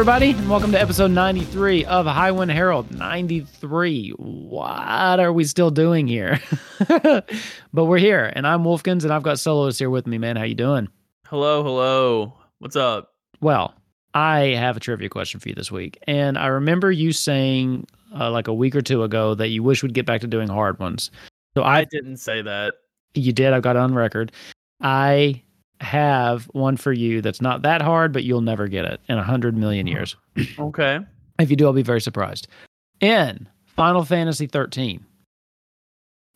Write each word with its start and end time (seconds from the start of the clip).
Everybody, 0.00 0.30
and 0.30 0.48
welcome 0.48 0.72
to 0.72 0.80
episode 0.80 1.10
93 1.10 1.84
of 1.84 2.06
Highwind 2.06 2.50
Herald. 2.50 2.90
93. 2.90 4.12
What 4.16 5.20
are 5.20 5.30
we 5.30 5.44
still 5.44 5.70
doing 5.70 6.08
here? 6.08 6.40
but 6.88 7.84
we're 7.84 7.98
here, 7.98 8.32
and 8.34 8.46
I'm 8.46 8.64
Wolfkins, 8.64 9.04
and 9.04 9.12
I've 9.12 9.22
got 9.22 9.38
Soloists 9.38 9.78
here 9.78 9.90
with 9.90 10.06
me, 10.06 10.16
man. 10.16 10.36
How 10.36 10.44
you 10.44 10.54
doing? 10.54 10.88
Hello, 11.26 11.62
hello. 11.62 12.32
What's 12.60 12.76
up? 12.76 13.12
Well, 13.42 13.74
I 14.14 14.54
have 14.54 14.74
a 14.74 14.80
trivia 14.80 15.10
question 15.10 15.38
for 15.38 15.50
you 15.50 15.54
this 15.54 15.70
week. 15.70 15.98
And 16.06 16.38
I 16.38 16.46
remember 16.46 16.90
you 16.90 17.12
saying 17.12 17.86
uh, 18.18 18.30
like 18.30 18.48
a 18.48 18.54
week 18.54 18.74
or 18.74 18.80
two 18.80 19.02
ago 19.02 19.34
that 19.34 19.48
you 19.48 19.62
wish 19.62 19.82
we'd 19.82 19.92
get 19.92 20.06
back 20.06 20.22
to 20.22 20.26
doing 20.26 20.48
hard 20.48 20.78
ones. 20.78 21.10
So 21.54 21.62
I 21.62 21.80
I, 21.80 21.84
didn't 21.84 22.16
say 22.16 22.40
that. 22.40 22.72
you 23.12 23.34
did. 23.34 23.52
I've 23.52 23.60
got 23.60 23.76
it 23.76 23.80
on 23.80 23.94
record. 23.94 24.32
I 24.80 25.42
have 25.80 26.44
one 26.52 26.76
for 26.76 26.92
you 26.92 27.22
that's 27.22 27.40
not 27.40 27.62
that 27.62 27.82
hard, 27.82 28.12
but 28.12 28.24
you'll 28.24 28.40
never 28.40 28.68
get 28.68 28.84
it 28.84 29.00
in 29.08 29.18
a 29.18 29.22
hundred 29.22 29.56
million 29.56 29.86
hmm. 29.86 29.92
years. 29.92 30.16
Okay. 30.58 31.00
If 31.38 31.48
you 31.50 31.56
do, 31.56 31.66
I'll 31.66 31.72
be 31.72 31.82
very 31.82 32.02
surprised. 32.02 32.48
In 33.00 33.48
Final 33.64 34.04
Fantasy 34.04 34.46
13, 34.46 35.04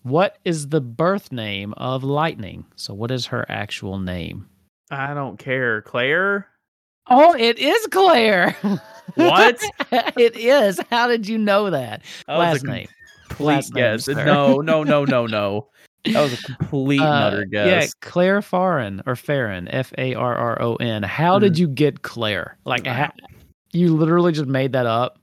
what 0.02 0.38
is 0.44 0.68
the 0.68 0.80
birth 0.80 1.30
name 1.30 1.74
of 1.76 2.02
Lightning? 2.02 2.64
So, 2.76 2.94
what 2.94 3.10
is 3.10 3.26
her 3.26 3.44
actual 3.50 3.98
name? 3.98 4.48
I 4.90 5.12
don't 5.12 5.38
care. 5.38 5.82
Claire? 5.82 6.46
Oh, 7.08 7.34
it 7.34 7.58
is 7.58 7.86
Claire. 7.88 8.56
What? 9.14 9.62
it 9.92 10.36
is. 10.36 10.80
How 10.90 11.06
did 11.06 11.28
you 11.28 11.36
know 11.36 11.68
that? 11.68 12.02
Last 12.26 12.64
name. 12.64 12.88
name, 13.38 13.62
guess. 13.74 14.08
No, 14.08 14.60
no, 14.60 14.82
no, 14.82 15.04
no, 15.04 15.26
no. 15.26 15.68
That 16.12 16.20
was 16.22 16.34
a 16.34 16.42
complete 16.56 17.00
Uh, 17.00 17.30
nutter 17.30 17.46
Yeah. 17.50 17.86
Claire 18.00 18.42
Farron 18.42 19.02
or 19.06 19.16
Farron, 19.16 19.68
F 19.68 19.92
A 19.98 20.14
R 20.14 20.34
R 20.34 20.60
O 20.62 20.76
N. 20.76 21.02
How 21.02 21.38
did 21.38 21.58
you 21.58 21.66
get 21.68 22.02
Claire? 22.02 22.58
Like, 22.64 22.86
ha- 22.86 23.12
you 23.72 23.94
literally 23.96 24.32
just 24.32 24.46
made 24.46 24.72
that 24.72 24.86
up. 24.86 25.18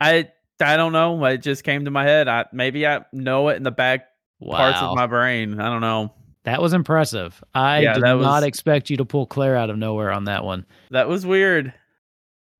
I 0.00 0.28
I 0.62 0.76
don't 0.76 0.92
know. 0.92 1.24
It 1.24 1.38
just 1.42 1.64
came 1.64 1.86
to 1.86 1.90
my 1.90 2.04
head. 2.04 2.28
I 2.28 2.44
maybe 2.52 2.86
I 2.86 3.00
know 3.12 3.48
it 3.48 3.56
in 3.56 3.62
the 3.62 3.70
back 3.70 4.06
Wow, 4.40 4.56
parts 4.58 4.78
of 4.82 4.94
my 4.94 5.06
brain. 5.06 5.58
I 5.60 5.70
don't 5.70 5.80
know. 5.80 6.12
that 6.44 6.60
was 6.62 6.72
impressive. 6.72 7.42
I 7.54 7.80
Yeah, 7.80 7.94
did 7.94 8.02
that 8.02 8.16
not 8.16 8.36
was- 8.36 8.44
expect 8.44 8.90
you 8.90 8.96
to 8.98 9.04
pull 9.04 9.26
Claire 9.26 9.56
out 9.56 9.70
of 9.70 9.78
nowhere 9.78 10.10
on 10.12 10.24
that 10.24 10.44
one. 10.44 10.64
That 10.90 11.08
was 11.08 11.24
weird. 11.26 11.72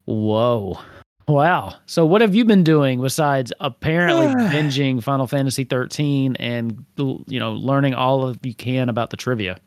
Whoa. 0.07 0.79
Wow. 1.29 1.75
So 1.87 2.05
what 2.05 2.21
have 2.21 2.35
you 2.35 2.45
been 2.45 2.65
doing 2.65 3.01
besides 3.01 3.53
apparently 3.61 4.27
binging 4.51 5.03
Final 5.03 5.27
Fantasy 5.27 5.65
13 5.65 6.37
and 6.37 6.85
you 6.97 7.39
know 7.39 7.53
learning 7.53 7.95
all 7.95 8.27
of 8.27 8.39
you 8.45 8.55
can 8.55 8.89
about 8.89 9.11
the 9.11 9.17
trivia? 9.17 9.59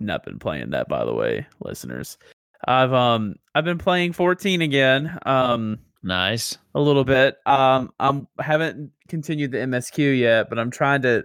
Not 0.00 0.24
been 0.24 0.38
playing 0.38 0.70
that 0.70 0.88
by 0.88 1.04
the 1.04 1.14
way, 1.14 1.46
listeners. 1.60 2.18
I've 2.66 2.92
um 2.92 3.36
I've 3.54 3.64
been 3.64 3.78
playing 3.78 4.12
14 4.12 4.62
again. 4.62 5.18
Um 5.24 5.78
Nice. 6.02 6.58
a 6.74 6.80
little 6.80 7.04
bit. 7.04 7.36
Um 7.46 7.92
I'm 8.00 8.26
haven't 8.38 8.90
continued 9.08 9.52
the 9.52 9.58
MSQ 9.58 10.18
yet, 10.18 10.48
but 10.48 10.58
I'm 10.58 10.70
trying 10.70 11.02
to 11.02 11.24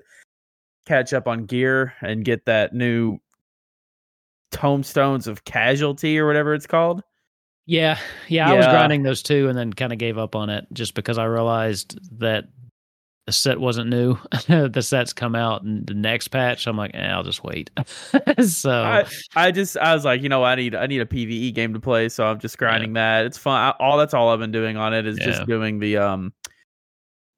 catch 0.85 1.13
up 1.13 1.27
on 1.27 1.45
gear 1.45 1.93
and 2.01 2.25
get 2.25 2.45
that 2.45 2.73
new 2.73 3.19
tomestones 4.51 5.27
of 5.27 5.45
causality 5.45 6.19
or 6.19 6.27
whatever 6.27 6.53
it's 6.53 6.67
called. 6.67 7.03
Yeah, 7.71 7.97
yeah, 8.27 8.51
I 8.51 8.53
was 8.57 8.65
grinding 8.65 9.03
those 9.03 9.23
two 9.23 9.47
and 9.47 9.57
then 9.57 9.71
kind 9.71 9.93
of 9.93 9.97
gave 9.97 10.17
up 10.17 10.35
on 10.35 10.49
it 10.49 10.67
just 10.73 10.93
because 10.93 11.17
I 11.17 11.23
realized 11.23 11.97
that 12.19 12.49
the 13.27 13.31
set 13.31 13.61
wasn't 13.61 13.89
new. 13.89 14.17
the 14.49 14.81
set's 14.81 15.13
come 15.13 15.35
out 15.35 15.63
in 15.63 15.85
the 15.85 15.93
next 15.93 16.27
patch. 16.27 16.67
I'm 16.67 16.75
like, 16.75 16.91
eh, 16.93 17.07
I'll 17.07 17.23
just 17.23 17.45
wait. 17.45 17.69
so 18.45 18.83
I, 18.83 19.05
I 19.37 19.51
just 19.51 19.77
I 19.77 19.93
was 19.95 20.03
like, 20.03 20.21
you 20.21 20.27
know, 20.27 20.43
I 20.43 20.55
need 20.55 20.75
I 20.75 20.85
need 20.85 20.99
a 20.99 21.05
PVE 21.05 21.53
game 21.53 21.73
to 21.73 21.79
play, 21.79 22.09
so 22.09 22.25
I'm 22.25 22.39
just 22.39 22.57
grinding 22.57 22.91
that. 22.93 23.25
It's 23.25 23.37
fun. 23.37 23.57
I, 23.57 23.69
all 23.79 23.97
that's 23.97 24.13
all 24.13 24.27
I've 24.27 24.39
been 24.39 24.51
doing 24.51 24.75
on 24.75 24.93
it 24.93 25.07
is 25.07 25.17
Yeah. 25.17 25.27
just 25.27 25.45
doing 25.45 25.79
the 25.79 25.95
um 25.95 26.33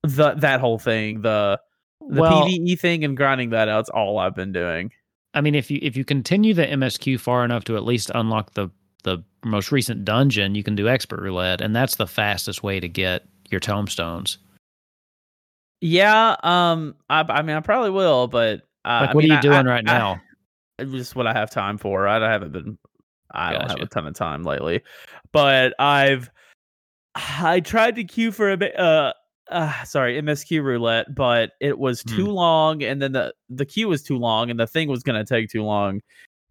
the 0.01 0.33
that 0.33 0.59
whole 0.61 0.79
thing, 0.79 1.21
the 1.21 1.61
the 2.09 2.21
well, 2.21 2.47
PVE 2.47 2.79
thing 2.79 3.03
and 3.03 3.15
grinding 3.15 3.51
that 3.51 3.67
out. 3.69 3.81
It's 3.81 3.89
all 3.91 4.17
I've 4.17 4.33
been 4.33 4.51
doing. 4.51 4.94
I 5.35 5.41
mean, 5.41 5.53
if 5.53 5.69
you 5.69 5.77
if 5.83 5.95
you 5.95 6.03
continue 6.03 6.55
the 6.55 6.65
MSQ 6.65 7.19
far 7.19 7.45
enough 7.45 7.65
to 7.65 7.75
at 7.77 7.83
least 7.83 8.09
unlock 8.15 8.55
the 8.55 8.71
the 9.03 9.24
most 9.46 9.72
recent 9.72 10.03
dungeon, 10.06 10.56
you 10.56 10.64
can 10.64 10.75
do 10.75 10.88
expert 10.90 11.22
roulette, 11.22 11.62
and 11.62 11.75
that's 11.75 11.96
the 11.96 12.08
fastest 12.08 12.64
way 12.64 12.80
to 12.80 12.88
get 12.90 13.24
your 13.50 13.59
tombstones. 13.59 14.38
Yeah, 15.81 16.36
um, 16.44 16.96
I, 17.09 17.25
I 17.28 17.42
mean, 17.42 17.56
I 17.56 17.59
probably 17.59 17.90
will, 17.90 18.28
but 18.28 18.62
uh, 18.86 19.00
Like, 19.02 19.09
I 19.09 19.13
what 19.13 19.24
mean, 19.24 19.31
are 19.31 19.36
you 19.36 19.42
doing 19.42 19.68
I- 19.68 19.72
right 19.72 19.84
now? 19.84 20.22
just 20.81 21.16
what 21.16 21.28
I 21.28 21.34
have 21.34 21.52
time 21.52 21.78
for. 21.78 22.08
I 22.08 22.16
haven't 22.31 22.52
been. 22.52 22.78
I 23.31 23.53
don't 23.53 23.69
have 23.69 23.80
a 23.81 23.86
ton 23.88 24.08
of 24.08 24.13
time 24.16 24.44
lately, 24.44 24.81
but 25.31 25.74
I've 25.80 26.30
I 27.16 27.59
tried 27.62 27.96
to 27.96 28.03
queue 28.03 28.31
for 28.31 28.52
a 28.52 28.58
bit. 28.58 28.78
Uh, 28.80 29.13
uh 29.52 29.84
sorry, 29.84 30.19
MSQ 30.22 30.63
roulette, 30.63 31.13
but 31.16 31.52
it 31.62 31.78
was 31.78 32.03
too 32.03 32.25
Hmm. 32.25 32.31
long, 32.31 32.84
and 32.84 33.02
then 33.02 33.12
the 33.12 33.34
the 33.50 33.66
queue 33.66 33.88
was 33.88 34.02
too 34.03 34.18
long, 34.18 34.50
and 34.50 34.59
the 34.59 34.68
thing 34.68 34.88
was 34.90 35.03
gonna 35.03 35.25
take 35.25 35.50
too 35.50 35.63
long. 35.63 36.02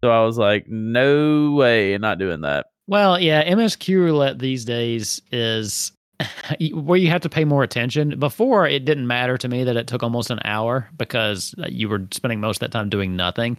So 0.03 0.11
I 0.11 0.25
was 0.25 0.37
like, 0.37 0.67
no 0.67 1.53
way, 1.53 1.97
not 1.97 2.19
doing 2.19 2.41
that. 2.41 2.65
Well, 2.87 3.17
yeah, 3.17 3.49
MSQ 3.49 3.95
roulette 3.95 4.37
these 4.37 4.65
days 4.65 5.21
is 5.31 5.93
where 6.73 6.99
you 6.99 7.07
have 7.09 7.21
to 7.21 7.29
pay 7.29 7.45
more 7.45 7.63
attention. 7.63 8.19
Before, 8.19 8.67
it 8.67 8.83
didn't 8.83 9.07
matter 9.07 9.37
to 9.37 9.47
me 9.47 9.63
that 9.63 9.77
it 9.77 9.87
took 9.87 10.03
almost 10.03 10.29
an 10.29 10.41
hour 10.43 10.89
because 10.97 11.55
uh, 11.57 11.67
you 11.69 11.87
were 11.87 12.05
spending 12.11 12.41
most 12.41 12.57
of 12.57 12.59
that 12.69 12.77
time 12.77 12.89
doing 12.89 13.15
nothing. 13.15 13.57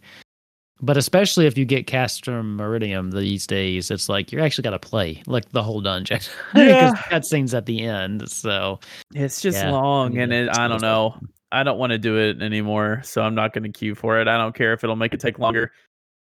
But 0.83 0.99
especially 0.99 1.47
if 1.47 1.57
you 1.57 1.65
get 1.65 1.87
Castrum 1.87 2.59
Meridianum 2.59 3.11
these 3.15 3.47
days, 3.47 3.91
it's 3.91 4.11
like 4.11 4.31
you 4.31 4.41
actually 4.41 4.65
got 4.65 4.71
to 4.71 4.79
play 4.79 5.23
like 5.27 5.49
the 5.53 5.63
whole 5.63 5.81
dungeon 5.81 6.19
because 6.19 6.29
Yeah. 6.93 7.03
cutscenes 7.11 7.57
at 7.57 7.65
the 7.65 7.85
end. 7.85 8.31
So 8.31 8.81
It's 9.15 9.41
just 9.41 9.57
Yeah, 9.57 9.71
long, 9.71 10.19
and 10.19 10.31
it, 10.31 10.51
I 10.51 10.69
don't 10.69 10.83
know. 10.83 11.19
I 11.53 11.63
don't 11.63 11.79
want 11.79 11.93
to 11.93 11.99
do 11.99 12.19
it 12.19 12.43
anymore, 12.43 13.01
so 13.03 13.23
I'm 13.23 13.35
not 13.35 13.55
going 13.55 13.65
to 13.65 13.71
queue 13.71 13.95
for 13.95 14.21
it. 14.21 14.29
I 14.29 14.37
don't 14.37 14.55
care 14.55 14.75
if 14.75 14.85
it'll 14.85 14.95
make 14.97 15.15
it 15.15 15.21
take 15.21 15.39
longer. 15.39 15.73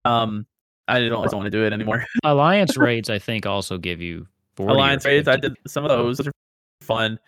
Um, 0.08 0.46
I 0.88 1.00
don't, 1.00 1.12
I 1.26 1.28
don't 1.28 1.36
want 1.40 1.46
to 1.46 1.52
do 1.52 1.66
it 1.66 1.74
anymore. 1.74 2.06
Alliance 2.24 2.78
raids, 2.78 3.10
I 3.10 3.20
think, 3.20 3.46
also 3.46 3.78
give 3.78 4.02
you 4.02 4.26
40 4.56 4.72
or 4.72 4.76
Alliance 4.76 5.06
raids, 5.06 5.28
I 5.28 5.36
did 5.36 5.56
some 5.68 5.84
of 5.84 5.90
those. 5.90 6.18
Those 6.18 6.28
are 6.28 6.32
fun. 6.82 7.20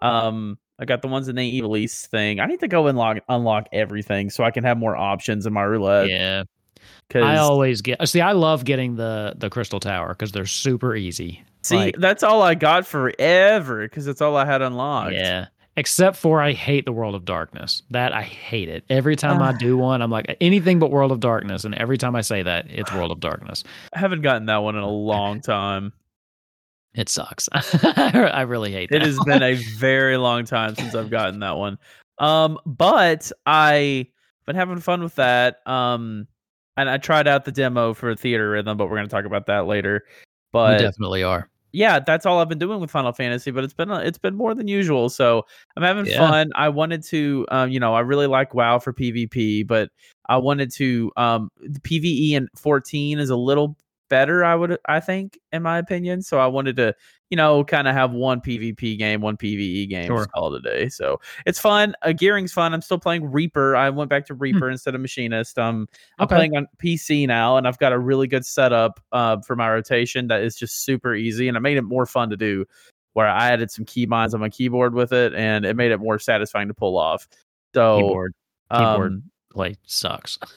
Um, 0.00 0.58
I 0.78 0.84
got 0.86 1.02
the 1.02 1.08
ones 1.08 1.28
in 1.28 1.36
the 1.36 1.56
e-release 1.56 2.06
thing. 2.06 2.40
I 2.40 2.46
need 2.46 2.60
to 2.60 2.68
go 2.68 2.86
and 2.88 2.98
log 2.98 3.20
unlock 3.28 3.68
everything 3.72 4.30
so 4.30 4.42
I 4.42 4.50
can 4.50 4.64
have 4.64 4.76
more 4.78 4.96
options 4.96 5.46
in 5.46 5.52
my 5.52 5.62
roulette. 5.62 6.08
Yeah. 6.08 6.44
Because 7.08 7.24
I 7.24 7.36
always 7.36 7.80
get 7.82 8.06
see. 8.08 8.20
I 8.20 8.32
love 8.32 8.64
getting 8.64 8.96
the 8.96 9.34
the 9.36 9.50
crystal 9.50 9.80
tower 9.80 10.08
because 10.08 10.32
they're 10.32 10.46
super 10.46 10.96
easy. 10.96 11.44
see, 11.62 11.76
like- 11.76 11.96
that's 11.98 12.22
all 12.22 12.42
I 12.42 12.54
got 12.54 12.86
forever 12.86 13.82
because 13.86 14.06
it's 14.06 14.20
all 14.20 14.36
I 14.36 14.44
had 14.46 14.62
unlocked. 14.62 15.12
Yeah. 15.14 15.46
Except 15.76 16.16
for 16.16 16.40
I 16.40 16.52
hate 16.52 16.84
the 16.84 16.92
World 16.92 17.14
of 17.16 17.24
Darkness. 17.24 17.82
That 17.90 18.12
I 18.12 18.22
hate 18.22 18.68
it. 18.68 18.84
Every 18.88 19.16
time 19.16 19.42
I 19.42 19.48
Ah. 19.48 19.52
do 19.58 19.76
one, 19.76 20.02
I'm 20.02 20.10
like 20.10 20.36
anything 20.40 20.78
but 20.78 20.90
World 20.92 21.10
of 21.10 21.18
Darkness, 21.20 21.64
and 21.64 21.74
every 21.74 21.98
time 21.98 22.14
I 22.14 22.20
say 22.20 22.42
that, 22.44 22.66
it's 22.70 22.92
World 22.92 23.10
of 23.10 23.18
Darkness. 23.20 23.64
I 23.92 23.98
haven't 23.98 24.22
gotten 24.22 24.46
that 24.46 24.58
one 24.58 24.76
in 24.76 24.82
a 24.82 24.88
long 24.88 25.40
time. 25.40 25.92
It 26.94 27.08
sucks. 27.08 27.48
I 27.52 28.42
really 28.42 28.70
hate 28.70 28.90
that. 28.90 29.02
It 29.02 29.06
has 29.06 29.18
been 29.24 29.42
a 29.42 29.54
very 29.78 30.16
long 30.16 30.44
time 30.44 30.76
since 30.76 30.94
I've 30.94 31.10
gotten 31.10 31.40
that 31.40 31.56
one. 31.56 31.76
Um, 32.18 32.60
but 32.64 33.32
I've 33.44 34.06
been 34.46 34.54
having 34.54 34.78
fun 34.78 35.02
with 35.02 35.16
that. 35.16 35.66
Um, 35.66 36.28
and 36.76 36.88
I 36.88 36.98
tried 36.98 37.26
out 37.26 37.44
the 37.46 37.50
demo 37.52 37.94
for 37.94 38.14
Theatrhythm, 38.14 38.76
but 38.76 38.88
we're 38.88 38.96
gonna 38.96 39.08
talk 39.08 39.24
about 39.24 39.46
that 39.46 39.66
later. 39.66 40.04
we 40.06 40.10
But 40.52 40.78
definitely 40.78 41.24
are. 41.24 41.48
Yeah, 41.74 41.98
that's 42.00 42.24
all 42.24 42.38
I've 42.38 42.48
been 42.48 42.58
doing 42.58 42.80
with 42.80 42.90
Final 42.90 43.12
Fantasy, 43.12 43.50
but 43.50 43.64
it's 43.64 43.74
been 43.74 43.90
it's 43.90 44.18
been 44.18 44.34
more 44.36 44.54
than 44.54 44.68
usual. 44.68 45.08
So 45.10 45.44
I'm 45.76 45.82
having 45.82 46.06
Yeah. 46.06 46.18
fun. 46.18 46.50
I 46.54 46.68
wanted 46.70 47.02
to, 47.04 47.46
um, 47.50 47.70
you 47.70 47.80
know, 47.80 47.94
I 47.94 48.00
really 48.00 48.26
like 48.28 48.54
WoW 48.54 48.78
for 48.78 48.92
PvP, 48.92 49.66
but 49.66 49.90
I 50.28 50.36
wanted 50.38 50.70
to, 50.74 51.12
um, 51.16 51.50
the 51.60 51.80
PVE 51.80 52.32
in 52.32 52.48
14 52.56 53.18
is 53.18 53.28
a 53.30 53.36
little 53.36 53.76
better. 54.08 54.44
I 54.44 54.54
would, 54.54 54.78
I 54.86 55.00
think, 55.00 55.38
in 55.52 55.62
my 55.62 55.78
opinion. 55.78 56.22
So 56.22 56.38
I 56.38 56.46
wanted 56.46 56.76
to, 56.76 56.94
you 57.30 57.36
know, 57.36 57.64
kind 57.64 57.88
of 57.88 57.94
have 57.94 58.12
one 58.12 58.40
PvP 58.40 58.98
game, 58.98 59.20
one 59.20 59.36
PVE 59.36 59.88
game, 59.88 60.06
Sure. 60.06 60.18
just 60.18 60.32
call 60.32 60.54
it 60.54 60.58
a 60.58 60.62
day. 60.62 60.88
So 60.88 61.20
it's 61.46 61.58
fun. 61.58 61.94
Uh, 62.02 62.12
gearing's 62.12 62.52
fun. 62.52 62.74
I'm 62.74 62.82
still 62.82 62.98
playing 62.98 63.30
Reaper. 63.30 63.74
I 63.76 63.90
went 63.90 64.10
back 64.10 64.26
to 64.26 64.34
Reaper 64.34 64.70
instead 64.70 64.94
of 64.94 65.00
Machinist. 65.00 65.58
Um, 65.58 65.88
I'm 66.18 66.24
Okay. 66.24 66.34
playing 66.36 66.56
on 66.56 66.66
PC 66.78 67.26
now, 67.26 67.56
and 67.56 67.66
I've 67.66 67.78
got 67.78 67.92
a 67.92 67.98
really 67.98 68.26
good 68.26 68.44
setup 68.46 69.00
uh, 69.12 69.38
for 69.40 69.56
my 69.56 69.70
rotation 69.70 70.28
that 70.28 70.42
is 70.42 70.56
just 70.56 70.84
super 70.84 71.14
easy, 71.14 71.48
and 71.48 71.56
I 71.56 71.60
made 71.60 71.76
it 71.76 71.82
more 71.82 72.06
fun 72.06 72.30
to 72.30 72.36
do 72.36 72.64
where 73.14 73.28
I 73.28 73.50
added 73.52 73.70
some 73.70 73.84
keybinds 73.84 74.34
on 74.34 74.40
my 74.40 74.48
keyboard 74.48 74.92
with 74.94 75.12
it, 75.12 75.34
and 75.34 75.64
it 75.64 75.76
made 75.76 75.92
it 75.92 75.98
more 75.98 76.18
satisfying 76.18 76.68
to 76.68 76.74
pull 76.74 76.98
off. 76.98 77.28
So 77.74 77.98
Keyboard 77.98 78.34
keyboard 78.70 79.12
um, 79.12 79.22
play 79.52 79.76
sucks. 79.84 80.38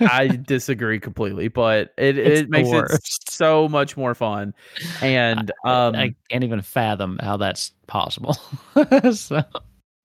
I 0.00 0.28
disagree 0.28 1.00
completely, 1.00 1.48
but 1.48 1.92
it 1.96 2.18
It's 2.18 2.40
it 2.40 2.50
makes 2.50 2.70
it 2.70 2.86
so 3.30 3.68
much 3.68 3.96
more 3.96 4.14
fun. 4.14 4.54
And 5.00 5.50
um, 5.64 5.94
I 5.94 6.14
can't 6.30 6.44
even 6.44 6.62
fathom 6.62 7.18
how 7.22 7.36
that's 7.36 7.72
possible. 7.86 8.36
so 9.12 9.42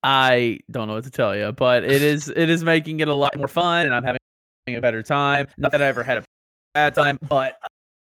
I 0.03 0.59
don't 0.71 0.87
know 0.87 0.95
what 0.95 1.03
to 1.05 1.11
tell 1.11 1.35
you, 1.35 1.51
but 1.51 1.83
it 1.83 2.01
is 2.01 2.29
it 2.29 2.49
is 2.49 2.63
making 2.63 2.99
it 2.99 3.07
a 3.07 3.13
lot 3.13 3.37
more 3.37 3.47
fun, 3.47 3.85
and 3.85 3.95
I'm 3.95 4.03
having 4.03 4.19
a 4.67 4.81
better 4.81 5.03
time. 5.03 5.47
Not 5.57 5.71
that 5.71 5.81
I 5.81 5.87
ever 5.87 6.03
had 6.03 6.19
a 6.19 6.23
bad 6.73 6.95
time, 6.95 7.19
but 7.27 7.59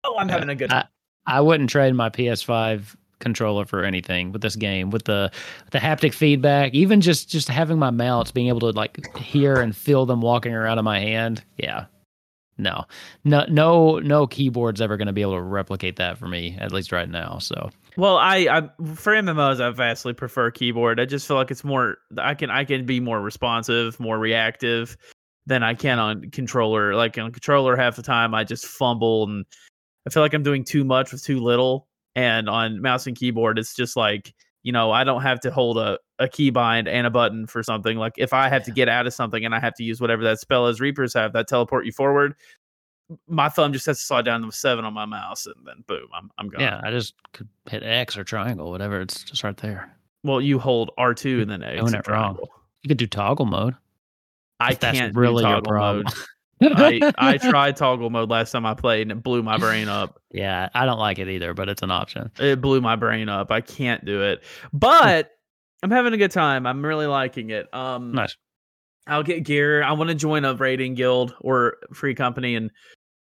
oh, 0.04 0.16
I'm 0.18 0.28
having 0.28 0.48
a 0.48 0.54
good. 0.54 0.72
I, 0.72 0.84
I 1.26 1.40
wouldn't 1.40 1.70
trade 1.70 1.94
my 1.94 2.10
PS5 2.10 2.96
controller 3.20 3.64
for 3.64 3.84
anything 3.84 4.32
with 4.32 4.42
this 4.42 4.56
game 4.56 4.90
with 4.90 5.04
the 5.04 5.30
the 5.70 5.78
haptic 5.78 6.12
feedback 6.12 6.74
even 6.74 7.00
just 7.00 7.28
just 7.28 7.48
having 7.48 7.78
my 7.78 7.90
mounts 7.90 8.30
being 8.30 8.48
able 8.48 8.60
to 8.60 8.70
like 8.70 9.16
hear 9.16 9.60
and 9.60 9.76
feel 9.76 10.06
them 10.06 10.20
walking 10.20 10.52
around 10.52 10.78
in 10.78 10.84
my 10.84 10.98
hand 10.98 11.44
yeah 11.56 11.84
no 12.58 12.84
no 13.24 13.44
no 13.48 13.98
no 14.00 14.26
keyboard's 14.26 14.80
ever 14.80 14.96
going 14.96 15.06
to 15.06 15.12
be 15.12 15.22
able 15.22 15.34
to 15.34 15.42
replicate 15.42 15.96
that 15.96 16.18
for 16.18 16.26
me 16.28 16.56
at 16.60 16.72
least 16.72 16.92
right 16.92 17.08
now 17.08 17.38
so 17.38 17.70
Well, 17.96 18.16
I, 18.16 18.36
I 18.48 18.60
for 18.94 19.12
MMOs, 19.12 19.60
I 19.60 19.70
vastly 19.70 20.12
prefer 20.12 20.50
keyboard. 20.50 21.00
I 21.00 21.04
just 21.06 21.26
feel 21.26 21.36
like 21.36 21.50
it's 21.50 21.64
more. 21.64 21.98
I 22.18 22.34
can 22.34 22.50
I 22.50 22.64
can 22.64 22.86
be 22.86 23.00
more 23.00 23.20
responsive, 23.20 23.98
more 23.98 24.18
reactive 24.18 24.96
than 25.46 25.62
I 25.62 25.74
can 25.74 25.98
on 25.98 26.30
controller. 26.30 26.94
Like 26.94 27.18
on 27.18 27.32
controller, 27.32 27.76
half 27.76 27.96
the 27.96 28.02
time 28.02 28.34
I 28.34 28.44
just 28.44 28.66
fumble 28.66 29.24
and 29.24 29.44
I 30.06 30.10
feel 30.10 30.22
like 30.22 30.34
I'm 30.34 30.42
doing 30.42 30.64
too 30.64 30.84
much 30.84 31.12
with 31.12 31.22
too 31.22 31.40
little. 31.40 31.88
And 32.20 32.48
on 32.48 32.82
mouse 32.82 33.06
and 33.06 33.16
keyboard, 33.16 33.58
it's 33.58 33.74
just 33.74 33.96
like 33.96 34.34
you 34.62 34.72
know 34.72 34.90
I 34.90 35.04
don't 35.04 35.22
have 35.22 35.40
to 35.40 35.50
hold 35.50 35.78
a 35.78 35.98
a 36.18 36.26
keybind 36.28 36.86
and 36.88 37.06
a 37.06 37.10
button 37.10 37.46
for 37.46 37.62
something. 37.62 37.96
Like 37.96 38.12
if 38.18 38.32
I 38.32 38.48
have 38.48 38.62
to 38.64 38.70
get 38.70 38.88
out 38.88 39.06
of 39.06 39.14
something 39.14 39.44
and 39.44 39.54
I 39.54 39.60
have 39.60 39.74
to 39.76 39.84
use 39.84 40.00
whatever 40.00 40.22
that 40.24 40.38
spell 40.38 40.66
is, 40.66 40.80
Reapers 40.80 41.14
have 41.14 41.32
that 41.32 41.48
teleport 41.48 41.86
you 41.86 41.92
forward. 41.92 42.34
My 43.26 43.48
thumb 43.48 43.72
just 43.72 43.86
has 43.86 43.98
to 43.98 44.04
slide 44.04 44.24
down 44.26 44.42
to 44.42 44.52
seven 44.52 44.84
on 44.84 44.92
my 44.92 45.06
mouse, 45.06 45.46
and 45.46 45.56
then 45.66 45.82
boom, 45.86 46.08
I'm 46.14 46.30
I'm 46.38 46.48
gone. 46.48 46.60
yeah 46.60 46.80
i 46.84 46.90
just 46.90 47.14
could 47.32 47.48
hit 47.68 47.82
x 47.82 48.16
or 48.18 48.22
triangle 48.24 48.70
whatever 48.70 49.00
it's 49.00 49.24
just 49.24 49.42
right 49.42 49.56
there 49.56 49.90
Well, 50.22 50.40
you 50.40 50.58
hold 50.58 50.90
R 50.98 51.14
two 51.14 51.40
and 51.40 51.50
then 51.50 51.62
X. 51.62 51.80
Doing 51.80 51.94
it 51.94 52.06
wrong. 52.06 52.38
you 52.82 52.88
could 52.88 52.98
do 52.98 53.06
toggle 53.06 53.46
mode 53.46 53.74
I 54.60 54.72
if 54.72 54.80
that's 54.80 54.98
can't 54.98 55.16
really 55.16 55.42
do 55.42 55.48
your 55.48 55.56
toggle 55.60 55.70
problem 55.72 56.04
mode. 56.04 56.14
I 56.62 57.12
I 57.18 57.38
tried 57.50 57.76
toggle 57.76 58.10
mode 58.10 58.30
last 58.30 58.50
time 58.52 58.66
I 58.66 58.74
played 58.74 59.02
and 59.02 59.12
it 59.12 59.22
blew 59.22 59.42
my 59.42 59.56
brain 59.58 59.88
up. 59.88 60.20
yeah 60.30 60.68
i 60.74 60.84
don't 60.86 60.98
like 60.98 61.18
it 61.18 61.28
either 61.28 61.54
but 61.54 61.68
it's 61.68 61.82
an 61.82 61.90
option 61.90 62.30
It 62.38 62.60
blew 62.60 62.80
my 62.80 62.96
brain 62.96 63.28
up. 63.28 63.50
I 63.50 63.60
can't 63.60 64.04
do 64.04 64.22
it. 64.22 64.42
But 64.72 65.30
I'm 65.82 65.90
having 65.90 66.12
a 66.12 66.16
good 66.18 66.30
time. 66.30 66.66
I'm 66.66 66.84
really 66.84 67.06
liking 67.06 67.50
it. 67.50 67.72
Um 67.74 68.12
nice 68.12 68.36
I'll 69.06 69.22
get 69.22 69.42
gear. 69.44 69.82
I 69.82 69.92
want 69.92 70.08
to 70.10 70.14
join 70.14 70.44
a 70.44 70.54
raiding 70.54 70.94
guild 70.94 71.34
or 71.40 71.78
free 71.92 72.14
company 72.14 72.54
and 72.54 72.70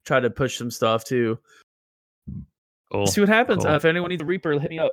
try 0.06 0.20
to 0.20 0.30
push 0.30 0.56
some 0.56 0.70
stuff 0.70 1.04
too. 1.04 1.38
cool 2.92 3.06
See 3.06 3.20
what 3.20 3.28
happens. 3.28 3.64
Cool. 3.64 3.72
Uh, 3.72 3.76
if 3.76 3.84
anyone 3.84 4.08
needs 4.10 4.22
a 4.22 4.24
reaper, 4.24 4.52
hit 4.58 4.70
me 4.70 4.78
up. 4.78 4.92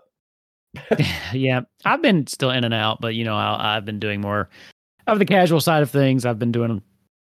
yeah, 1.34 1.62
I've 1.86 2.02
been 2.02 2.28
still 2.28 2.50
in 2.50 2.64
and 2.64 2.74
out, 2.74 3.00
but 3.02 3.14
you 3.14 3.24
know, 3.24 3.36
I, 3.36 3.76
I've 3.78 3.86
been 3.86 4.00
doing 4.00 4.22
more 4.22 4.50
of 5.08 5.20
the 5.20 5.26
casual 5.26 5.60
side 5.62 5.84
of 5.84 5.92
things. 5.92 6.26
I've 6.26 6.40
been 6.40 6.52
doing 6.52 6.82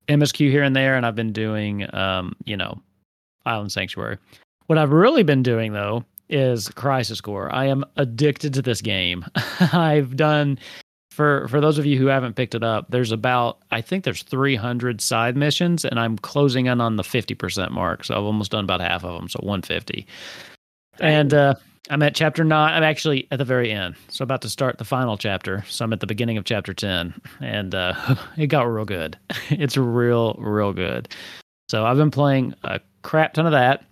MSQ 0.08 0.50
here 0.50 0.64
and 0.64 0.76
there, 0.76 0.96
and 0.96 1.06
I've 1.06 1.16
been 1.16 1.34
doing, 1.34 1.94
um, 1.94 2.36
you 2.46 2.58
know, 2.58 2.80
Island 3.46 3.72
Sanctuary. 3.72 4.18
What 4.68 4.78
I've 4.78 4.92
really 4.92 5.24
been 5.24 5.44
doing 5.44 5.74
though 5.74 6.04
is 6.30 6.68
Crisis 6.70 7.22
Core. 7.22 7.54
I 7.54 7.66
am 7.66 7.86
addicted 7.96 8.54
to 8.56 8.62
this 8.62 8.82
game. 8.82 9.26
I've 9.72 10.16
done 10.16 10.60
for 11.12 11.48
for 11.48 11.60
those 11.60 11.80
of 11.80 11.86
you 11.86 11.98
who 11.98 12.08
haven't 12.08 12.36
picked 12.36 12.54
it 12.54 12.64
up. 12.64 12.92
There's 12.92 13.12
about 13.12 13.60
I 13.72 13.82
think 13.82 14.04
there's 14.04 14.24
300 14.24 15.02
side 15.02 15.36
missions, 15.36 15.84
and 15.86 16.00
I'm 16.00 16.18
closing 16.18 16.68
in 16.68 16.82
on 16.82 16.98
the 16.98 17.04
50% 17.04 17.72
mark. 17.72 18.04
So 18.04 18.16
I've 18.16 18.24
almost 18.24 18.52
done 18.52 18.64
about 18.64 18.82
half 18.82 19.04
of 19.04 19.18
them, 19.18 19.30
so 19.30 19.40
150. 19.42 20.06
And 21.00 21.34
uh, 21.34 21.56
I'm 21.90 22.02
at 22.02 22.16
chapter 22.16 22.44
nine. 22.44 22.74
I'm 22.74 22.84
actually 22.84 23.28
at 23.32 23.38
the 23.38 23.46
very 23.46 23.72
end, 23.72 23.96
so 24.10 24.24
about 24.24 24.42
to 24.42 24.50
start 24.50 24.78
the 24.78 24.86
final 24.86 25.18
chapter. 25.18 25.64
So 25.68 25.86
I'm 25.86 25.94
at 25.94 26.00
the 26.00 26.08
beginning 26.08 26.38
of 26.38 26.46
chapter 26.46 26.74
ten, 26.74 27.14
and 27.40 27.74
uh, 27.74 28.16
it 28.38 28.48
got 28.48 28.64
real 28.64 28.86
good. 28.86 29.18
It's 29.50 29.78
real, 29.78 30.36
real 30.40 30.74
good. 30.74 31.14
So 31.70 31.86
I've 31.86 31.98
been 31.98 32.12
playing 32.12 32.54
a 32.64 32.80
crap 33.02 33.34
ton 33.34 33.46
of 33.46 33.54
that. 33.54 33.86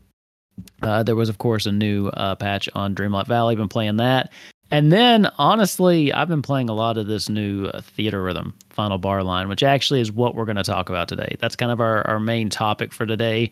Uh, 0.81 1.03
there 1.03 1.15
was, 1.15 1.29
of 1.29 1.37
course, 1.37 1.65
a 1.65 1.71
new 1.71 2.07
uh, 2.09 2.35
patch 2.35 2.69
on 2.75 2.95
Dreamlight 2.95 3.27
Valley. 3.27 3.53
I've 3.53 3.57
been 3.57 3.67
playing 3.69 3.97
that, 3.97 4.31
and 4.71 4.91
then 4.91 5.29
honestly, 5.37 6.11
I've 6.11 6.27
been 6.27 6.41
playing 6.41 6.69
a 6.69 6.73
lot 6.73 6.97
of 6.97 7.07
this 7.07 7.29
new 7.29 7.67
uh, 7.67 7.81
Theatrhythm 7.81 8.53
Final 8.69 8.97
Bar 8.97 9.23
line, 9.23 9.47
which 9.47 9.63
actually 9.63 10.01
is 10.01 10.11
what 10.11 10.35
we're 10.35 10.45
going 10.45 10.55
to 10.57 10.63
talk 10.63 10.89
about 10.89 11.07
today. 11.07 11.35
That's 11.39 11.55
kind 11.55 11.71
of 11.71 11.79
our 11.79 12.05
our 12.07 12.19
main 12.19 12.49
topic 12.49 12.93
for 12.93 13.05
today. 13.05 13.51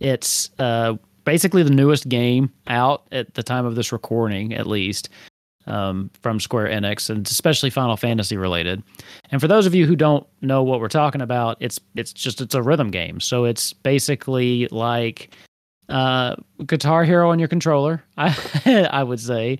It's 0.00 0.50
uh, 0.58 0.94
basically 1.24 1.62
the 1.62 1.70
newest 1.70 2.08
game 2.08 2.52
out 2.66 3.06
at 3.12 3.34
the 3.34 3.42
time 3.42 3.64
of 3.66 3.74
this 3.74 3.92
recording, 3.92 4.54
at 4.54 4.66
least 4.66 5.08
um, 5.66 6.10
from 6.20 6.40
Square 6.40 6.68
Enix, 6.68 7.08
and 7.10 7.26
especially 7.26 7.70
Final 7.70 7.96
Fantasy 7.96 8.36
related. 8.36 8.82
And 9.30 9.40
for 9.40 9.48
those 9.48 9.66
of 9.66 9.74
you 9.74 9.86
who 9.86 9.96
don't 9.96 10.26
know 10.42 10.62
what 10.62 10.80
we're 10.80 10.88
talking 10.88 11.20
about, 11.20 11.56
it's 11.60 11.80
it's 11.94 12.12
just 12.12 12.40
it's 12.40 12.54
a 12.54 12.62
rhythm 12.62 12.90
game. 12.90 13.20
So 13.20 13.44
it's 13.44 13.72
basically 13.72 14.68
like 14.70 15.34
uh, 15.88 16.36
Guitar 16.66 17.04
Hero 17.04 17.30
on 17.30 17.38
your 17.38 17.48
controller, 17.48 18.02
I 18.16 18.88
I 18.90 19.02
would 19.02 19.20
say, 19.20 19.58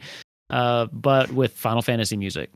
uh, 0.50 0.87
but 0.93 1.32
with 1.32 1.52
Final 1.52 1.82
Fantasy 1.82 2.16
music. 2.16 2.50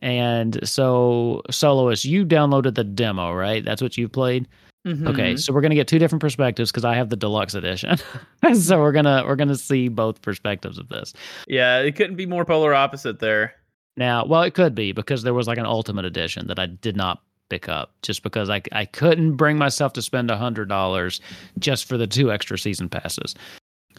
And 0.00 0.58
so, 0.68 1.40
Soloist, 1.50 2.04
you 2.04 2.26
downloaded 2.26 2.74
the 2.74 2.84
demo, 2.84 3.32
right? 3.32 3.64
That's 3.64 3.80
what 3.80 3.96
you 3.96 4.08
played. 4.08 4.46
Mm-hmm. 4.86 5.08
Okay, 5.08 5.36
so 5.36 5.52
we're 5.52 5.62
gonna 5.62 5.74
get 5.74 5.88
two 5.88 5.98
different 5.98 6.20
perspectives 6.20 6.70
because 6.70 6.84
I 6.84 6.94
have 6.94 7.08
the 7.08 7.16
deluxe 7.16 7.54
edition. 7.54 7.96
so 8.54 8.78
we're 8.78 8.92
gonna 8.92 9.24
we're 9.26 9.36
gonna 9.36 9.56
see 9.56 9.88
both 9.88 10.20
perspectives 10.20 10.78
of 10.78 10.88
this. 10.88 11.14
Yeah, 11.48 11.78
it 11.78 11.96
couldn't 11.96 12.16
be 12.16 12.26
more 12.26 12.44
polar 12.44 12.74
opposite 12.74 13.18
there. 13.18 13.54
Now, 13.96 14.26
well, 14.26 14.42
it 14.42 14.54
could 14.54 14.74
be 14.74 14.92
because 14.92 15.22
there 15.22 15.34
was 15.34 15.46
like 15.46 15.58
an 15.58 15.66
ultimate 15.66 16.04
edition 16.04 16.48
that 16.48 16.58
I 16.58 16.66
did 16.66 16.96
not 16.96 17.22
pick 17.48 17.68
up 17.68 17.92
just 18.02 18.22
because 18.22 18.50
I 18.50 18.60
I 18.72 18.84
couldn't 18.84 19.36
bring 19.36 19.56
myself 19.56 19.94
to 19.94 20.02
spend 20.02 20.30
a 20.30 20.36
hundred 20.36 20.68
dollars 20.68 21.20
just 21.58 21.86
for 21.86 21.96
the 21.96 22.06
two 22.06 22.30
extra 22.30 22.58
season 22.58 22.88
passes. 22.90 23.34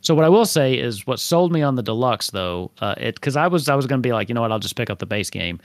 So 0.01 0.13
what 0.13 0.25
I 0.25 0.29
will 0.29 0.45
say 0.45 0.77
is 0.77 1.07
what 1.07 1.19
sold 1.19 1.51
me 1.51 1.63
on 1.63 1.75
the 1.75 1.83
deluxe 1.83 2.29
though, 2.29 2.69
uh, 2.79 2.93
it 2.97 3.15
because 3.15 3.35
I 3.35 3.47
was 3.47 3.69
I 3.69 3.75
was 3.75 3.87
gonna 3.87 4.01
be 4.01 4.13
like 4.13 4.29
you 4.29 4.35
know 4.35 4.41
what 4.41 4.51
I'll 4.51 4.59
just 4.59 4.75
pick 4.75 4.91
up 4.91 4.99
the 4.99 5.07
base 5.07 5.31
game. 5.31 5.59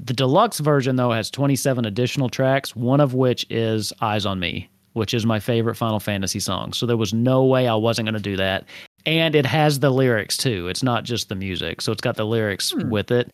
The 0.00 0.12
deluxe 0.14 0.58
version 0.60 0.96
though 0.96 1.12
has 1.12 1.30
27 1.30 1.84
additional 1.84 2.28
tracks, 2.28 2.76
one 2.76 3.00
of 3.00 3.14
which 3.14 3.46
is 3.50 3.92
Eyes 4.00 4.26
on 4.26 4.38
Me, 4.38 4.68
which 4.92 5.14
is 5.14 5.24
my 5.24 5.40
favorite 5.40 5.76
Final 5.76 6.00
Fantasy 6.00 6.40
song. 6.40 6.72
So 6.72 6.84
there 6.86 6.96
was 6.96 7.14
no 7.14 7.44
way 7.44 7.66
I 7.68 7.74
wasn't 7.74 8.06
going 8.06 8.14
to 8.14 8.20
do 8.20 8.36
that. 8.36 8.64
And 9.06 9.34
it 9.34 9.46
has 9.46 9.80
the 9.80 9.90
lyrics 9.90 10.36
too. 10.36 10.68
It's 10.68 10.82
not 10.82 11.04
just 11.04 11.28
the 11.30 11.34
music. 11.34 11.80
So 11.80 11.92
it's 11.92 12.02
got 12.02 12.16
the 12.16 12.26
lyrics 12.26 12.72
Hmm. 12.72 12.90
with 12.90 13.10
it. 13.10 13.30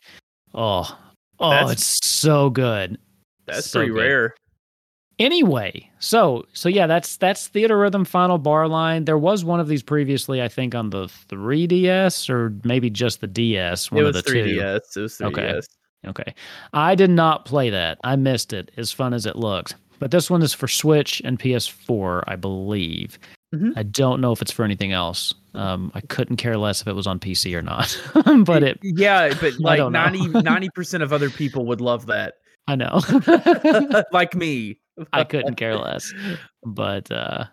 Oh. 0.53 0.97
Oh, 1.39 1.49
That's- 1.49 1.71
it's 1.73 2.05
so 2.07 2.49
good. 2.49 2.97
That's 3.45 3.69
So 3.69 3.79
pretty 3.79 3.91
good. 3.93 3.99
rare. 3.99 4.35
Anyway, 5.17 5.89
so 5.99 6.43
so 6.53 6.67
yeah, 6.67 6.87
that's 6.87 7.15
that's 7.17 7.47
Theatrhythm 7.49 8.05
Final 8.05 8.37
Bar 8.37 8.67
Line. 8.67 9.05
There 9.05 9.17
was 9.17 9.45
one 9.45 9.61
of 9.61 9.67
these 9.69 9.81
previously, 9.81 10.41
I 10.41 10.49
think, 10.49 10.75
on 10.75 10.89
the 10.89 11.07
3DS 11.29 12.29
or 12.29 12.53
maybe 12.65 12.89
just 12.89 13.21
the 13.21 13.27
DS. 13.27 13.91
One 13.91 14.03
it 14.03 14.07
of 14.07 14.13
the 14.13 14.21
two. 14.21 14.33
3DS. 14.33 14.97
It 14.97 15.01
was 15.01 15.17
3DS. 15.17 15.21
Okay. 15.27 15.61
Okay. 16.07 16.33
I 16.73 16.95
did 16.95 17.09
not 17.09 17.45
play 17.45 17.69
that. 17.69 17.99
I 18.03 18.15
missed 18.15 18.53
it, 18.53 18.71
as 18.77 18.91
fun 18.91 19.13
as 19.13 19.25
it 19.25 19.35
looked. 19.35 19.75
But 19.99 20.11
this 20.11 20.29
one 20.29 20.41
is 20.41 20.53
for 20.53 20.67
Switch 20.67 21.21
and 21.23 21.39
PS4, 21.39 22.23
I 22.27 22.35
believe. 22.35 23.17
Mhm. 23.53 23.73
I 23.77 23.83
don't 23.83 24.19
know 24.19 24.31
if 24.31 24.41
it's 24.41 24.51
for 24.51 24.65
anything 24.65 24.91
else. 24.91 25.33
Um, 25.53 25.91
I 25.95 26.01
couldn't 26.01 26.35
care 26.35 26.57
less 26.57 26.81
if 26.81 26.87
it 26.87 26.93
was 26.93 27.07
on 27.07 27.19
PC 27.19 27.55
or 27.55 27.61
not. 27.61 27.97
but 28.45 28.63
it, 28.63 28.79
yeah, 28.83 29.33
but 29.39 29.53
like 29.59 29.77
don't 29.77 29.93
know. 29.93 30.09
90 30.41 30.69
percent 30.71 31.03
of 31.03 31.13
other 31.13 31.29
people 31.29 31.65
would 31.65 31.79
love 31.79 32.07
that, 32.07 32.35
I 32.67 32.75
know. 32.75 32.99
like 34.11 34.35
me. 34.35 34.79
I 35.13 35.23
couldn't 35.23 35.55
care 35.55 35.77
less. 35.77 36.13
But 36.65 37.09
uh, 37.11 37.45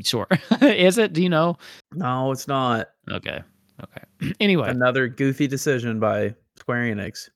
sure. 0.00 0.28
is 0.62 0.98
it? 0.98 1.12
Do 1.12 1.22
you 1.22 1.28
know? 1.28 1.56
No, 1.92 2.30
it's 2.32 2.48
not. 2.48 2.88
Okay. 3.10 3.42
Okay. 3.82 4.32
anyway, 4.40 4.70
Another 4.70 5.08
goofy 5.08 5.46
decision 5.46 6.00
by 6.00 6.34
Square 6.58 6.94
Enix. 6.94 7.28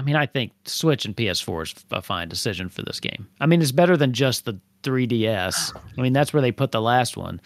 I 0.00 0.02
mean, 0.02 0.16
I 0.16 0.24
think 0.24 0.52
Switch 0.64 1.04
and 1.04 1.14
PS4 1.14 1.62
is 1.62 1.74
a 1.90 2.00
fine 2.00 2.30
decision 2.30 2.70
for 2.70 2.80
this 2.82 3.00
game. 3.00 3.28
I 3.38 3.44
mean, 3.44 3.60
it's 3.60 3.70
better 3.70 3.98
than 3.98 4.14
just 4.14 4.46
the 4.46 4.58
3DS. 4.82 5.76
I 5.98 6.00
mean, 6.00 6.14
that's 6.14 6.32
where 6.32 6.40
they 6.40 6.52
put 6.52 6.72
the 6.72 6.80
last 6.80 7.18
one. 7.18 7.38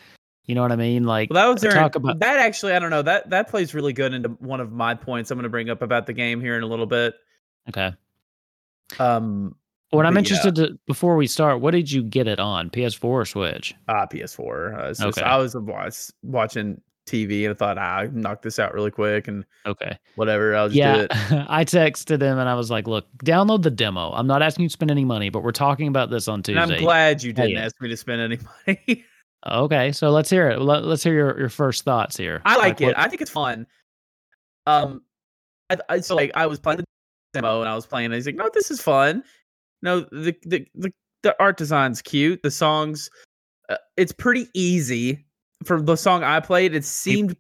You 0.45 0.55
know 0.55 0.63
what 0.63 0.71
I 0.71 0.77
mean? 0.77 1.03
Like, 1.03 1.31
Well, 1.33 1.43
that 1.45 1.53
was 1.65 1.75
talk 1.75 1.97
about 1.97 2.21
that. 2.21 2.39
Actually, 2.39 2.75
I 2.75 2.79
don't 2.79 2.91
know. 2.91 3.03
That 3.03 3.31
that 3.31 3.49
plays 3.49 3.75
really 3.75 3.93
good 3.93 4.15
into 4.15 4.29
one 4.39 4.61
of 4.61 4.71
my 4.71 4.95
points. 4.95 5.33
I'm 5.33 5.37
going 5.37 5.43
to 5.43 5.49
bring 5.49 5.69
up 5.69 5.83
about 5.83 6.07
the 6.07 6.13
game 6.13 6.41
here 6.41 6.57
in 6.57 6.63
a 6.63 6.67
little 6.67 6.87
bit. 6.87 7.15
okay. 7.71 7.93
Um, 9.01 9.57
What 9.91 10.07
I'm 10.07 10.15
But 10.15 10.19
yeah. 10.31 10.37
interested 10.37 10.55
to 10.57 10.79
before 10.87 11.17
we 11.17 11.27
start, 11.27 11.61
what 11.61 11.73
did 11.73 11.91
you 11.91 12.05
get 12.05 12.29
it 12.29 12.39
on? 12.39 12.71
PS4 12.71 13.05
or 13.05 13.25
Switch? 13.25 13.75
ah, 13.89 14.07
PS4. 14.07 14.79
Uh, 14.79 14.89
just- 14.89 15.03
Okay. 15.03 15.23
I 15.23 15.39
was 15.39 15.57
was 15.57 16.13
watching 16.23 16.81
TV 17.07 17.43
and 17.45 17.51
I 17.51 17.55
thought 17.55 17.77
ah, 17.79 17.99
I 17.99 18.07
knock 18.07 18.43
this 18.43 18.59
out 18.59 18.73
really 18.75 18.91
quick 18.91 19.29
and 19.29 19.45
Okay. 19.67 19.99
whatever. 20.17 20.55
I'll 20.57 20.69
just 20.69 20.75
do 20.75 20.81
Yeah, 20.81 20.97
it. 21.03 21.11
I 21.49 21.65
texted 21.65 22.21
him 22.23 22.39
and 22.39 22.49
I 22.49 22.55
was 22.55 22.71
like, 22.71 22.87
"Look, 22.87 23.07
download 23.25 23.63
the 23.63 23.71
demo. 23.71 24.11
I'm 24.13 24.27
not 24.27 24.43
asking 24.43 24.63
you 24.65 24.69
to 24.69 24.73
spend 24.73 24.91
any 24.91 25.05
money, 25.05 25.29
but 25.31 25.43
we're 25.43 25.53
talking 25.53 25.89
about 25.89 26.11
this 26.11 26.29
on 26.29 26.37
And 26.37 26.45
Tuesday." 26.45 26.61
I'm 26.77 26.83
glad 26.83 27.23
you 27.23 27.33
didn't 27.33 27.53
it. 27.59 27.61
ask 27.61 27.81
me 27.81 27.89
to 27.91 27.97
spend 27.97 28.21
any 28.21 28.39
money. 28.67 29.05
Okay, 29.47 29.93
so 29.93 30.11
let's 30.11 30.31
hear 30.31 30.49
it. 30.49 30.61
Let, 30.63 30.85
us 30.85 31.03
hear 31.03 31.13
your, 31.13 31.39
your 31.39 31.49
first 31.51 31.85
thoughts 31.85 32.17
here. 32.17 32.41
I 32.47 32.57
like 32.57 32.81
it. 32.81 32.87
what- 32.87 32.99
I 32.99 33.09
think 33.09 33.21
it's 33.21 33.31
fun. 33.31 33.67
Um, 34.67 35.03
I, 35.71 35.77
I 35.89 36.01
so 36.01 36.15
like 36.17 36.31
I 36.35 36.47
was 36.47 36.59
playing 36.59 36.79
the 36.79 36.85
demo 37.35 37.61
and 37.61 37.69
I 37.69 37.75
was 37.75 37.87
playing. 37.87 38.07
And 38.07 38.15
I 38.15 38.17
was 38.17 38.27
like, 38.27 38.37
no, 38.37 38.49
this 38.55 38.71
is 38.71 38.81
fun. 38.81 39.23
No, 39.83 40.01
the 40.01 40.35
the 40.45 40.67
the, 40.75 40.91
the 41.23 41.37
art 41.39 41.59
design's 41.59 42.01
cute. 42.01 42.43
The 42.43 42.51
songs, 42.51 43.11
uh, 43.69 43.77
it's 43.99 44.13
pretty 44.13 44.47
easy. 44.55 45.24
For 45.65 45.81
the 45.81 45.97
song 45.97 46.23
I 46.25 46.41
played, 46.41 46.75
it 46.75 46.85
seemed 46.85 47.37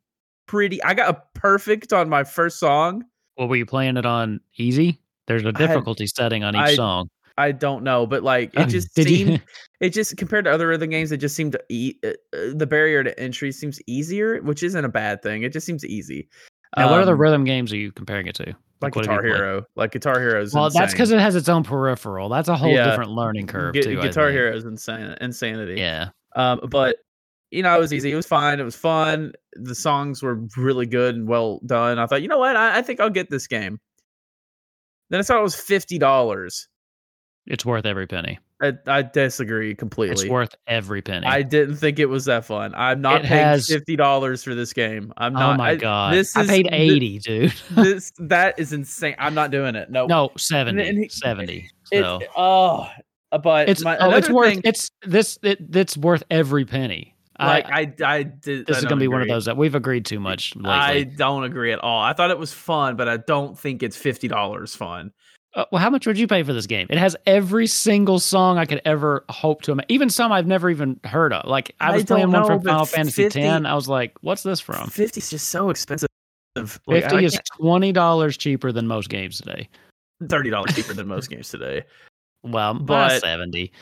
pretty. 0.47 0.83
I 0.83 0.95
got 0.95 1.11
a 1.14 1.23
perfect 1.38 1.93
on 1.93 2.09
my 2.09 2.25
first 2.25 2.59
song. 2.59 3.04
what 3.37 3.49
were 3.49 3.57
you 3.57 3.66
playing 3.66 3.97
it 3.97 4.07
on? 4.07 4.40
Easy. 4.57 5.00
There's 5.26 5.43
a 5.43 5.47
had- 5.47 5.57
difficulty 5.57 6.07
setting 6.07 6.45
on 6.45 6.54
each 6.54 6.61
I- 6.61 6.75
song. 6.75 7.09
I 7.37 7.50
don't 7.50 7.83
know, 7.83 8.07
but 8.07 8.23
like 8.23 8.54
it 8.54 8.61
Oh, 8.61 8.64
just 8.66 8.95
seemed. 8.95 9.43
It 9.81 9.90
just 9.93 10.16
compared 10.16 10.45
to 10.47 10.52
other 10.52 10.69
rhythm 10.69 10.88
games, 10.88 11.11
it 11.12 11.16
just 11.19 11.35
seemed 11.35 11.52
to 11.52 11.61
e- 11.69 11.97
uh, 12.04 12.11
uh, 12.33 12.52
the 12.54 12.66
barrier 12.66 13.02
to 13.04 13.19
entry 13.21 13.50
seems 13.52 13.81
easier, 13.88 14.40
which 14.43 14.62
isn't 14.62 14.85
a 14.85 14.88
bad 14.88 15.21
thing. 15.21 15.43
It 15.43 15.52
just 15.52 15.66
seems 15.66 15.85
easy. 15.85 16.28
Now, 16.76 16.90
what 16.90 17.00
other 17.00 17.14
Um, 17.14 17.21
rhythm 17.21 17.45
games 17.45 17.73
are 17.73 17.76
you 17.76 17.90
comparing 17.93 18.28
it 18.28 18.37
to? 18.37 18.54
like 18.81 18.95
you 18.95 19.02
Guitar? 19.02 19.23
Hero? 19.23 19.64
Like 19.76 19.90
Guitar 19.93 20.21
Hero 20.21 20.40
is 20.43 20.54
Well, 20.54 20.71
that's 20.71 20.93
because 20.93 21.11
it 21.11 21.19
has 21.19 21.35
its 21.35 21.49
own 21.49 21.64
peripheral. 21.64 22.28
That's 22.28 22.49
a 22.49 22.57
whole 22.57 22.73
Yeah. 22.73 22.88
different 22.88 23.11
learning 23.11 23.47
curve 23.49 23.75
Gu- 23.75 23.83
too. 23.83 23.97
Guitar 23.97 24.26
think. 24.28 24.37
Hero 24.38 24.54
is 24.57 24.64
insane, 24.64 25.16
insanity. 25.21 25.75
Yeah. 25.81 26.11
Um, 26.37 26.61
but 26.71 26.97
you 27.54 27.62
know, 27.62 27.75
it 27.76 27.80
was 27.80 27.92
easy. 27.92 28.11
It 28.12 28.16
was 28.16 28.26
fine. 28.26 28.61
It 28.61 28.64
was 28.64 28.76
fun. 28.76 29.32
The 29.54 29.75
songs 29.75 30.23
were 30.23 30.40
really 30.56 30.87
good 30.87 31.14
and 31.14 31.28
well 31.28 31.61
done. 31.66 31.99
I 31.99 32.06
thought, 32.06 32.23
you 32.23 32.28
know 32.28 32.38
what? 32.38 32.56
I, 32.56 32.78
I 32.78 32.82
think 32.82 33.00
I'll 33.00 33.11
get 33.11 33.30
this 33.30 33.46
game. 33.46 33.78
Then 35.11 35.20
I 35.20 35.23
saw 35.23 35.38
it 35.38 35.42
was 35.42 35.54
fifty 35.54 35.99
dollars. 35.99 36.68
It's 37.46 37.64
worth 37.64 37.84
every 37.87 38.06
penny. 38.06 38.38
I, 38.62 38.73
I 38.87 39.02
disagree 39.02 39.75
completely. 39.75 40.14
It's 40.14 40.30
worth 40.30 40.54
every 40.66 41.02
penny. 41.02 41.26
I 41.26 41.42
didn't 41.42 41.76
think 41.76 41.99
it 41.99 42.06
was 42.06 42.25
that 42.25 42.46
fun. 42.46 42.73
I'm 42.75 43.02
not 43.02 43.25
It 43.25 43.26
paying 43.26 43.44
has- 43.44 43.66
fifty 43.68 43.96
dollars 43.96 44.42
for 44.42 44.54
this 44.54 44.73
game. 44.73 45.12
I'm 45.18 45.37
oh 45.37 45.40
not. 45.40 45.58
my 45.58 45.70
I- 45.70 45.76
god! 45.76 46.14
This 46.14 46.34
I 46.37 46.42
is 46.42 46.49
paid 46.49 46.68
eighty, 46.73 47.18
dude. 47.18 47.52
This 47.70 48.12
that 48.18 48.58
is 48.58 48.73
insane. 48.73 49.14
I'm 49.18 49.34
not 49.34 49.50
doing 49.50 49.75
it. 49.75 49.90
No. 49.90 50.06
no, 50.06 50.30
70. 50.37 50.88
and 50.88 50.99
he- 50.99 51.08
70. 51.11 51.70
It, 51.92 52.00
So 52.02 52.20
oh, 52.34 52.88
but 53.42 53.68
it's 53.68 53.82
my, 53.84 53.99
oh, 53.99 54.11
it's 54.12 54.30
worth 54.30 54.49
thing, 54.54 54.62
it's 54.64 54.90
this 55.02 55.38
it, 55.42 55.58
it's 55.75 55.96
worth 55.96 56.23
every 56.30 56.64
penny. 56.64 57.13
Like 57.38 57.67
I, 57.67 57.93
I, 58.03 58.14
I, 58.17 58.23
did. 58.23 58.67
this 58.67 58.76
I 58.76 58.79
is 58.81 58.85
gonna 58.85 59.00
be 59.00 59.09
one 59.09 59.23
of 59.23 59.29
those 59.29 59.45
that 59.47 59.57
we've 59.57 59.75
agreed 59.75 60.05
too 60.07 60.21
much 60.21 60.55
lately. 60.57 60.71
I 60.71 61.03
don't 61.05 61.45
agree 61.45 61.73
at 61.73 61.79
all. 61.81 62.00
I 62.03 62.12
thought 62.12 62.31
it 62.31 62.38
was 62.38 62.53
fun, 62.53 62.97
but 62.97 63.09
I 63.09 63.17
don't 63.17 63.59
think 63.59 63.83
it's 63.83 63.97
fifty 63.97 64.29
dollars 64.29 64.75
fun. 64.75 65.12
Uh, 65.55 65.64
well, 65.71 65.81
how 65.81 65.88
much 65.88 66.05
would 66.07 66.19
you 66.19 66.26
pay 66.26 66.43
for 66.43 66.53
this 66.53 66.67
game? 66.67 66.87
It 66.91 66.99
has 66.99 67.17
every 67.26 67.69
single 67.69 68.19
song 68.19 68.59
I 68.59 68.64
could 68.64 68.83
ever 68.85 69.25
hope 69.29 69.62
to 69.62 69.73
imagine. 69.73 69.87
Even 69.93 70.11
some 70.11 70.33
I've 70.33 70.49
never 70.49 70.69
even 70.69 70.99
heard 71.05 71.33
of. 71.33 71.49
Like 71.49 71.75
I 71.81 71.91
I 71.91 71.95
was 71.95 72.05
don't 72.05 72.17
playing 72.19 72.33
one 72.33 72.45
from 72.47 72.62
Final 72.62 72.87
Fantasy 72.87 73.23
50 73.25 73.41
X. 73.41 73.64
I 73.64 73.75
was 73.75 73.88
like, 73.88 74.14
"What's 74.21 74.43
this 74.43 74.59
from?" 74.61 74.88
Fifty 74.88 75.19
is 75.21 75.31
just 75.31 75.49
so 75.49 75.71
expensive. 75.71 76.09
Like, 76.57 77.03
Fifty 77.03 77.25
is 77.25 77.41
twenty 77.57 77.93
dollars 77.93 78.37
cheaper 78.37 78.73
than 78.73 78.87
most 78.88 79.09
games 79.09 79.38
today. 79.38 79.69
thirty 80.29 80.50
dollars 80.50 80.75
cheaper 80.75 80.93
than 80.95 81.07
most 81.14 81.31
games 81.31 81.49
today. 81.49 81.85
Well, 82.43 82.75
But- 82.75 83.21
seventy. 83.21 83.73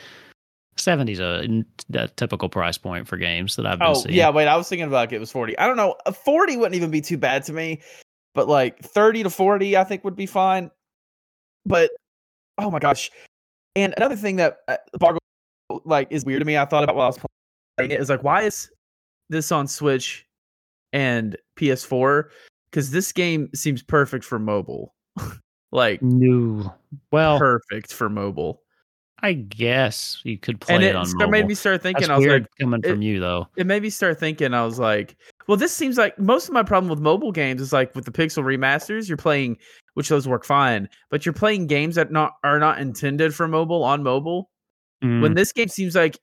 70 0.76 1.12
is 1.12 1.20
a, 1.20 1.64
a 1.94 2.08
typical 2.08 2.48
price 2.48 2.78
point 2.78 3.06
for 3.06 3.16
games 3.16 3.56
that 3.56 3.66
I've 3.66 3.78
been 3.78 3.88
Oh 3.88 3.94
seeing. 3.94 4.14
yeah, 4.14 4.30
wait. 4.30 4.46
I 4.48 4.56
was 4.56 4.68
thinking 4.68 4.86
about 4.88 5.12
it 5.12 5.18
was 5.18 5.30
forty. 5.30 5.56
I 5.58 5.66
don't 5.66 5.76
know. 5.76 5.96
Forty 6.24 6.56
wouldn't 6.56 6.74
even 6.74 6.90
be 6.90 7.00
too 7.00 7.18
bad 7.18 7.44
to 7.44 7.52
me, 7.52 7.80
but 8.34 8.48
like 8.48 8.78
thirty 8.80 9.22
to 9.22 9.30
forty, 9.30 9.76
I 9.76 9.84
think 9.84 10.04
would 10.04 10.16
be 10.16 10.26
fine. 10.26 10.70
But 11.66 11.90
oh 12.58 12.70
my 12.70 12.78
gosh! 12.78 13.10
And 13.76 13.94
another 13.96 14.16
thing 14.16 14.36
that 14.36 14.58
uh, 14.68 14.76
like 15.84 16.08
is 16.10 16.24
weird 16.24 16.40
to 16.40 16.44
me. 16.46 16.56
I 16.56 16.64
thought 16.64 16.84
about 16.84 16.96
while 16.96 17.04
I 17.06 17.08
was 17.08 17.18
playing 17.76 17.90
it 17.90 18.00
is 18.00 18.08
like, 18.10 18.22
why 18.22 18.42
is 18.42 18.70
this 19.28 19.52
on 19.52 19.66
Switch 19.66 20.26
and 20.92 21.36
PS4? 21.56 22.24
Because 22.70 22.90
this 22.90 23.12
game 23.12 23.50
seems 23.54 23.82
perfect 23.82 24.24
for 24.24 24.38
mobile. 24.38 24.94
like 25.72 26.02
No. 26.02 26.74
Well, 27.10 27.38
perfect 27.38 27.92
for 27.92 28.08
mobile. 28.08 28.61
I 29.24 29.34
guess 29.34 30.20
you 30.24 30.36
could 30.36 30.60
play 30.60 30.74
And 30.74 30.84
it, 30.84 30.88
it 30.88 30.96
on 30.96 31.06
mobile. 31.14 31.30
made 31.30 31.46
me 31.46 31.54
start 31.54 31.80
thinking. 31.82 32.08
That's 32.08 32.10
I 32.10 32.16
was 32.16 32.26
weird 32.26 32.42
like, 32.42 32.50
coming 32.60 32.80
it- 32.82 32.88
from 32.90 33.02
you 33.02 33.20
though. 33.20 33.46
it 33.56 33.66
made 33.66 33.82
me 33.82 33.90
start 33.90 34.18
thinking. 34.18 34.52
I 34.52 34.64
was 34.64 34.78
like, 34.80 35.16
well, 35.46 35.56
this 35.56 35.72
seems 35.72 35.96
like 35.96 36.18
most 36.18 36.48
of 36.48 36.54
my 36.54 36.62
problem 36.64 36.90
with 36.90 36.98
mobile 37.00 37.30
games 37.32 37.60
is 37.60 37.72
like 37.72 37.94
with 37.94 38.04
the 38.04 38.10
pixel 38.10 38.42
remasters, 38.42 39.08
you're 39.08 39.16
playing, 39.16 39.58
which 39.94 40.08
those 40.08 40.26
work 40.26 40.44
fine, 40.44 40.88
but 41.10 41.24
you're 41.24 41.32
playing 41.32 41.68
games 41.68 41.94
that 41.94 42.10
not 42.10 42.32
are 42.42 42.58
not 42.58 42.80
intended 42.80 43.34
for 43.34 43.46
mobile 43.46 43.84
on 43.84 44.02
mobile. 44.02 44.50
Mm. 45.04 45.22
When 45.22 45.34
this 45.34 45.52
game 45.52 45.68
seems 45.68 45.94
like 45.94 46.18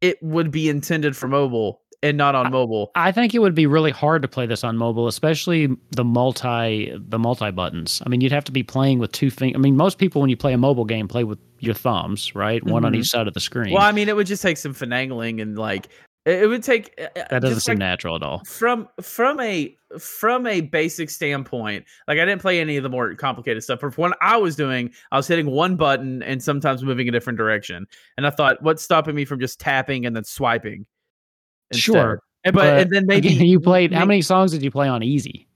it 0.00 0.16
would 0.22 0.50
be 0.50 0.68
intended 0.68 1.16
for 1.16 1.28
mobile 1.28 1.82
and 2.02 2.16
not 2.16 2.34
on 2.34 2.50
mobile. 2.50 2.90
I 2.94 3.10
think 3.12 3.34
it 3.34 3.40
would 3.40 3.54
be 3.54 3.66
really 3.66 3.90
hard 3.90 4.22
to 4.22 4.28
play 4.28 4.46
this 4.46 4.62
on 4.64 4.76
mobile, 4.76 5.08
especially 5.08 5.68
the 5.90 6.04
multi 6.04 6.92
the 6.96 7.18
multi 7.18 7.50
buttons. 7.50 8.02
I 8.06 8.08
mean, 8.08 8.20
you'd 8.20 8.32
have 8.32 8.44
to 8.44 8.52
be 8.52 8.62
playing 8.62 8.98
with 8.98 9.12
two 9.12 9.30
fingers. 9.30 9.58
I 9.58 9.60
mean, 9.60 9.76
most 9.76 9.98
people 9.98 10.20
when 10.20 10.30
you 10.30 10.36
play 10.36 10.52
a 10.52 10.58
mobile 10.58 10.84
game 10.84 11.08
play 11.08 11.24
with 11.24 11.38
your 11.60 11.74
thumbs, 11.74 12.34
right? 12.34 12.62
One 12.64 12.84
on 12.84 12.92
Mhm. 12.92 12.98
each 12.98 13.08
side 13.08 13.26
of 13.26 13.34
the 13.34 13.40
screen. 13.40 13.72
Well, 13.74 13.82
I 13.82 13.92
mean, 13.92 14.08
it 14.08 14.14
would 14.16 14.26
just 14.28 14.42
take 14.42 14.56
some 14.56 14.74
finagling 14.74 15.42
and 15.42 15.58
like 15.58 15.88
it, 16.24 16.46
would 16.48 16.62
take 16.62 16.92
uh, 17.00 17.22
that 17.30 17.40
doesn't 17.40 17.60
seem 17.60 17.72
like, 17.74 17.78
natural 17.78 18.14
at 18.16 18.22
all. 18.22 18.42
from 18.44 18.86
from 19.00 19.40
a 19.40 19.74
from 19.98 20.46
a 20.46 20.60
basic 20.60 21.08
standpoint 21.08 21.86
like 22.06 22.18
i 22.18 22.24
didn't 22.26 22.42
play 22.42 22.60
any 22.60 22.76
of 22.76 22.82
the 22.82 22.90
more 22.90 23.14
complicated 23.14 23.62
stuff 23.62 23.78
but 23.80 23.96
when 23.96 24.12
i 24.20 24.36
was 24.36 24.54
doing 24.54 24.90
i 25.10 25.16
was 25.16 25.26
hitting 25.26 25.46
one 25.46 25.74
button 25.76 26.22
and 26.24 26.42
sometimes 26.42 26.82
moving 26.84 27.08
a 27.08 27.10
different 27.12 27.38
direction 27.38 27.86
and 28.18 28.26
i 28.26 28.30
thought 28.30 28.60
what's 28.62 28.82
stopping 28.82 29.14
me 29.14 29.24
from 29.24 29.40
just 29.40 29.58
tapping 29.58 30.04
and 30.04 30.14
then 30.14 30.24
swiping 30.24 30.84
instead? 31.70 31.80
Sure, 31.92 32.20
and, 32.44 32.54
but, 32.54 32.62
but 32.62 32.78
and 32.80 32.90
then 32.90 33.06
maybe 33.06 33.28
Again, 33.28 33.46
you 33.46 33.60
played. 33.60 33.92
How 33.92 34.04
many 34.04 34.22
songs 34.22 34.52
did 34.52 34.62
you 34.62 34.70
play 34.70 34.88
on 34.88 35.02
easy? 35.02 35.46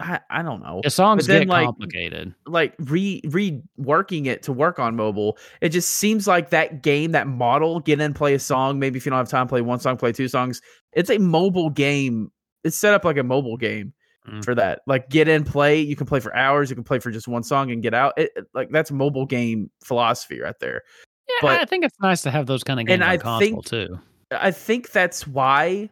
I, 0.00 0.20
I 0.30 0.42
don't 0.42 0.62
know 0.62 0.80
The 0.84 0.90
songs 0.90 1.26
then, 1.26 1.40
get 1.42 1.48
like, 1.48 1.64
complicated. 1.66 2.32
like 2.46 2.72
re 2.78 3.20
reworking 3.26 4.26
it 4.26 4.44
to 4.44 4.52
work 4.52 4.78
on 4.78 4.94
mobile 4.94 5.36
it 5.60 5.70
just 5.70 5.90
seems 5.90 6.28
like 6.28 6.50
that 6.50 6.82
game 6.82 7.10
that 7.12 7.26
model 7.26 7.80
get 7.80 8.00
in 8.00 8.14
play 8.14 8.34
a 8.34 8.38
song 8.38 8.78
maybe 8.78 8.96
if 8.96 9.04
you 9.04 9.10
don't 9.10 9.18
have 9.18 9.28
time 9.28 9.48
play 9.48 9.60
one 9.60 9.80
song 9.80 9.96
play 9.96 10.12
two 10.12 10.28
songs 10.28 10.60
it's 10.92 11.10
a 11.10 11.18
mobile 11.18 11.68
game 11.68 12.30
it's 12.62 12.76
set 12.76 12.94
up 12.94 13.04
like 13.04 13.16
a 13.16 13.24
mobile 13.24 13.56
game 13.56 13.92
Mm. 14.28 14.44
for 14.44 14.54
that 14.54 14.80
like 14.86 15.08
get 15.08 15.26
in 15.26 15.42
play 15.42 15.80
you 15.80 15.96
can 15.96 16.06
play 16.06 16.20
for 16.20 16.36
hours 16.36 16.68
you 16.68 16.76
can 16.76 16.84
play 16.84 16.98
for 16.98 17.10
just 17.10 17.26
one 17.26 17.42
song 17.42 17.70
and 17.70 17.82
get 17.82 17.94
out 17.94 18.12
it, 18.18 18.30
it- 18.36 18.44
like 18.52 18.68
that's 18.70 18.90
mobile 18.90 19.24
game 19.24 19.70
philosophy 19.82 20.38
right 20.38 20.58
there 20.60 20.82
Yeah, 21.28 21.34
but- 21.40 21.60
I 21.60 21.64
think 21.64 21.82
it's 21.84 21.96
nice 22.00 22.20
to 22.22 22.30
have 22.30 22.44
those 22.46 22.62
kind 22.62 22.78
of 22.78 22.84
games 22.86 22.94
And 22.94 23.02
on 23.04 23.08
I 23.08 23.16
console 23.16 23.40
think- 23.62 23.64
too. 23.66 23.98
I 24.30 24.50
think 24.50 24.90
that's 24.90 25.26
why 25.26 25.88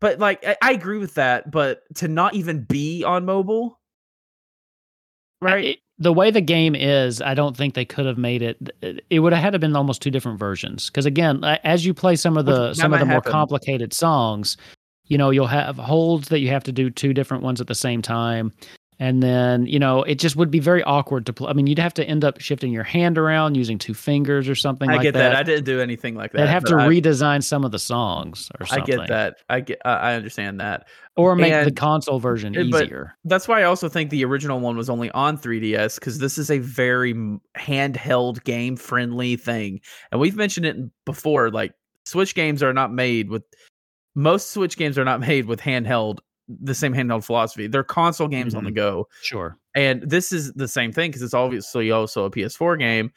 but 0.00 0.18
like 0.18 0.44
I, 0.46 0.56
I 0.62 0.72
agree 0.72 0.98
with 0.98 1.14
that 1.14 1.50
but 1.50 1.82
to 1.96 2.08
not 2.08 2.34
even 2.34 2.64
be 2.64 3.04
on 3.04 3.24
mobile 3.24 3.80
right 5.40 5.64
It- 5.64 5.78
the 5.98 6.12
way 6.12 6.30
the 6.32 6.40
game 6.40 6.74
is, 6.74 7.22
I 7.22 7.34
don't 7.34 7.56
think 7.56 7.74
they 7.74 7.84
could 7.84 8.04
have 8.04 8.18
made 8.18 8.42
it. 8.42 8.58
It 9.10 9.20
would 9.20 9.32
have 9.32 9.40
had 9.42 9.52
to 9.52 9.60
been 9.60 9.76
almost 9.76 10.02
two 10.02 10.10
different 10.10 10.40
versions. 10.40 10.90
Because 10.90 11.06
again, 11.06 11.44
as 11.44 11.86
you 11.86 11.94
play 11.94 12.16
some 12.16 12.36
of 12.36 12.46
the 12.46 12.74
some 12.74 12.92
of 12.92 12.98
the 12.98 13.06
more 13.06 13.14
happen. 13.16 13.30
complicated 13.30 13.92
songs, 13.92 14.56
you 15.04 15.16
know, 15.16 15.30
you'll 15.30 15.46
have 15.46 15.76
holds 15.76 16.28
that 16.30 16.40
you 16.40 16.48
have 16.48 16.64
to 16.64 16.72
do 16.72 16.90
two 16.90 17.14
different 17.14 17.44
ones 17.44 17.60
at 17.60 17.68
the 17.68 17.76
same 17.76 18.02
time. 18.02 18.52
And 19.00 19.22
then, 19.22 19.66
you 19.66 19.78
know, 19.78 20.02
it 20.04 20.20
just 20.20 20.36
would 20.36 20.50
be 20.50 20.60
very 20.60 20.82
awkward 20.84 21.26
to 21.26 21.32
play. 21.32 21.48
I 21.50 21.52
mean, 21.52 21.66
you'd 21.66 21.78
have 21.80 21.94
to 21.94 22.04
end 22.04 22.24
up 22.24 22.40
shifting 22.40 22.72
your 22.72 22.84
hand 22.84 23.18
around 23.18 23.56
using 23.56 23.76
two 23.78 23.94
fingers 23.94 24.48
or 24.48 24.54
something 24.54 24.88
i 24.88 24.94
like 24.94 25.02
get 25.02 25.14
that. 25.14 25.30
that. 25.30 25.36
i 25.36 25.42
didn't 25.42 25.64
do 25.64 25.80
anything 25.80 26.14
like 26.14 26.32
that 26.32 26.38
They'd 26.38 26.48
have 26.48 26.64
to 26.64 26.76
I, 26.76 26.86
redesign 26.86 27.42
some 27.42 27.64
of 27.64 27.72
the 27.72 27.78
songs 27.78 28.50
or 28.60 28.66
I 28.70 28.80
get 28.80 29.08
that 29.08 29.36
i 29.48 29.60
get 29.60 29.80
I 29.84 30.14
understand 30.14 30.60
that 30.60 30.86
Or 31.16 31.34
make 31.34 31.64
the 31.64 31.72
console 31.72 32.18
version 32.20 32.56
uh, 32.56 32.60
easier. 32.60 33.16
that's 33.24 33.48
why 33.48 33.60
I 33.60 33.64
also 33.64 33.88
think 33.88 34.10
the 34.10 34.24
original 34.24 34.60
one 34.60 34.76
was 34.76 34.88
only 34.88 35.10
on 35.10 35.38
3DS 35.38 35.96
because 35.96 36.18
this 36.18 36.38
is 36.38 36.50
a 36.50 36.58
very 36.58 37.14
handheld 37.58 38.44
game 38.44 38.76
friendly 38.76 39.36
thing, 39.36 39.80
and 40.12 40.20
we've 40.20 40.36
mentioned 40.36 40.66
it 40.66 40.76
before. 41.04 41.50
Like 41.50 41.72
Switch 42.04 42.34
games 42.34 42.62
are 42.62 42.72
not 42.72 42.92
made 42.92 43.28
with 43.30 43.42
most 44.14 44.52
Switch 44.52 44.76
games 44.76 44.98
are 44.98 45.04
not 45.04 45.20
made 45.20 45.46
with 45.46 45.60
handheld 45.60 46.18
the 46.48 46.74
same 46.74 46.92
handheld 46.94 47.24
philosophy. 47.24 47.66
They're 47.66 47.82
console 47.84 48.28
games 48.28 48.54
on 48.54 48.64
the 48.64 48.70
go, 48.70 49.08
Sure. 49.22 49.56
and 49.74 50.02
this 50.02 50.30
is 50.32 50.52
the 50.52 50.68
same 50.68 50.92
thing 50.92 51.10
because 51.10 51.22
it's 51.22 51.34
obviously 51.34 51.90
also 51.90 52.24
a 52.24 52.30
PS4 52.30 52.78
game. 52.78 53.10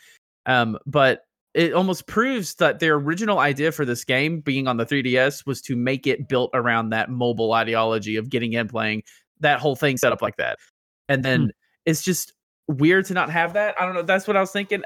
Um, 0.46 0.78
but 0.86 1.24
it 1.54 1.74
almost 1.74 2.08
proves 2.08 2.56
that 2.56 2.80
their 2.80 2.96
original 2.96 3.40
idea 3.40 3.72
for 3.72 3.84
this 3.84 4.04
game 4.06 4.40
being 4.42 4.68
on 4.68 4.78
the 4.78 4.86
3DS 4.86 5.46
was 5.46 5.62
to 5.64 5.76
make 5.76 6.06
it 6.08 6.28
built 6.30 6.52
around 6.54 6.90
that 6.90 7.10
mobile 7.10 7.52
ideology 7.54 8.16
of 8.16 8.30
getting 8.30 8.54
in 8.54 8.68
playing 8.68 9.04
that 9.40 9.60
whole 9.60 9.76
thing 9.76 9.98
set 9.98 10.12
up 10.14 10.22
like 10.22 10.38
that. 10.38 10.58
And 11.10 11.24
then 11.26 11.42
Hmm. 11.42 11.48
it's 11.86 12.04
just 12.04 12.34
weird 12.68 13.06
to 13.06 13.14
not 13.14 13.30
have 13.30 13.54
that. 13.54 13.76
I 13.80 13.86
don't 13.86 13.96
know. 13.96 14.04
That's 14.04 14.28
what 14.28 14.38
I 14.38 14.40
was 14.40 14.52
thinking. 14.52 14.84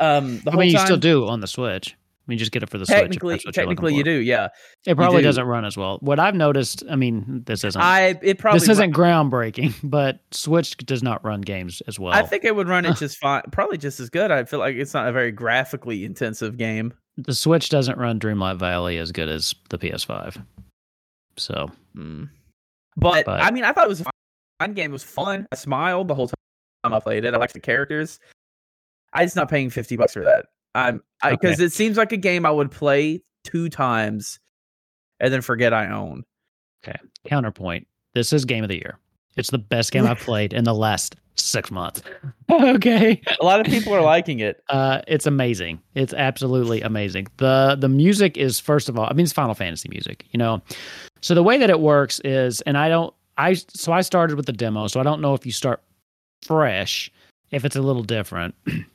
Um, 0.00 0.40
the 0.44 0.50
I 0.50 0.52
whole 0.52 0.60
mean, 0.60 0.70
you 0.70 0.76
time. 0.76 0.86
still 0.86 0.96
do 0.98 1.26
on 1.26 1.40
the 1.40 1.46
Switch. 1.46 1.96
I 2.22 2.24
mean, 2.28 2.38
just 2.38 2.52
get 2.52 2.62
it 2.62 2.70
for 2.70 2.78
the 2.78 2.86
Switch. 2.86 2.96
Technically, 2.98 3.40
you're 3.44 3.52
technically 3.52 3.94
you 3.96 4.04
do. 4.04 4.12
Yeah, 4.12 4.48
It 4.86 4.94
probably 4.96 5.22
do. 5.22 5.26
doesn't 5.28 5.44
run 5.44 5.64
as 5.64 5.76
well. 5.76 5.98
What 6.02 6.20
I've 6.20 6.36
noticed, 6.36 6.84
I 6.88 6.94
mean, 6.94 7.42
this 7.46 7.64
isn't 7.64 7.80
I 7.82 8.16
it 8.22 8.38
probably 8.38 8.60
this 8.60 8.68
isn't 8.68 8.92
groundbreaking, 8.94 9.74
but 9.82 10.20
Switch 10.30 10.76
does 10.76 11.02
not 11.02 11.24
run 11.24 11.40
games 11.40 11.82
as 11.88 11.98
well. 11.98 12.12
I 12.12 12.22
think 12.22 12.44
it 12.44 12.54
would 12.54 12.68
run 12.68 12.84
it 12.86 12.96
just 12.96 13.18
fine, 13.18 13.42
probably 13.50 13.76
just 13.76 13.98
as 13.98 14.08
good. 14.08 14.30
I 14.30 14.44
feel 14.44 14.60
like 14.60 14.76
it's 14.76 14.94
not 14.94 15.08
a 15.08 15.12
very 15.12 15.32
graphically 15.32 16.04
intensive 16.04 16.56
game. 16.56 16.94
the 17.16 17.34
Switch 17.34 17.68
doesn't 17.70 17.98
run 17.98 18.20
Dreamlight 18.20 18.56
Valley 18.58 18.98
as 18.98 19.10
good 19.10 19.28
as 19.28 19.54
the 19.70 19.78
PS5. 19.78 20.36
So 21.36 21.70
Mm. 21.96 22.28
But, 22.96 23.24
But- 23.26 23.40
I 23.42 23.50
mean, 23.50 23.64
I 23.64 23.72
thought 23.72 23.86
it 23.86 23.88
was 23.88 24.00
a 24.02 24.04
fun 24.60 24.74
game. 24.74 24.90
It 24.90 24.92
was 24.92 25.02
fun. 25.02 25.46
I 25.50 25.56
smiled 25.56 26.08
the 26.08 26.14
whole 26.14 26.28
time 26.28 26.92
I 26.92 27.00
played 27.00 27.24
it. 27.24 27.34
I 27.34 27.36
liked 27.38 27.54
the 27.54 27.60
characters. 27.60 28.20
I'm 29.12 29.26
just 29.26 29.36
not 29.36 29.50
paying 29.50 29.70
fifty 29.70 29.96
bucks 29.96 30.12
for 30.14 30.22
that. 30.24 30.46
I'm 30.74 31.02
because 31.28 31.60
it 31.60 31.72
seems 31.72 31.96
like 31.96 32.12
a 32.12 32.16
game 32.16 32.46
I 32.46 32.50
would 32.50 32.70
play 32.70 33.22
two 33.44 33.68
times 33.68 34.38
and 35.20 35.32
then 35.32 35.40
forget 35.40 35.72
I 35.72 35.88
own. 35.88 36.24
Okay. 36.84 36.98
Counterpoint, 37.26 37.86
this 38.14 38.32
is 38.32 38.44
game 38.44 38.64
of 38.64 38.68
the 38.68 38.76
year. 38.76 38.98
It's 39.36 39.50
the 39.50 39.58
best 39.58 39.92
game 39.92 40.06
I've 40.06 40.18
played 40.20 40.52
in 40.52 40.64
the 40.64 40.74
last 40.74 41.16
six 41.36 41.70
months. 41.70 42.02
okay. 42.50 43.20
A 43.40 43.44
lot 43.44 43.60
of 43.60 43.66
people 43.66 43.94
are 43.94 44.02
liking 44.02 44.40
it. 44.40 44.62
Uh, 44.68 45.00
it's 45.06 45.26
amazing. 45.26 45.80
It's 45.94 46.12
absolutely 46.12 46.82
amazing. 46.82 47.28
the 47.38 47.76
The 47.78 47.88
music 47.88 48.36
is 48.36 48.60
first 48.60 48.88
of 48.88 48.98
all, 48.98 49.06
I 49.08 49.12
mean, 49.12 49.24
it's 49.24 49.32
Final 49.32 49.54
Fantasy 49.54 49.88
music, 49.88 50.26
you 50.32 50.38
know. 50.38 50.60
So 51.20 51.34
the 51.34 51.42
way 51.42 51.56
that 51.58 51.70
it 51.70 51.80
works 51.80 52.20
is, 52.24 52.60
and 52.62 52.76
I 52.76 52.88
don't, 52.88 53.14
I 53.38 53.54
so 53.54 53.92
I 53.92 54.02
started 54.02 54.36
with 54.36 54.46
the 54.46 54.52
demo, 54.52 54.88
so 54.88 55.00
I 55.00 55.02
don't 55.02 55.20
know 55.20 55.34
if 55.34 55.46
you 55.46 55.52
start 55.52 55.82
fresh, 56.42 57.10
if 57.50 57.64
it's 57.64 57.76
a 57.76 57.82
little 57.82 58.02
different. 58.02 58.54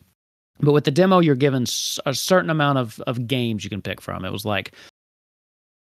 but 0.59 0.71
with 0.73 0.83
the 0.85 0.91
demo, 0.91 1.19
you're 1.19 1.35
given 1.35 1.65
a 2.05 2.13
certain 2.13 2.49
amount 2.49 2.77
of 2.79 2.99
of 3.07 3.27
games 3.27 3.63
you 3.63 3.69
can 3.69 3.81
pick 3.81 4.01
from. 4.01 4.25
It 4.25 4.31
was 4.31 4.45
like 4.45 4.73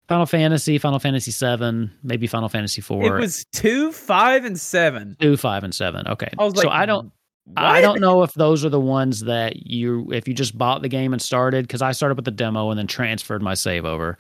Final 0.09 0.27
Fantasy, 0.27 0.79
Final 0.79 0.99
Fantasy 0.99 1.31
Seven, 1.31 1.91
maybe 2.03 2.27
Final 2.27 2.49
Fantasy 2.49 2.81
Four, 2.81 3.19
It 3.19 3.21
was 3.21 3.45
two, 3.53 3.93
five, 3.93 4.45
and 4.45 4.59
seven. 4.59 5.17
two, 5.21 5.37
five, 5.37 5.65
and 5.65 5.75
seven. 5.75 6.07
Okay, 6.09 6.29
I 6.39 6.45
was 6.45 6.57
like, 6.57 6.65
so 6.65 6.71
I 6.71 6.87
don't. 6.87 7.13
I 7.57 7.81
don't 7.81 8.01
know 8.01 8.23
if 8.23 8.35
those 8.35 8.63
are 8.63 8.69
the 8.69 8.79
ones 8.81 9.21
that 9.21 9.67
you 9.67 10.07
if 10.13 10.29
you 10.29 10.35
just 10.35 10.57
bought 10.59 10.83
the 10.83 10.89
game 10.89 11.15
and 11.15 11.23
started 11.23 11.67
because 11.67 11.81
I 11.81 11.93
started 11.93 12.17
with 12.17 12.27
the 12.27 12.31
demo 12.31 12.69
and 12.71 12.79
then 12.79 12.87
transferred 12.87 13.41
my 13.43 13.55
save 13.55 13.87
over. 13.87 14.19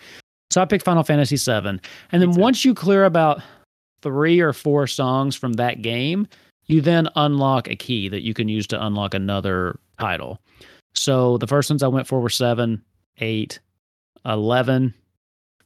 So 0.50 0.62
I 0.62 0.64
picked 0.64 0.82
Final 0.84 1.02
Fantasy 1.04 1.36
VII, 1.36 1.78
and 2.10 2.22
then 2.22 2.32
once 2.32 2.64
you 2.64 2.72
clear 2.72 3.04
about 3.04 3.42
three 4.00 4.40
or 4.40 4.54
four 4.54 4.86
songs 4.86 5.36
from 5.36 5.54
that 5.54 5.82
game, 5.82 6.26
you 6.68 6.80
then 6.80 7.08
unlock 7.16 7.68
a 7.68 7.76
key 7.76 8.08
that 8.08 8.22
you 8.22 8.34
can 8.34 8.48
use 8.48 8.66
to 8.68 8.86
unlock 8.86 9.14
another 9.14 9.78
title. 9.98 10.38
So 10.94 11.38
the 11.38 11.46
first 11.46 11.70
ones 11.70 11.82
I 11.82 11.88
went 11.88 12.06
for 12.06 12.20
were 12.20 12.28
seven, 12.28 12.82
eight, 13.18 13.58
11, 14.24 14.94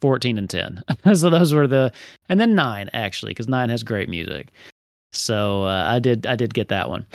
14, 0.00 0.38
and 0.38 0.48
10. 0.48 0.82
so 1.14 1.30
those 1.30 1.52
were 1.52 1.66
the, 1.66 1.92
and 2.28 2.40
then 2.40 2.54
nine 2.54 2.88
actually, 2.92 3.30
because 3.30 3.48
nine 3.48 3.68
has 3.68 3.82
great 3.82 4.08
music. 4.08 4.48
So 5.12 5.64
uh, 5.64 5.84
I 5.88 5.98
did, 5.98 6.26
I 6.26 6.36
did 6.36 6.54
get 6.54 6.68
that 6.68 6.88
one. 6.88 7.06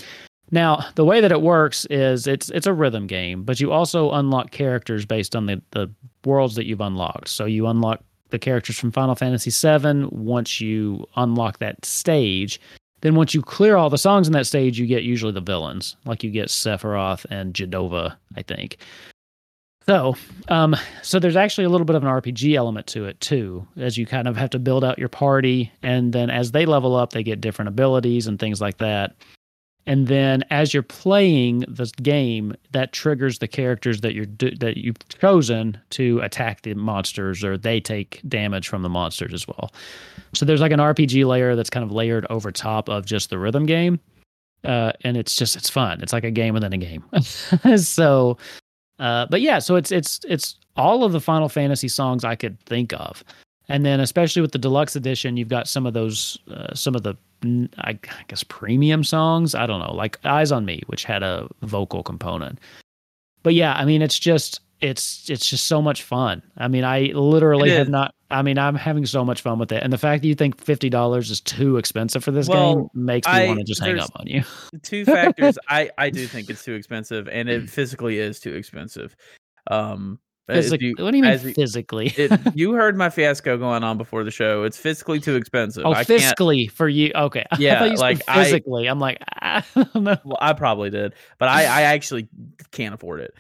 Now 0.52 0.86
the 0.96 1.06
way 1.06 1.20
that 1.22 1.32
it 1.32 1.42
works 1.42 1.86
is 1.90 2.26
it's 2.26 2.50
it's 2.52 2.68
a 2.68 2.74
rhythm 2.74 3.06
game, 3.06 3.44
but 3.44 3.60
you 3.60 3.72
also 3.72 4.12
unlock 4.12 4.52
characters 4.52 5.06
based 5.06 5.36
on 5.36 5.46
the 5.46 5.62
the 5.72 5.92
worlds 6.24 6.56
that 6.56 6.66
you've 6.66 6.82
unlocked. 6.82 7.28
So 7.28 7.46
you 7.46 7.68
unlock 7.68 8.02
the 8.30 8.40
characters 8.40 8.78
from 8.78 8.92
Final 8.92 9.16
Fantasy 9.16 9.52
VII 9.52 10.06
once 10.12 10.62
you 10.62 11.06
unlock 11.16 11.60
that 11.60 11.84
stage. 11.86 12.60
Then 13.02 13.16
once 13.16 13.34
you 13.34 13.42
clear 13.42 13.76
all 13.76 13.90
the 13.90 13.98
songs 13.98 14.28
in 14.28 14.34
that 14.34 14.48
stage, 14.48 14.80
you 14.80 14.88
get 14.88 15.04
usually 15.04 15.32
the 15.32 15.42
villains, 15.42 15.96
like 16.06 16.24
you 16.24 16.32
get 16.32 16.50
Sephiroth 16.50 17.26
and 17.30 17.54
Jenova, 17.54 18.16
I 18.36 18.42
think. 18.42 18.78
So, 19.88 20.16
um, 20.50 20.76
so 21.02 21.18
there's 21.18 21.38
actually 21.38 21.64
a 21.64 21.70
little 21.70 21.86
bit 21.86 21.96
of 21.96 22.04
an 22.04 22.10
RPG 22.10 22.56
element 22.56 22.88
to 22.88 23.06
it 23.06 23.22
too, 23.22 23.66
as 23.78 23.98
you 23.98 24.06
kind 24.06 24.28
of 24.28 24.36
have 24.36 24.50
to 24.50 24.60
build 24.60 24.84
out 24.84 25.00
your 25.00 25.08
party, 25.08 25.72
and 25.82 26.12
then 26.12 26.30
as 26.30 26.52
they 26.52 26.66
level 26.66 26.96
up, 26.96 27.12
they 27.14 27.24
get 27.24 27.40
different 27.40 27.70
abilities 27.70 28.28
and 28.28 28.38
things 28.38 28.60
like 28.60 28.80
that. 28.80 29.16
And 29.88 30.08
then 30.08 30.44
as 30.50 30.74
you're 30.74 30.84
playing 30.84 31.60
the 31.62 31.90
game, 32.04 32.54
that 32.72 32.92
triggers 32.92 33.40
the 33.40 33.48
characters 33.48 34.02
that 34.02 34.14
you're 34.14 34.26
that 34.60 34.74
you've 34.76 35.00
chosen 35.08 35.80
to 35.92 36.20
attack 36.20 36.64
the 36.64 36.74
monsters, 36.74 37.42
or 37.42 37.58
they 37.58 37.80
take 37.80 38.22
damage 38.28 38.68
from 38.68 38.82
the 38.82 38.90
monsters 38.90 39.34
as 39.34 39.48
well. 39.48 39.72
So 40.34 40.46
there's 40.46 40.60
like 40.60 40.74
an 40.74 40.82
RPG 40.82 41.26
layer 41.26 41.56
that's 41.56 41.70
kind 41.70 41.86
of 41.86 41.92
layered 41.94 42.28
over 42.30 42.52
top 42.52 42.90
of 42.90 43.06
just 43.06 43.30
the 43.30 43.40
rhythm 43.40 43.66
game, 43.66 43.98
uh, 44.66 44.92
and 45.06 45.16
it's 45.16 45.38
just 45.38 45.56
it's 45.56 45.70
fun. 45.70 46.02
It's 46.02 46.12
like 46.12 46.26
a 46.26 46.32
game 46.32 46.54
within 46.54 46.74
a 46.74 46.78
game. 46.78 47.06
so, 47.78 48.38
uh, 49.00 49.28
but 49.28 49.40
yeah, 49.40 49.60
so 49.60 49.78
it's 49.78 49.94
it's 49.94 50.20
it's 50.28 50.58
all 50.76 51.06
of 51.06 51.14
the 51.14 51.22
Final 51.22 51.48
Fantasy 51.48 51.88
songs 51.88 52.26
I 52.26 52.36
could 52.36 52.60
think 52.66 52.92
of, 52.92 53.24
and 53.70 53.86
then 53.86 54.02
especially 54.02 54.42
with 54.42 54.52
the 54.52 54.60
deluxe 54.60 54.98
edition, 54.98 55.38
you've 55.38 55.48
got 55.48 55.70
some 55.70 55.86
of 55.86 55.94
those 55.94 56.38
uh, 56.52 56.74
some 56.76 56.94
of 56.94 57.04
the 57.04 57.16
I 57.44 57.92
I 58.10 58.24
guess 58.28 58.44
premium 58.44 59.04
songs. 59.04 59.56
I 59.56 59.66
don't 59.66 59.80
know, 59.80 59.94
like 59.94 60.20
Eyes 60.26 60.52
on 60.52 60.66
Me, 60.66 60.82
which 60.88 61.04
had 61.04 61.24
a 61.24 61.48
vocal 61.62 62.04
component. 62.04 62.60
But 63.44 63.54
yeah, 63.54 63.74
I 63.74 63.86
mean, 63.86 64.02
it's 64.02 64.20
just 64.20 64.60
it's 64.82 65.30
it's 65.30 65.48
just 65.48 65.68
so 65.68 65.82
much 65.82 66.04
fun. 66.04 66.44
I 66.58 66.68
mean, 66.68 66.84
I 66.84 67.12
literally 67.14 67.70
It 67.72 67.78
have 67.78 67.90
not. 67.90 68.14
I 68.30 68.42
mean, 68.42 68.58
I'm 68.58 68.76
having 68.76 69.06
so 69.06 69.24
much 69.24 69.42
fun 69.42 69.58
with 69.58 69.72
it, 69.72 69.82
and 69.82 69.92
the 69.94 69.98
fact 69.98 70.22
that 70.22 70.28
you 70.28 70.36
think 70.36 70.58
fifty 70.60 70.90
dollars 70.90 71.32
is 71.32 71.40
too 71.42 71.78
expensive 71.78 72.24
for 72.24 72.32
this 72.32 72.48
Well, 72.50 72.76
game 72.76 72.88
makes 72.94 73.26
me 73.28 73.48
want 73.48 73.60
to 73.60 73.66
just 73.66 73.82
hang 73.82 74.00
up 74.00 74.12
on 74.16 74.28
you. 74.28 74.44
two 74.84 75.06
factors. 75.06 75.58
I 75.70 75.90
I 75.98 76.10
do 76.10 76.26
think 76.28 76.50
it's 76.50 76.64
too 76.64 76.74
expensive, 76.74 77.28
and 77.30 77.48
it 77.50 77.70
physically 77.70 78.20
is 78.20 78.40
too 78.40 78.54
expensive. 78.54 79.16
Um, 79.72 80.20
Physic- 80.48 80.82
you- 80.82 80.96
what 80.98 81.12
do 81.12 81.18
you 81.18 81.24
mean 81.24 81.38
physically? 81.54 82.08
it, 82.18 82.32
you 82.56 82.72
heard 82.74 82.96
my 82.98 83.10
fiasco 83.10 83.58
going 83.58 83.84
on 83.84 83.98
before 83.98 84.24
the 84.24 84.32
show. 84.32 84.64
It's 84.64 84.78
physically 84.78 85.20
too 85.20 85.36
expensive. 85.36 85.86
oh, 85.86 85.92
I 85.92 86.04
fiscally 86.04 86.72
for 86.72 86.88
you? 86.88 87.12
Okay, 87.16 87.46
I 87.52 87.58
Yeah, 87.60 87.80
thought 87.80 87.92
you 87.92 87.98
like, 87.98 88.24
physically. 88.26 88.88
I'm 88.88 89.00
like, 89.00 89.18
I 89.42 89.64
don't 89.76 89.96
know. 90.04 90.18
Well, 90.24 90.38
I 90.40 90.54
probably 90.54 90.90
did, 90.90 91.14
but 91.38 91.50
I 91.50 91.64
I 91.64 91.82
actually 91.84 92.28
can't 92.72 92.94
afford 92.94 93.20
it. 93.22 93.34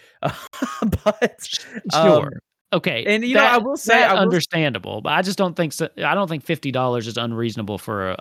but 1.03 1.59
um, 1.93 2.05
Sure. 2.21 2.31
okay. 2.73 3.05
and, 3.05 3.23
you 3.23 3.35
know, 3.35 3.43
I 3.43 3.57
will 3.57 3.77
say- 3.77 3.93
that 3.93 4.11
I 4.11 4.13
will- 4.13 4.21
understandable, 4.21 5.01
but 5.01 5.13
I 5.13 5.21
just 5.21 5.37
don't 5.37 5.55
think 5.55 5.73
so, 5.73 5.89
I 6.03 6.13
don't 6.15 6.27
think 6.27 6.43
fifty 6.43 6.71
dollars 6.71 7.07
is 7.07 7.17
unreasonable 7.17 7.77
for 7.77 8.11
a, 8.11 8.15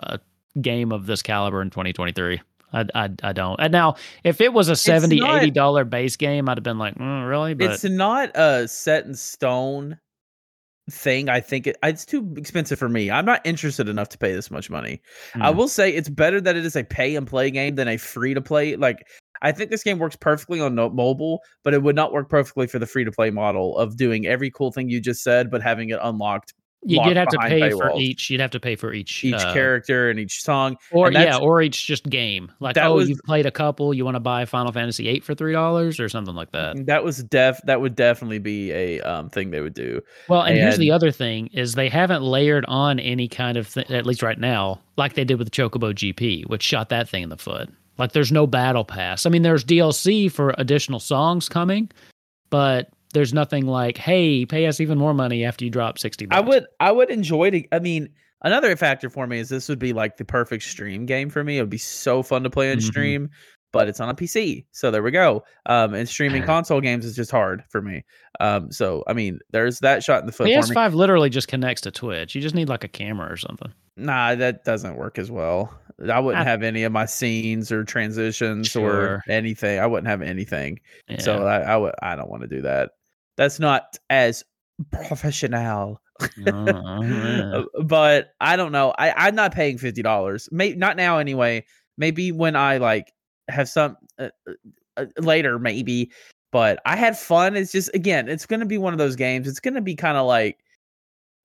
a 0.55 0.59
game 0.61 0.91
of 0.91 1.05
this 1.05 1.21
caliber 1.21 1.61
in 1.61 1.69
2023. 1.69 2.41
I, 2.73 2.85
I, 2.93 3.09
I 3.23 3.33
don't. 3.33 3.59
And 3.59 3.71
now, 3.71 3.95
if 4.23 4.41
it 4.41 4.51
was 4.53 4.69
a 4.69 4.75
70 4.75 5.19
not- 5.19 5.41
80 5.43 5.51
dollar 5.51 5.85
base 5.85 6.15
game, 6.15 6.49
I'd 6.49 6.57
have 6.57 6.63
been 6.63 6.77
like, 6.79 6.95
mm, 6.95 7.27
really? 7.29 7.53
But 7.53 7.71
it's 7.71 7.83
not 7.83 8.31
a 8.35 8.67
set 8.67 9.05
in 9.05 9.13
stone 9.15 9.97
thing. 10.89 11.29
I 11.29 11.39
think 11.41 11.67
it, 11.67 11.77
it's 11.83 12.05
too 12.05 12.33
expensive 12.37 12.79
for 12.79 12.89
me. 12.89 13.11
I'm 13.11 13.25
not 13.25 13.41
interested 13.45 13.89
enough 13.89 14.09
to 14.09 14.17
pay 14.17 14.33
this 14.33 14.49
much 14.51 14.69
money. 14.69 15.01
I 15.35 15.51
Hmm. 15.51 15.57
will 15.57 15.67
say 15.67 15.93
it's 15.93 16.09
better 16.09 16.39
that 16.41 16.55
it 16.55 16.65
is 16.65 16.75
a 16.75 16.83
pay 16.83 17.15
and 17.15 17.27
play 17.27 17.51
game 17.51 17.75
than 17.75 17.87
a 17.87 17.97
free 17.97 18.33
to 18.33 18.41
play. 18.41 18.75
Like 18.75 19.05
I 19.41 19.51
think 19.51 19.69
this 19.69 19.83
game 19.83 19.99
works 19.99 20.15
perfectly 20.15 20.59
on 20.61 20.75
mobile, 20.75 21.41
but 21.63 21.73
it 21.73 21.83
would 21.83 21.95
not 21.95 22.11
work 22.13 22.29
perfectly 22.29 22.67
for 22.67 22.79
the 22.79 22.85
free 22.87 23.03
to 23.05 23.11
play 23.11 23.29
model 23.31 23.77
of 23.77 23.97
doing 23.97 24.25
every 24.25 24.49
cool 24.49 24.71
thing 24.71 24.89
you 24.89 24.99
just 25.01 25.23
said, 25.23 25.51
but 25.51 25.61
having 25.61 25.89
it 25.89 25.99
unlocked 26.01 26.53
you, 26.83 27.01
would 27.03 27.17
have 27.17 27.27
to 27.29 27.37
pay 27.39 27.69
for 27.71 27.91
each. 27.97 28.29
You'd 28.29 28.39
have 28.39 28.51
to 28.51 28.59
pay 28.59 28.75
for 28.75 28.93
each 28.93 29.23
each 29.23 29.33
uh, 29.33 29.53
character 29.53 30.09
and 30.09 30.19
each 30.19 30.43
song. 30.43 30.77
or 30.91 31.11
yeah, 31.11 31.37
or 31.37 31.61
each 31.61 31.85
just 31.85 32.09
game. 32.09 32.51
Like, 32.59 32.75
that 32.75 32.87
oh, 32.87 32.95
was- 32.95 33.09
you've 33.09 33.21
played 33.25 33.45
a 33.45 33.51
couple. 33.51 33.93
You 33.93 34.05
want 34.05 34.15
to 34.15 34.19
buy 34.19 34.45
Final 34.45 34.71
Fantasy 34.71 35.03
VIII 35.03 35.21
for 35.21 35.35
three 35.35 35.53
dollars 35.53 35.99
or 35.99 36.07
something 36.09 36.35
like 36.35 36.51
that. 36.51 36.85
That 36.85 37.03
was 37.03 37.23
def. 37.23 37.59
That 37.63 37.81
would 37.81 37.95
definitely 37.95 38.39
be 38.39 38.71
a 38.71 39.01
um 39.01 39.29
thing 39.29 39.51
they 39.51 39.61
would 39.61 39.73
do. 39.73 40.01
Well, 40.29 40.43
and, 40.43 40.57
here's 40.57 40.77
the 40.77 40.91
other 40.91 41.11
thing 41.11 41.47
is 41.47 41.73
they 41.73 41.89
haven't 41.89 42.23
layered 42.23 42.65
on 42.67 42.99
any 42.99 43.27
kind 43.27 43.57
of 43.57 43.73
th- 43.73 43.89
at 43.89 44.05
least 44.05 44.21
right 44.21 44.39
now, 44.39 44.79
like 44.97 45.15
they 45.15 45.25
did 45.25 45.39
with 45.39 45.51
Chocobo 45.51 45.93
GP, 45.93 46.47
which 46.47 46.63
shot 46.63 46.89
that 46.89 47.09
thing 47.09 47.23
in 47.23 47.29
the 47.29 47.37
foot. 47.37 47.69
Like 47.97 48.11
there's 48.11 48.31
no 48.31 48.45
battle 48.45 48.85
pass. 48.85 49.25
I 49.25 49.29
mean, 49.29 49.41
there's 49.41 49.65
DLC 49.65 50.31
for 50.31 50.53
additional 50.57 50.99
songs 50.99 51.49
coming, 51.49 51.89
but 52.49 52.89
there's 53.17 53.33
nothing 53.33 53.65
like, 53.65 53.97
hey, 53.97 54.45
pay 54.45 54.67
us 54.67 54.79
even 54.79 54.97
more 54.99 55.13
money 55.15 55.43
after 55.43 55.65
you 55.65 55.71
drop 55.71 55.97
sixty. 55.97 56.27
I 56.29 56.39
would. 56.39 56.65
I 56.79 56.91
would 56.91 57.09
enjoy 57.09 57.49
to. 57.49 57.63
I 57.71 57.79
mean, 57.79 58.09
another 58.43 58.75
factor 58.75 59.09
for 59.09 59.25
me 59.25 59.39
is 59.39 59.49
this 59.49 59.67
would 59.69 59.79
be 59.79 59.93
like 59.93 60.17
the 60.17 60.25
perfect 60.25 60.63
stream 60.63 61.05
game 61.07 61.29
for 61.29 61.43
me. 61.43 61.57
It 61.57 61.61
would 61.61 61.69
be 61.69 61.77
so 61.79 62.21
fun 62.21 62.43
to 62.43 62.49
play 62.51 62.71
on 62.71 62.77
Mhm. 62.77 62.83
stream, 62.83 63.29
but 63.73 63.87
it's 63.87 63.99
on 63.99 64.09
a 64.09 64.13
PC. 64.13 64.65
So 64.71 64.91
there 64.91 65.01
we 65.01 65.09
go. 65.11 65.43
Um, 65.65 65.93
and 65.95 66.07
streaming 66.07 66.43
console 66.43 66.79
games 66.79 67.03
is 67.05 67.15
just 67.15 67.31
hard 67.31 67.63
for 67.69 67.81
me. 67.81 68.03
Um, 68.39 68.71
so 68.71 69.03
I 69.07 69.13
mean, 69.13 69.39
there's 69.51 69.79
that 69.79 70.03
shot 70.03 70.19
in 70.21 70.27
the 70.27 70.31
foot 70.31 70.47
for. 70.47 70.53
PS5 70.73 70.93
literally 70.93 71.29
just 71.31 71.47
connects 71.47 71.81
to 71.81 71.91
Twitch. 71.91 72.35
You 72.35 72.41
just 72.41 72.53
need 72.55 72.69
like 72.69 72.83
a 72.83 72.87
camera 72.87 73.31
or 73.31 73.37
something. 73.37 73.73
Nah, 73.99 74.35
that 74.35 74.63
doesn't 74.63 74.95
work 74.95 75.17
as 75.17 75.31
well. 75.31 75.73
I 76.07 76.19
wouldn't 76.19 76.45
I- 76.45 76.47
have 76.47 76.61
any 76.61 76.83
of 76.83 76.91
my 76.91 77.07
scenes 77.07 77.71
or 77.71 77.83
transitions 77.83 78.75
or 78.75 79.23
anything. 79.27 79.79
I 79.79 79.87
wouldn't 79.87 80.07
have 80.07 80.21
anything. 80.21 80.79
Yeah. 81.09 81.17
So 81.19 81.47
I, 81.47 81.61
I 81.61 81.77
would. 81.77 81.95
I 82.03 82.15
don't 82.15 82.29
want 82.29 82.43
to 82.43 82.47
do 82.47 82.61
that. 82.61 82.91
That's 83.37 83.59
not 83.59 83.97
as 84.09 84.43
professional. 84.91 86.01
Uh, 86.47 87.63
but 87.83 88.29
I 88.41 88.55
don't 88.55 88.71
know. 88.71 88.91
I 88.97 89.11
I'm 89.27 89.35
not 89.35 89.53
paying 89.53 89.77
fifty 89.77 90.01
dollars. 90.01 90.49
May 90.51 90.73
not 90.73 90.97
now 90.97 91.19
anyway. 91.19 91.63
Maybe 91.99 92.31
when 92.31 92.55
I 92.55 92.77
like 92.77 93.13
have 93.49 93.69
some 93.69 93.97
uh, 94.17 94.29
uh, 94.47 94.53
uh, 94.97 95.05
later, 95.19 95.59
maybe. 95.59 96.11
but 96.51 96.79
I 96.87 96.95
had 96.95 97.15
fun. 97.19 97.55
It's 97.55 97.71
just 97.71 97.91
again, 97.93 98.27
it's 98.29 98.47
going 98.47 98.61
to 98.61 98.65
be 98.65 98.79
one 98.79 98.93
of 98.93 98.97
those 98.97 99.15
games. 99.15 99.47
It's 99.47 99.59
going 99.59 99.75
to 99.75 99.81
be 99.81 99.95
kind 99.95 100.17
of 100.17 100.25
like 100.25 100.57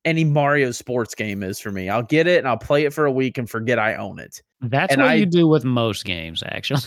any 0.07 0.25
Mario 0.25 0.71
sports 0.71 1.15
game 1.15 1.43
is 1.43 1.61
for 1.61 1.71
me. 1.71 1.91
I'll 1.91 2.03
get 2.03 2.27
it 2.27 2.39
and 2.39 2.49
I'll 2.49 2.57
play 2.57 2.87
it 2.87 2.95
for 2.95 3.05
a 3.05 3.13
week 3.13 3.37
and 3.37 3.49
forget 3.51 3.79
I 3.79 3.95
own 3.97 4.19
it. 4.19 4.41
That's 4.63 4.93
And 4.95 5.03
what 5.03 5.11
I- 5.11 5.15
you 5.17 5.27
do 5.27 5.47
with 5.47 5.67
most 5.67 6.07
games, 6.07 6.43
actually. 6.47 6.81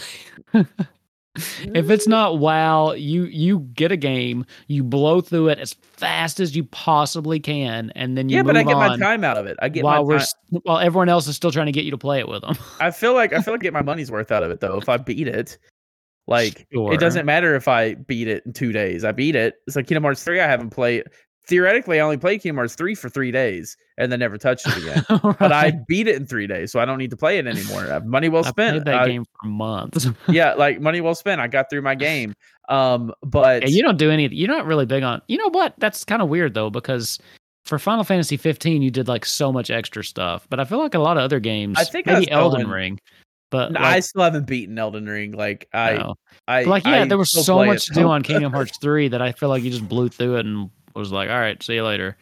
if 1.35 1.89
it's 1.89 2.07
not 2.07 2.39
WoW, 2.39 2.93
you 2.93 3.23
you 3.25 3.59
get 3.73 3.91
a 3.91 3.97
game, 3.97 4.45
you 4.67 4.83
blow 4.83 5.21
through 5.21 5.49
it 5.49 5.59
as 5.59 5.73
fast 5.73 6.39
as 6.39 6.55
you 6.55 6.63
possibly 6.65 7.39
can, 7.39 7.91
and 7.95 8.17
then 8.17 8.29
you 8.29 8.37
yeah, 8.37 8.43
but 8.43 8.57
I 8.57 8.63
get 8.63 8.75
my 8.77 8.97
time 8.97 9.23
out 9.23 9.37
of 9.37 9.45
it. 9.45 9.57
I 9.61 9.69
get 9.69 9.83
while 9.83 10.03
my 10.03 10.15
we're 10.15 10.59
while 10.63 10.79
everyone 10.79 11.09
else 11.09 11.27
is 11.27 11.35
still 11.35 11.51
trying 11.51 11.65
to 11.67 11.71
get 11.71 11.83
you 11.85 11.91
to 11.91 11.97
play 11.97 12.19
it 12.19 12.27
with 12.27 12.41
them. 12.41 12.55
I 12.79 12.91
feel 12.91 13.13
like 13.13 13.33
I 13.33 13.41
feel 13.41 13.53
like 13.53 13.61
I 13.61 13.63
get 13.63 13.73
my 13.73 13.81
money's 13.81 14.11
worth 14.11 14.31
out 14.31 14.43
of 14.43 14.51
it 14.51 14.59
though 14.59 14.77
if 14.77 14.89
I 14.89 14.97
beat 14.97 15.27
it. 15.27 15.57
Like 16.27 16.65
Sure. 16.73 16.91
it 16.91 16.99
doesn't 16.99 17.25
matter 17.25 17.55
if 17.55 17.67
I 17.67 17.93
beat 17.93 18.27
it 18.27 18.43
in 18.45 18.53
two 18.53 18.71
days. 18.71 19.03
I 19.03 19.11
beat 19.11 19.35
it. 19.35 19.55
It's 19.67 19.75
like 19.75 19.87
Kingdom 19.87 20.03
Hearts 20.03 20.23
three. 20.23 20.39
I 20.39 20.47
haven't 20.47 20.71
played. 20.71 21.03
Theoretically, 21.47 21.99
I 21.99 22.03
only 22.03 22.17
played 22.17 22.41
Kingdom 22.41 22.57
Hearts 22.57 22.73
three 22.75 22.95
for 22.95 23.07
three 23.09 23.31
days 23.31 23.77
and 23.97 24.11
then 24.11 24.19
never 24.19 24.37
touched 24.37 24.65
it 24.67 24.77
again. 24.77 25.05
But 25.39 25.51
I 25.51 25.71
beat 25.87 26.07
it 26.07 26.15
in 26.15 26.25
three 26.25 26.47
days, 26.47 26.71
so 26.71 26.79
I 26.79 26.85
don't 26.85 26.97
need 26.97 27.11
to 27.11 27.17
play 27.17 27.37
it 27.37 27.45
anymore. 27.45 27.91
Uh, 27.91 27.99
Money 28.01 28.29
well 28.29 28.43
I 28.45 28.49
spent. 28.49 28.73
played 28.83 28.85
that 28.85 29.01
I- 29.01 29.07
game 29.07 29.25
for 29.39 29.47
months. 29.47 30.07
yeah, 30.27 30.53
like 30.55 30.81
money 30.81 31.01
well 31.01 31.13
spent. 31.15 31.39
I 31.41 31.47
got 31.47 31.69
through 31.69 31.83
my 31.83 31.93
game. 31.95 32.33
Um, 32.69 33.13
but 33.21 33.61
Yeah, 33.61 33.67
you 33.69 33.83
don't 33.83 33.97
do 33.97 34.09
any. 34.09 34.27
You're 34.29 34.47
not 34.49 34.65
really 34.65 34.85
big 34.87 35.03
on. 35.03 35.21
You 35.27 35.37
know 35.37 35.49
what? 35.49 35.75
That's 35.77 36.03
kind 36.03 36.21
of 36.21 36.29
weird 36.29 36.53
though, 36.55 36.69
because 36.71 37.19
for 37.65 37.77
Final 37.79 38.03
Fantasy 38.03 38.37
15, 38.37 38.81
you 38.81 38.89
did 38.91 39.07
like 39.07 39.25
so 39.25 39.51
much 39.51 39.69
extra 39.69 40.03
stuff. 40.03 40.47
But 40.49 40.59
I 40.59 40.65
feel 40.65 40.79
like 40.79 40.95
a 40.95 40.99
lot 40.99 41.17
of 41.17 41.23
other 41.23 41.39
games, 41.39 41.77
I 41.79 41.83
think 41.83 42.07
I 42.07 42.13
maybe 42.13 42.31
Elden 42.31 42.61
going- 42.63 42.73
Ring, 42.73 42.99
but 43.51 43.77
I 43.77 43.95
like, 43.95 44.03
still 44.03 44.23
haven't 44.23 44.47
beaten 44.47 44.77
Elden 44.79 45.05
Ring. 45.05 45.31
Like 45.33 45.67
I, 45.73 45.93
no. 45.93 46.15
I 46.47 46.63
But, 46.63 46.69
like 46.69 46.85
yeah, 46.85 47.01
I 47.03 47.05
there 47.05 47.17
was 47.19 47.31
so 47.31 47.63
much 47.63 47.87
it, 47.89 47.93
to 47.93 47.99
do 47.99 48.07
on 48.07 48.23
Kingdom 48.23 48.51
Hearts 48.51 48.77
3 48.81 49.09
that 49.09 49.21
I 49.21 49.31
feel 49.31 49.49
like 49.49 49.61
you 49.63 49.69
just 49.69 49.87
blew 49.87 50.09
through 50.09 50.37
it 50.37 50.45
and 50.47 50.69
was 50.99 51.11
like, 51.11 51.29
all 51.29 51.39
right, 51.39 51.61
see 51.61 51.75
you 51.75 51.83
later. 51.83 52.17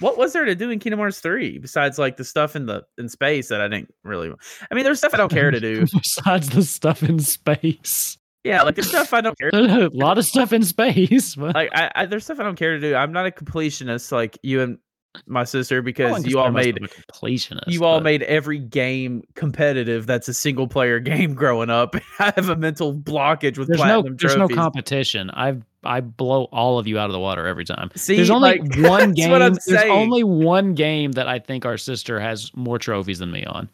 What 0.00 0.18
was 0.18 0.32
there 0.32 0.44
to 0.44 0.54
do 0.56 0.70
in 0.70 0.80
Kingdom 0.80 0.98
Hearts 0.98 1.20
three 1.20 1.58
besides 1.58 1.98
like 1.98 2.16
the 2.16 2.24
stuff 2.24 2.56
in 2.56 2.66
the 2.66 2.82
in 2.98 3.08
space 3.08 3.48
that 3.48 3.60
I 3.60 3.68
didn't 3.68 3.94
really? 4.02 4.32
I 4.70 4.74
mean, 4.74 4.84
there's 4.84 4.98
stuff 4.98 5.14
I 5.14 5.18
don't 5.18 5.30
care 5.30 5.50
to 5.52 5.60
do. 5.60 5.86
Besides 5.92 6.48
the 6.50 6.64
stuff 6.64 7.04
in 7.04 7.20
space, 7.20 8.18
Yeah, 8.42 8.62
like 8.62 8.74
there's 8.74 8.88
stuff 8.88 9.12
I 9.12 9.20
don't 9.20 9.38
care. 9.38 9.50
a 9.54 9.88
lot 9.90 10.18
of 10.18 10.24
stuff 10.24 10.52
in 10.52 10.64
space. 10.64 11.36
But 11.36 11.54
Like 11.54 11.70
I, 11.72 11.92
I 11.94 12.06
there's 12.06 12.24
stuff 12.24 12.40
I 12.40 12.42
don't 12.42 12.56
care 12.56 12.72
to 12.72 12.80
do. 12.80 12.96
I'm 12.96 13.12
not 13.12 13.26
a 13.26 13.30
completionist 13.30 14.10
like 14.10 14.36
you 14.42 14.62
and 14.62 14.78
my 15.26 15.44
sister 15.44 15.80
because 15.80 16.26
you 16.26 16.40
all 16.40 16.50
made 16.50 16.76
completionist. 17.12 17.68
you 17.68 17.84
all 17.84 17.98
but- 17.98 18.04
made 18.04 18.24
every 18.24 18.58
game 18.58 19.22
competitive. 19.36 20.06
That's 20.06 20.26
a 20.26 20.34
single 20.34 20.66
player 20.66 20.98
game. 20.98 21.34
Growing 21.34 21.70
up, 21.70 21.94
I 22.18 22.32
have 22.34 22.48
a 22.48 22.56
mental 22.56 22.92
blockage 22.92 23.58
with 23.58 23.68
There's 23.68 23.78
no 23.78 24.02
platinum 24.02 24.16
there's 24.16 24.36
no 24.36 24.48
competition. 24.48 25.30
I 25.30 25.58
I 25.86 26.00
blow 26.00 26.44
all 26.44 26.78
of 26.78 26.86
you 26.86 26.98
out 26.98 27.06
of 27.06 27.12
the 27.12 27.20
water 27.20 27.46
every 27.46 27.64
time. 27.64 27.90
See, 27.94 28.16
there's 28.16 28.30
only 28.30 28.58
like, 28.58 28.60
one 28.88 29.08
that's 29.10 29.12
game. 29.20 29.30
what 29.30 29.42
I'm 29.42 29.52
There's 29.52 29.64
saying. 29.80 29.90
only 29.92 30.24
one 30.24 30.74
game 30.74 31.12
that 31.12 31.28
I 31.28 31.38
think 31.38 31.64
our 31.64 31.76
sister 31.76 32.18
has 32.20 32.50
more 32.54 32.78
trophies 32.78 33.18
than 33.18 33.30
me 33.30 33.44
on. 33.44 33.68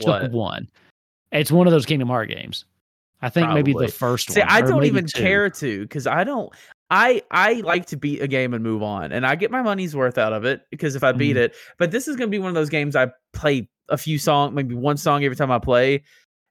What? 0.00 0.30
one. 0.30 0.68
It's 1.32 1.50
one 1.50 1.66
of 1.66 1.72
those 1.72 1.86
Kingdom 1.86 2.08
Heart 2.08 2.28
games. 2.28 2.64
I 3.20 3.28
think 3.30 3.50
maybe 3.50 3.72
the 3.72 3.88
first 3.88 4.30
See, 4.30 4.40
one. 4.40 4.48
I 4.48 4.60
don't 4.62 4.84
even 4.84 5.06
two. 5.06 5.20
care 5.20 5.48
to 5.50 5.82
because 5.82 6.06
I 6.06 6.24
don't. 6.24 6.52
I 6.90 7.22
I 7.30 7.54
like 7.64 7.86
to 7.86 7.96
beat 7.96 8.20
a 8.20 8.26
game 8.28 8.52
and 8.52 8.62
move 8.62 8.82
on, 8.82 9.12
and 9.12 9.24
I 9.26 9.34
get 9.36 9.50
my 9.50 9.62
money's 9.62 9.96
worth 9.96 10.18
out 10.18 10.32
of 10.32 10.44
it 10.44 10.62
because 10.70 10.94
if 10.96 11.02
I 11.04 11.12
beat 11.12 11.36
Mhm. 11.36 11.40
it. 11.40 11.54
But 11.78 11.90
this 11.90 12.06
is 12.08 12.16
gonna 12.16 12.28
be 12.30 12.38
one 12.38 12.48
of 12.48 12.54
those 12.54 12.68
games 12.68 12.96
I 12.96 13.10
play 13.32 13.68
a 13.88 13.96
few 13.96 14.18
song, 14.18 14.54
maybe 14.54 14.74
one 14.74 14.96
song 14.96 15.24
every 15.24 15.36
time 15.36 15.50
I 15.50 15.58
play, 15.58 16.02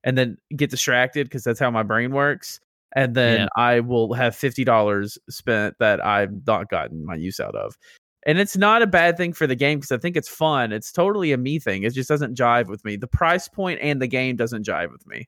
and 0.03 0.17
then 0.17 0.37
get 0.55 0.69
distracted 0.71 1.25
because 1.27 1.43
that's 1.43 1.59
how 1.59 1.69
my 1.71 1.83
brain 1.83 2.11
works. 2.11 2.59
And 2.95 3.15
then 3.15 3.41
Yeah. 3.41 3.47
I 3.55 3.79
will 3.79 4.13
have 4.13 4.35
fifty 4.35 4.63
dollars 4.63 5.17
spent 5.29 5.75
that 5.79 6.03
I've 6.03 6.45
not 6.45 6.69
gotten 6.69 7.05
my 7.05 7.15
use 7.15 7.39
out 7.39 7.55
of. 7.55 7.77
And 8.25 8.37
it's 8.37 8.55
not 8.55 8.81
a 8.83 8.87
bad 8.87 9.17
thing 9.17 9.33
for 9.33 9.47
the 9.47 9.55
game 9.55 9.79
because 9.79 9.91
I 9.91 9.97
think 9.97 10.15
it's 10.15 10.29
fun. 10.29 10.71
It's 10.71 10.91
totally 10.91 11.31
a 11.31 11.37
me 11.37 11.57
thing. 11.57 11.83
It 11.83 11.93
just 11.93 12.09
doesn't 12.09 12.37
jive 12.37 12.67
with 12.67 12.85
me. 12.85 12.95
The 12.95 13.07
price 13.07 13.47
point 13.47 13.79
and 13.81 13.99
the 14.01 14.07
game 14.07 14.35
doesn't 14.35 14.65
jive 14.65 14.91
with 14.91 15.07
me. 15.07 15.27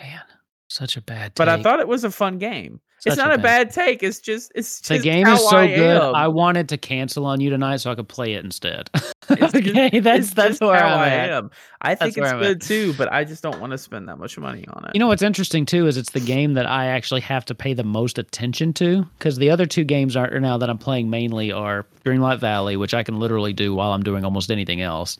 Man, 0.00 0.22
such 0.68 0.96
a 0.96 1.02
bad. 1.02 1.32
But 1.36 1.48
I 1.48 1.62
thought 1.62 1.78
it 1.78 1.86
was 1.86 2.02
a 2.02 2.10
fun 2.10 2.38
game. 2.38 2.80
Such 3.02 3.14
it's 3.14 3.16
not 3.18 3.32
a 3.32 3.36
bad 3.38 3.66
bad 3.66 3.70
take. 3.74 4.02
It's 4.04 4.20
just 4.20 4.52
it's 4.54 4.78
The 4.80 4.94
just 4.94 5.04
game 5.04 5.26
is 5.26 5.48
so 5.50 5.56
I 5.56 5.66
good. 5.66 6.00
am. 6.00 6.14
I 6.14 6.28
wanted 6.28 6.68
to 6.68 6.78
cancel 6.78 7.26
on 7.26 7.40
you 7.40 7.50
tonight 7.50 7.78
so 7.78 7.90
I 7.90 7.96
could 7.96 8.08
play 8.08 8.34
it 8.34 8.44
instead. 8.44 8.88
It's 9.30 9.52
just- 9.52 9.56
okay, 9.56 10.00
that's 10.00 10.34
that's 10.34 10.60
where 10.60 10.84
I 10.84 11.08
am. 11.08 11.50
I 11.80 11.94
think 11.94 12.16
That's 12.16 12.32
it's 12.32 12.40
good 12.42 12.60
too, 12.60 12.92
but 12.94 13.10
I 13.12 13.22
just 13.24 13.42
don't 13.42 13.60
want 13.60 13.70
to 13.70 13.78
spend 13.78 14.08
that 14.08 14.18
much 14.18 14.36
money 14.36 14.64
on 14.72 14.84
it. 14.84 14.90
You 14.94 14.98
know 14.98 15.06
what's 15.06 15.22
interesting 15.22 15.64
too 15.64 15.86
is 15.86 15.96
it's 15.96 16.10
the 16.10 16.20
game 16.20 16.54
that 16.54 16.66
I 16.66 16.86
actually 16.86 17.20
have 17.22 17.44
to 17.46 17.54
pay 17.54 17.72
the 17.72 17.84
most 17.84 18.18
attention 18.18 18.72
to 18.74 19.04
because 19.18 19.36
the 19.36 19.48
other 19.48 19.64
two 19.64 19.84
games 19.84 20.16
are 20.16 20.28
now 20.40 20.58
that 20.58 20.68
I'm 20.68 20.76
playing 20.76 21.08
mainly 21.08 21.50
are 21.52 21.86
Dreamlight 22.04 22.40
Valley, 22.40 22.76
which 22.76 22.94
I 22.94 23.02
can 23.04 23.20
literally 23.20 23.52
do 23.52 23.74
while 23.74 23.92
I'm 23.92 24.02
doing 24.02 24.24
almost 24.24 24.50
anything 24.50 24.80
else. 24.80 25.18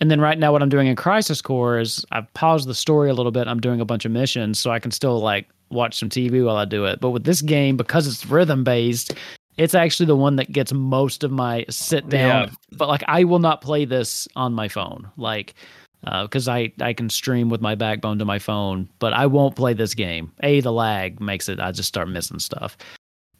And 0.00 0.10
then 0.10 0.20
right 0.20 0.38
now, 0.38 0.50
what 0.52 0.62
I'm 0.62 0.68
doing 0.68 0.88
in 0.88 0.96
Crisis 0.96 1.40
Core 1.40 1.78
is 1.78 2.04
I've 2.12 2.32
paused 2.34 2.68
the 2.68 2.74
story 2.74 3.10
a 3.10 3.14
little 3.14 3.32
bit. 3.32 3.48
I'm 3.48 3.60
doing 3.60 3.80
a 3.80 3.84
bunch 3.84 4.04
of 4.04 4.12
missions, 4.12 4.58
so 4.58 4.70
I 4.70 4.78
can 4.78 4.90
still 4.90 5.20
like 5.20 5.46
watch 5.70 5.98
some 5.98 6.08
TV 6.08 6.44
while 6.44 6.56
I 6.56 6.64
do 6.64 6.84
it. 6.84 7.00
But 7.00 7.10
with 7.10 7.24
this 7.24 7.42
game, 7.42 7.76
because 7.76 8.06
it's 8.06 8.26
rhythm 8.26 8.64
based, 8.64 9.14
it's 9.56 9.74
actually 9.74 10.06
the 10.06 10.16
one 10.16 10.36
that 10.36 10.52
gets 10.52 10.72
most 10.72 11.24
of 11.24 11.30
my 11.30 11.64
sit 11.70 12.08
down. 12.08 12.44
Yeah. 12.44 12.54
But 12.72 12.88
like, 12.88 13.04
I 13.08 13.24
will 13.24 13.38
not 13.38 13.60
play 13.60 13.84
this 13.84 14.28
on 14.36 14.52
my 14.52 14.68
phone, 14.68 15.10
like 15.16 15.54
uh, 16.06 16.22
because 16.24 16.48
I 16.48 16.72
I 16.80 16.92
can 16.92 17.10
stream 17.10 17.48
with 17.48 17.60
my 17.60 17.74
backbone 17.74 18.18
to 18.18 18.24
my 18.24 18.38
phone, 18.38 18.88
but 18.98 19.12
I 19.12 19.26
won't 19.26 19.56
play 19.56 19.74
this 19.74 19.94
game. 19.94 20.32
A 20.42 20.60
the 20.60 20.72
lag 20.72 21.20
makes 21.20 21.48
it 21.48 21.60
I 21.60 21.72
just 21.72 21.88
start 21.88 22.08
missing 22.08 22.38
stuff. 22.38 22.76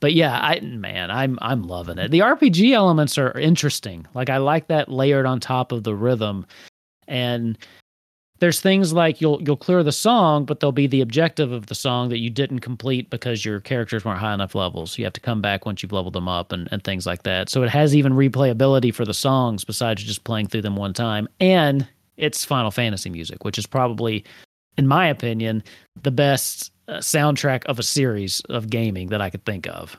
But 0.00 0.14
yeah, 0.14 0.38
I 0.40 0.60
man, 0.60 1.10
I'm 1.10 1.38
I'm 1.42 1.62
loving 1.62 1.98
it. 1.98 2.10
The 2.10 2.20
RPG 2.20 2.72
elements 2.72 3.18
are 3.18 3.38
interesting. 3.38 4.06
Like 4.14 4.30
I 4.30 4.38
like 4.38 4.68
that 4.68 4.90
layered 4.90 5.26
on 5.26 5.40
top 5.40 5.72
of 5.72 5.84
the 5.84 5.94
rhythm, 5.94 6.46
and 7.06 7.56
there's 8.38 8.60
things 8.60 8.92
like 8.92 9.20
you'll 9.20 9.42
you'll 9.42 9.56
clear 9.56 9.82
the 9.82 9.92
song, 9.92 10.44
but 10.44 10.60
there'll 10.60 10.72
be 10.72 10.86
the 10.86 11.00
objective 11.00 11.52
of 11.52 11.66
the 11.66 11.74
song 11.74 12.08
that 12.10 12.18
you 12.18 12.28
didn't 12.28 12.60
complete 12.60 13.08
because 13.08 13.44
your 13.44 13.60
characters 13.60 14.04
weren't 14.04 14.18
high 14.18 14.34
enough 14.34 14.54
levels. 14.54 14.98
You 14.98 15.04
have 15.04 15.14
to 15.14 15.20
come 15.20 15.40
back 15.40 15.64
once 15.64 15.82
you've 15.82 15.92
leveled 15.92 16.14
them 16.14 16.28
up 16.28 16.52
and, 16.52 16.68
and 16.70 16.84
things 16.84 17.06
like 17.06 17.22
that. 17.22 17.48
So 17.48 17.62
it 17.62 17.70
has 17.70 17.96
even 17.96 18.12
replayability 18.12 18.94
for 18.94 19.04
the 19.04 19.14
songs 19.14 19.64
besides 19.64 20.04
just 20.04 20.24
playing 20.24 20.48
through 20.48 20.62
them 20.62 20.76
one 20.76 20.92
time. 20.92 21.28
And 21.40 21.88
it's 22.16 22.44
Final 22.44 22.70
Fantasy 22.70 23.10
music, 23.10 23.44
which 23.44 23.58
is 23.58 23.66
probably, 23.66 24.24
in 24.76 24.86
my 24.86 25.06
opinion, 25.06 25.62
the 26.02 26.10
best 26.10 26.72
uh, 26.88 26.98
soundtrack 26.98 27.64
of 27.64 27.78
a 27.78 27.82
series 27.82 28.40
of 28.48 28.70
gaming 28.70 29.08
that 29.08 29.20
I 29.22 29.30
could 29.30 29.44
think 29.44 29.66
of. 29.66 29.96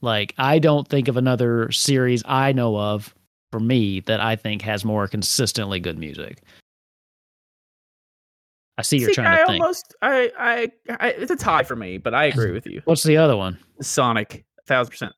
Like, 0.00 0.34
I 0.38 0.58
don't 0.58 0.88
think 0.88 1.08
of 1.08 1.16
another 1.16 1.70
series 1.70 2.22
I 2.26 2.52
know 2.52 2.78
of 2.78 3.14
for 3.50 3.60
me 3.60 4.00
that 4.00 4.20
I 4.20 4.36
think 4.36 4.62
has 4.62 4.84
more 4.84 5.06
consistently 5.06 5.80
good 5.80 5.98
music. 5.98 6.42
I 8.76 8.82
see 8.82 8.98
you're 8.98 9.10
See, 9.10 9.14
trying 9.14 9.28
I 9.28 9.40
to 9.40 9.46
think. 9.46 9.62
almost 9.62 9.94
I, 10.02 10.32
I 10.38 10.72
I 11.00 11.08
it's 11.10 11.30
a 11.30 11.36
tie 11.36 11.62
for 11.62 11.76
me, 11.76 11.98
but 11.98 12.12
I 12.14 12.24
agree 12.24 12.50
with 12.50 12.66
you. 12.66 12.82
What's 12.86 13.02
the 13.04 13.16
other 13.16 13.36
one? 13.36 13.58
Sonic, 13.80 14.44
thousand 14.66 14.90
percent. 14.90 15.12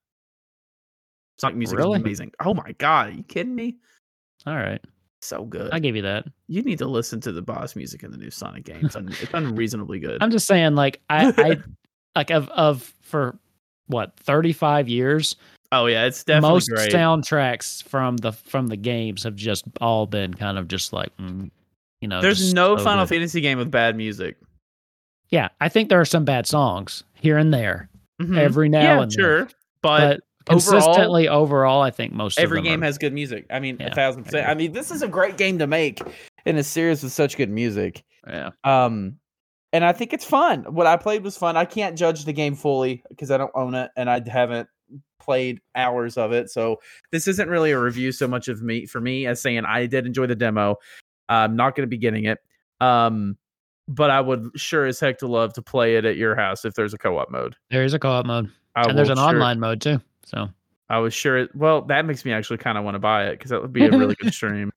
Sonic 1.39 1.57
music 1.57 1.79
Really? 1.79 1.97
is 1.99 2.03
amazing. 2.03 2.33
Oh 2.45 2.55
my 2.55 2.73
god, 2.79 3.09
are 3.09 3.13
you 3.13 3.23
kidding 3.23 3.55
me? 3.55 3.77
All 4.47 4.57
right, 4.57 4.81
So 5.23 5.45
good. 5.45 5.71
I 5.73 5.79
give 5.81 5.97
you 5.97 6.03
that. 6.03 6.27
you 6.49 6.63
need 6.63 6.79
to 6.79 6.87
listen 6.87 7.21
to 7.23 7.33
the 7.33 7.43
boss 7.43 7.75
music 7.77 8.03
in 8.05 8.11
the 8.11 8.17
new 8.17 8.31
Sonic 8.31 8.65
games. 8.65 8.85
It's, 8.85 8.97
un- 8.97 9.09
it's 9.21 9.35
unreasonably 9.35 9.99
good. 9.99 10.23
I'm 10.23 10.31
just 10.31 10.47
saying, 10.47 10.75
like 10.77 11.01
I, 11.11 11.33
I 11.37 11.57
like 12.15 12.31
of 12.31 12.49
of 12.51 12.95
for 13.01 13.39
what 13.89 14.17
35 14.21 14.89
years, 14.89 15.37
oh 15.73 15.87
yeah, 15.87 16.05
it's 16.05 16.25
definitely 16.25 16.55
most 16.55 16.69
great. 16.71 16.93
soundtracks 16.93 17.83
from 17.85 18.17
the 18.19 18.33
from 18.33 18.69
the 18.69 18.77
games 18.77 19.23
have 19.25 19.35
just 19.37 19.65
all 19.81 20.07
been 20.07 20.33
kind 20.35 20.59
of 20.59 20.69
just 20.69 20.93
like 20.93 21.17
mm, 21.19 21.51
you 22.01 22.09
know. 22.09 22.21
There's 22.21 22.53
no 22.55 22.77
so 22.77 22.85
Final 22.85 23.05
good. 23.05 23.15
Fantasy 23.15 23.41
game 23.41 23.59
with 23.59 23.71
bad 23.71 23.97
music. 23.97 24.37
Yeah, 25.31 25.49
I 25.61 25.69
think 25.69 25.89
there 25.89 26.01
are 26.01 26.05
some 26.05 26.25
bad 26.25 26.47
songs 26.47 27.03
here 27.15 27.37
and 27.37 27.53
there 27.53 27.89
Mhm. 28.23 28.39
every 28.39 28.69
now 28.69 28.83
yeah, 28.83 28.93
and 29.03 29.11
then, 29.11 29.19
sure, 29.19 29.49
but, 29.83 30.21
but 30.21 30.21
consistently 30.53 31.29
overall, 31.29 31.83
I 31.83 31.91
think 31.91 32.13
most 32.13 32.39
every 32.39 32.59
of 32.61 32.65
them 32.65 32.73
game 32.75 32.83
are, 32.83 32.87
has 32.87 32.97
good 32.99 33.13
music. 33.13 33.45
I 33.51 33.59
mean, 33.61 33.77
Yeah, 33.81 33.89
a 33.89 33.95
thousand 33.95 34.25
percent. 34.25 34.43
agree. 34.43 34.51
I 34.53 34.55
mean, 34.55 34.73
this 34.73 34.91
is 34.91 35.03
a 35.03 35.09
great 35.09 35.37
game 35.37 35.59
to 35.59 35.67
make 35.67 36.01
in 36.45 36.57
a 36.57 36.63
series 36.63 37.03
with 37.03 37.13
such 37.13 37.37
good 37.37 37.51
music. 37.51 38.05
yeah. 38.27 38.51
Um, 38.65 39.19
and 39.73 39.85
I 39.85 39.93
think 39.93 40.13
it's 40.13 40.25
fun. 40.25 40.63
What 40.73 40.87
I 40.87 40.97
played 40.97 41.23
was 41.25 41.37
fun. 41.37 41.57
I 41.57 41.65
can't 41.65 41.99
judge 41.99 42.25
the 42.25 42.33
game 42.33 42.55
fully 42.55 43.03
because 43.11 43.31
I 43.33 43.37
don't 43.37 43.51
own 43.55 43.75
it 43.75 43.91
and 43.97 44.09
I 44.09 44.23
haven't 44.27 44.69
played 45.21 45.61
hours 45.75 46.17
of 46.17 46.33
it. 46.33 46.49
So 46.51 46.77
this 47.11 47.27
isn't 47.27 47.49
really 47.49 47.73
a 47.73 47.79
review 47.81 48.13
so 48.13 48.29
much 48.29 48.47
of 48.49 48.63
me 48.63 48.87
for 48.87 49.01
me 49.01 49.27
as 49.27 49.43
saying 49.43 49.65
I 49.67 49.87
did 49.87 50.07
enjoy 50.07 50.27
the 50.27 50.37
demo. 50.37 50.77
I'm 51.29 51.57
not 51.57 51.75
going 51.75 51.87
to 51.87 51.91
be 51.91 51.99
getting 51.99 52.25
it. 52.25 52.39
Um, 52.81 53.37
but 53.89 54.11
I 54.11 54.21
would 54.21 54.51
sure 54.57 54.87
as 54.87 54.99
heck 54.99 55.19
to 55.19 55.27
love 55.27 55.53
to 55.55 55.63
play 55.63 55.97
it 55.97 56.05
at 56.05 56.17
your 56.17 56.35
house 56.35 56.65
if 56.65 56.75
there's 56.75 56.93
a 56.93 56.99
co-op 56.99 57.31
mode. 57.31 57.55
There 57.71 57.85
is 57.85 57.95
a 57.95 57.99
co-op 57.99 58.27
mode, 58.27 58.51
I 58.75 58.83
and 58.89 58.99
there's 58.99 59.11
an 59.11 59.17
sure- 59.17 59.27
online 59.27 59.61
mode 59.61 59.81
too. 59.81 60.01
So 60.25 60.49
I 60.89 60.99
was 60.99 61.15
sure. 61.15 61.49
Well, 61.55 61.83
that 61.83 62.05
makes 62.05 62.25
me 62.25 62.33
actually 62.33 62.59
kind 62.59 62.77
of 62.79 62.85
want 62.85 62.97
to 62.97 62.99
buy 62.99 63.27
it 63.27 63.33
because 63.33 63.51
that 63.51 63.63
would 63.63 63.73
be 63.73 63.85
a 63.85 63.91
really 63.91 64.15
good 64.17 64.35
stream. 64.35 64.73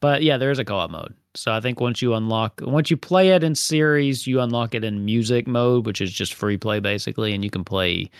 But 0.00 0.22
yeah, 0.24 0.36
there 0.36 0.50
is 0.50 0.58
a 0.58 0.64
co-op 0.64 0.90
mode. 0.90 1.14
So 1.34 1.52
I 1.52 1.60
think 1.60 1.80
once 1.80 2.02
you 2.02 2.14
unlock, 2.14 2.60
once 2.62 2.90
you 2.90 2.96
play 2.96 3.30
it 3.30 3.44
in 3.44 3.54
series, 3.54 4.26
you 4.26 4.40
unlock 4.40 4.74
it 4.74 4.84
in 4.84 5.04
music 5.04 5.46
mode, 5.46 5.86
which 5.86 6.00
is 6.00 6.12
just 6.12 6.34
free 6.34 6.58
play 6.58 6.80
basically, 6.80 7.32
and 7.32 7.44
you 7.44 7.50
can 7.50 7.64
play. 7.64 8.10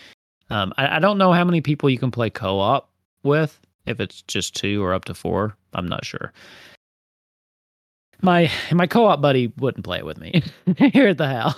Um, 0.49 0.73
I, 0.77 0.95
I 0.95 0.99
don't 0.99 1.17
know 1.17 1.33
how 1.33 1.43
many 1.43 1.61
people 1.61 1.89
you 1.89 1.99
can 1.99 2.09
play 2.09 2.29
co-op 2.29 2.89
with. 3.23 3.59
If 3.85 3.99
it's 3.99 4.21
just 4.23 4.55
two 4.55 4.83
or 4.83 4.93
up 4.93 5.05
to 5.05 5.13
four, 5.13 5.57
I'm 5.73 5.87
not 5.87 6.05
sure. 6.05 6.31
My 8.21 8.49
my 8.71 8.87
co-op 8.87 9.19
buddy 9.21 9.51
wouldn't 9.57 9.83
play 9.83 9.97
it 9.97 10.05
with 10.05 10.17
me 10.17 10.41
here 10.77 11.07
at 11.09 11.17
the 11.17 11.27
house, 11.27 11.55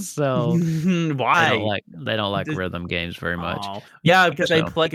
so 0.08 0.56
they 0.58 1.12
Why? 1.12 1.50
don't 1.50 1.62
like 1.62 1.82
they 1.88 2.14
don't 2.16 2.30
like 2.30 2.46
Just- 2.46 2.56
rhythm 2.58 2.86
games 2.86 3.16
very 3.16 3.36
much. 3.36 3.58
Aw. 3.62 3.80
Yeah, 4.04 4.30
because 4.30 4.48
they 4.48 4.60
So- 4.60 4.66
play 4.66 4.90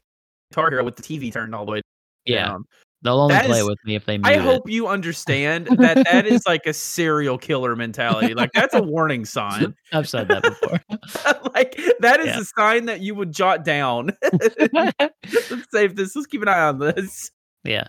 Guitar 0.52 0.70
Hero 0.70 0.84
with 0.86 0.96
the 0.96 1.04
TV 1.04 1.32
turned 1.34 1.54
all 1.54 1.66
the 1.66 1.72
way 1.74 1.82
Yeah, 2.26 2.46
down. 2.48 2.66
They'll 3.02 3.20
only 3.20 3.34
That 3.36 3.46
play 3.46 3.60
is- 3.60 3.68
with 3.68 3.78
me 3.86 3.96
if 3.96 4.06
they 4.06 4.18
mute 4.18 4.28
I 4.28 4.34
it. 4.34 4.42
hope 4.42 4.70
you 4.70 4.88
understand 4.88 5.68
that 5.78 6.04
that 6.06 6.26
is 6.26 6.44
like 6.46 6.66
a 6.66 6.74
serial 6.74 7.38
killer 7.38 7.76
mentality. 7.76 8.34
Like 8.34 8.52
that's 8.54 8.74
a 8.76 8.82
warning 8.82 9.26
sign. 9.26 9.76
I've 9.94 10.08
said 10.10 10.28
that 10.30 10.44
before. 10.44 10.80
like 11.54 11.80
that 12.00 12.20
is 12.20 12.28
Yeah. 12.28 12.40
a 12.42 12.44
sign 12.44 12.86
that 12.86 13.02
you 13.02 13.16
would 13.16 13.32
jot 13.32 13.64
down. 13.64 14.12
Let's 14.74 15.72
save 15.72 15.96
this. 15.96 16.16
Let's 16.16 16.28
keep 16.28 16.42
an 16.42 16.48
eye 16.48 16.62
on 16.68 16.80
this. 16.80 17.32
Yeah. 17.64 17.88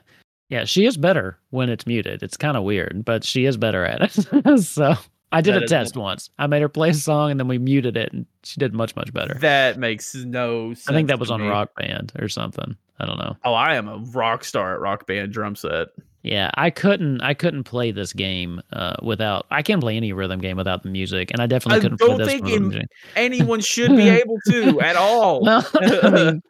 Yeah, 0.49 0.64
she 0.64 0.85
is 0.85 0.96
better 0.96 1.38
when 1.51 1.68
it's 1.68 1.87
muted. 1.87 2.23
It's 2.25 2.37
kind 2.37 2.57
of 2.57 2.64
weird, 2.64 3.05
but 3.05 3.23
she 3.23 3.44
is 3.44 3.57
better 3.57 3.85
at 3.85 4.03
it. 4.16 4.59
so 4.62 4.94
I 5.33 5.40
did 5.40 5.55
That 5.55 5.62
a 5.62 5.66
test 5.66 5.97
once. 5.97 6.31
I 6.38 6.47
made 6.47 6.61
her 6.62 6.69
play 6.69 6.90
a 6.90 6.95
song 6.95 7.31
and 7.31 7.38
then 7.38 7.47
we 7.47 7.59
muted 7.59 7.97
it 7.97 8.12
and 8.12 8.27
she 8.43 8.59
did 8.59 8.75
much, 8.75 8.97
much 8.97 9.12
better. 9.12 9.35
That 9.35 9.79
makes 9.79 10.14
no 10.14 10.75
sense. 10.75 10.88
I 10.88 10.93
think 10.93 11.09
that 11.09 11.19
was 11.21 11.31
on 11.31 11.40
me. 11.40 11.47
Rock 11.47 11.71
Band 11.77 12.12
or 12.19 12.29
something. 12.29 12.77
I 12.99 13.07
don't 13.07 13.19
know. 13.19 13.37
Oh, 13.45 13.55
I 13.55 13.77
am 13.77 13.88
a 13.88 13.99
rock 13.99 14.45
star 14.45 14.75
at 14.75 14.81
Rock 14.81 15.07
Band 15.07 15.33
drum 15.33 15.55
set. 15.57 15.88
Yeah, 16.23 16.51
I 16.55 16.69
couldn't 16.69 17.23
I 17.23 17.33
couldn't 17.33 17.64
play 17.64 17.93
this 17.93 18.12
game 18.12 18.61
uh, 18.73 18.97
without 19.03 19.47
I 19.51 19.62
can't 19.62 19.81
play 19.81 19.97
any 19.97 20.12
rhythm 20.12 20.40
game 20.40 20.57
without 20.57 20.83
the 20.83 20.90
music 20.90 21.31
and 21.31 21.40
I 21.40 21.47
definitely 21.47 21.79
I 21.79 21.81
couldn't 21.81 21.99
play 21.99 22.09
don't 22.09 22.19
this 22.19 22.73
think. 22.73 22.88
Anyone 23.16 23.61
should 23.61 23.97
be 23.97 24.09
able 24.09 24.37
to 24.49 24.81
at 24.83 24.97
all. 24.97 25.43
Well, 25.43 25.66
I 26.03 26.11
mean, 26.11 26.43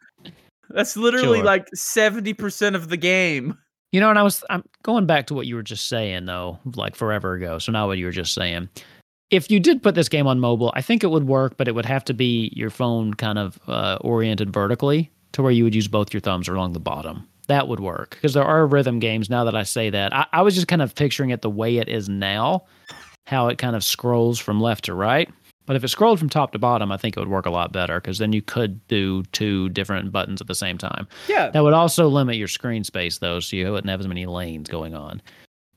That's 0.71 0.97
literally 0.97 1.37
Sure. 1.37 1.45
like 1.45 1.67
70% 1.75 2.75
of 2.75 2.89
the 2.89 2.97
game. 2.97 3.57
You 3.91 3.99
know, 3.99 4.09
and 4.09 4.17
I 4.17 4.23
was 4.23 4.43
I'm 4.49 4.63
going 4.83 5.05
back 5.05 5.27
to 5.27 5.33
what 5.33 5.47
you 5.47 5.55
were 5.55 5.63
just 5.63 5.87
saying 5.87 6.25
though, 6.25 6.59
like 6.75 6.95
forever 6.95 7.33
ago. 7.33 7.59
So 7.59 7.71
now 7.71 7.87
what 7.87 7.97
you 7.97 8.05
were 8.05 8.11
just 8.11 8.33
saying. 8.33 8.69
If 9.29 9.49
you 9.49 9.59
did 9.59 9.81
put 9.81 9.95
this 9.95 10.09
game 10.09 10.27
on 10.27 10.39
mobile, 10.39 10.73
I 10.75 10.81
think 10.81 11.03
it 11.03 11.07
would 11.07 11.25
work, 11.25 11.55
but 11.55 11.67
it 11.67 11.75
would 11.75 11.85
have 11.85 12.03
to 12.05 12.13
be 12.13 12.51
your 12.53 12.69
phone 12.69 13.13
kind 13.13 13.39
of 13.39 13.59
uh, 13.67 13.97
oriented 14.01 14.51
vertically 14.51 15.09
to 15.31 15.41
where 15.41 15.51
you 15.51 15.63
would 15.63 15.75
use 15.75 15.87
both 15.87 16.13
your 16.13 16.19
thumbs 16.19 16.49
along 16.49 16.73
the 16.73 16.79
bottom. 16.79 17.27
That 17.47 17.67
would 17.67 17.79
work 17.79 18.11
because 18.11 18.33
there 18.33 18.43
are 18.43 18.67
rhythm 18.67 18.99
games. 18.99 19.29
Now 19.29 19.45
that 19.45 19.55
I 19.55 19.63
say 19.63 19.89
that, 19.89 20.13
I, 20.13 20.25
I 20.33 20.41
was 20.41 20.55
just 20.55 20.67
kind 20.67 20.81
of 20.81 20.95
picturing 20.95 21.29
it 21.29 21.41
the 21.41 21.49
way 21.49 21.77
it 21.77 21.89
is 21.89 22.09
now, 22.09 22.65
how 23.25 23.47
it 23.47 23.57
kind 23.57 23.75
of 23.75 23.83
scrolls 23.83 24.39
from 24.39 24.61
left 24.61 24.85
to 24.85 24.93
right. 24.93 25.29
But 25.65 25.75
if 25.75 25.83
it 25.83 25.89
scrolled 25.89 26.19
from 26.19 26.29
top 26.29 26.51
to 26.53 26.59
bottom, 26.59 26.91
I 26.91 26.97
think 26.97 27.15
it 27.15 27.19
would 27.19 27.29
work 27.29 27.45
a 27.45 27.51
lot 27.51 27.71
better 27.71 27.99
because 28.01 28.17
then 28.17 28.33
you 28.33 28.41
could 28.41 28.85
do 28.87 29.23
two 29.31 29.69
different 29.69 30.11
buttons 30.11 30.41
at 30.41 30.47
the 30.47 30.55
same 30.55 30.77
time. 30.77 31.07
Yeah. 31.29 31.49
That 31.51 31.63
would 31.63 31.73
also 31.73 32.07
limit 32.07 32.35
your 32.35 32.47
screen 32.47 32.83
space 32.83 33.19
though, 33.19 33.39
so 33.39 33.55
you 33.55 33.71
wouldn't 33.71 33.89
have 33.89 33.99
as 33.99 34.07
many 34.07 34.25
lanes 34.25 34.69
going 34.69 34.95
on. 34.95 35.21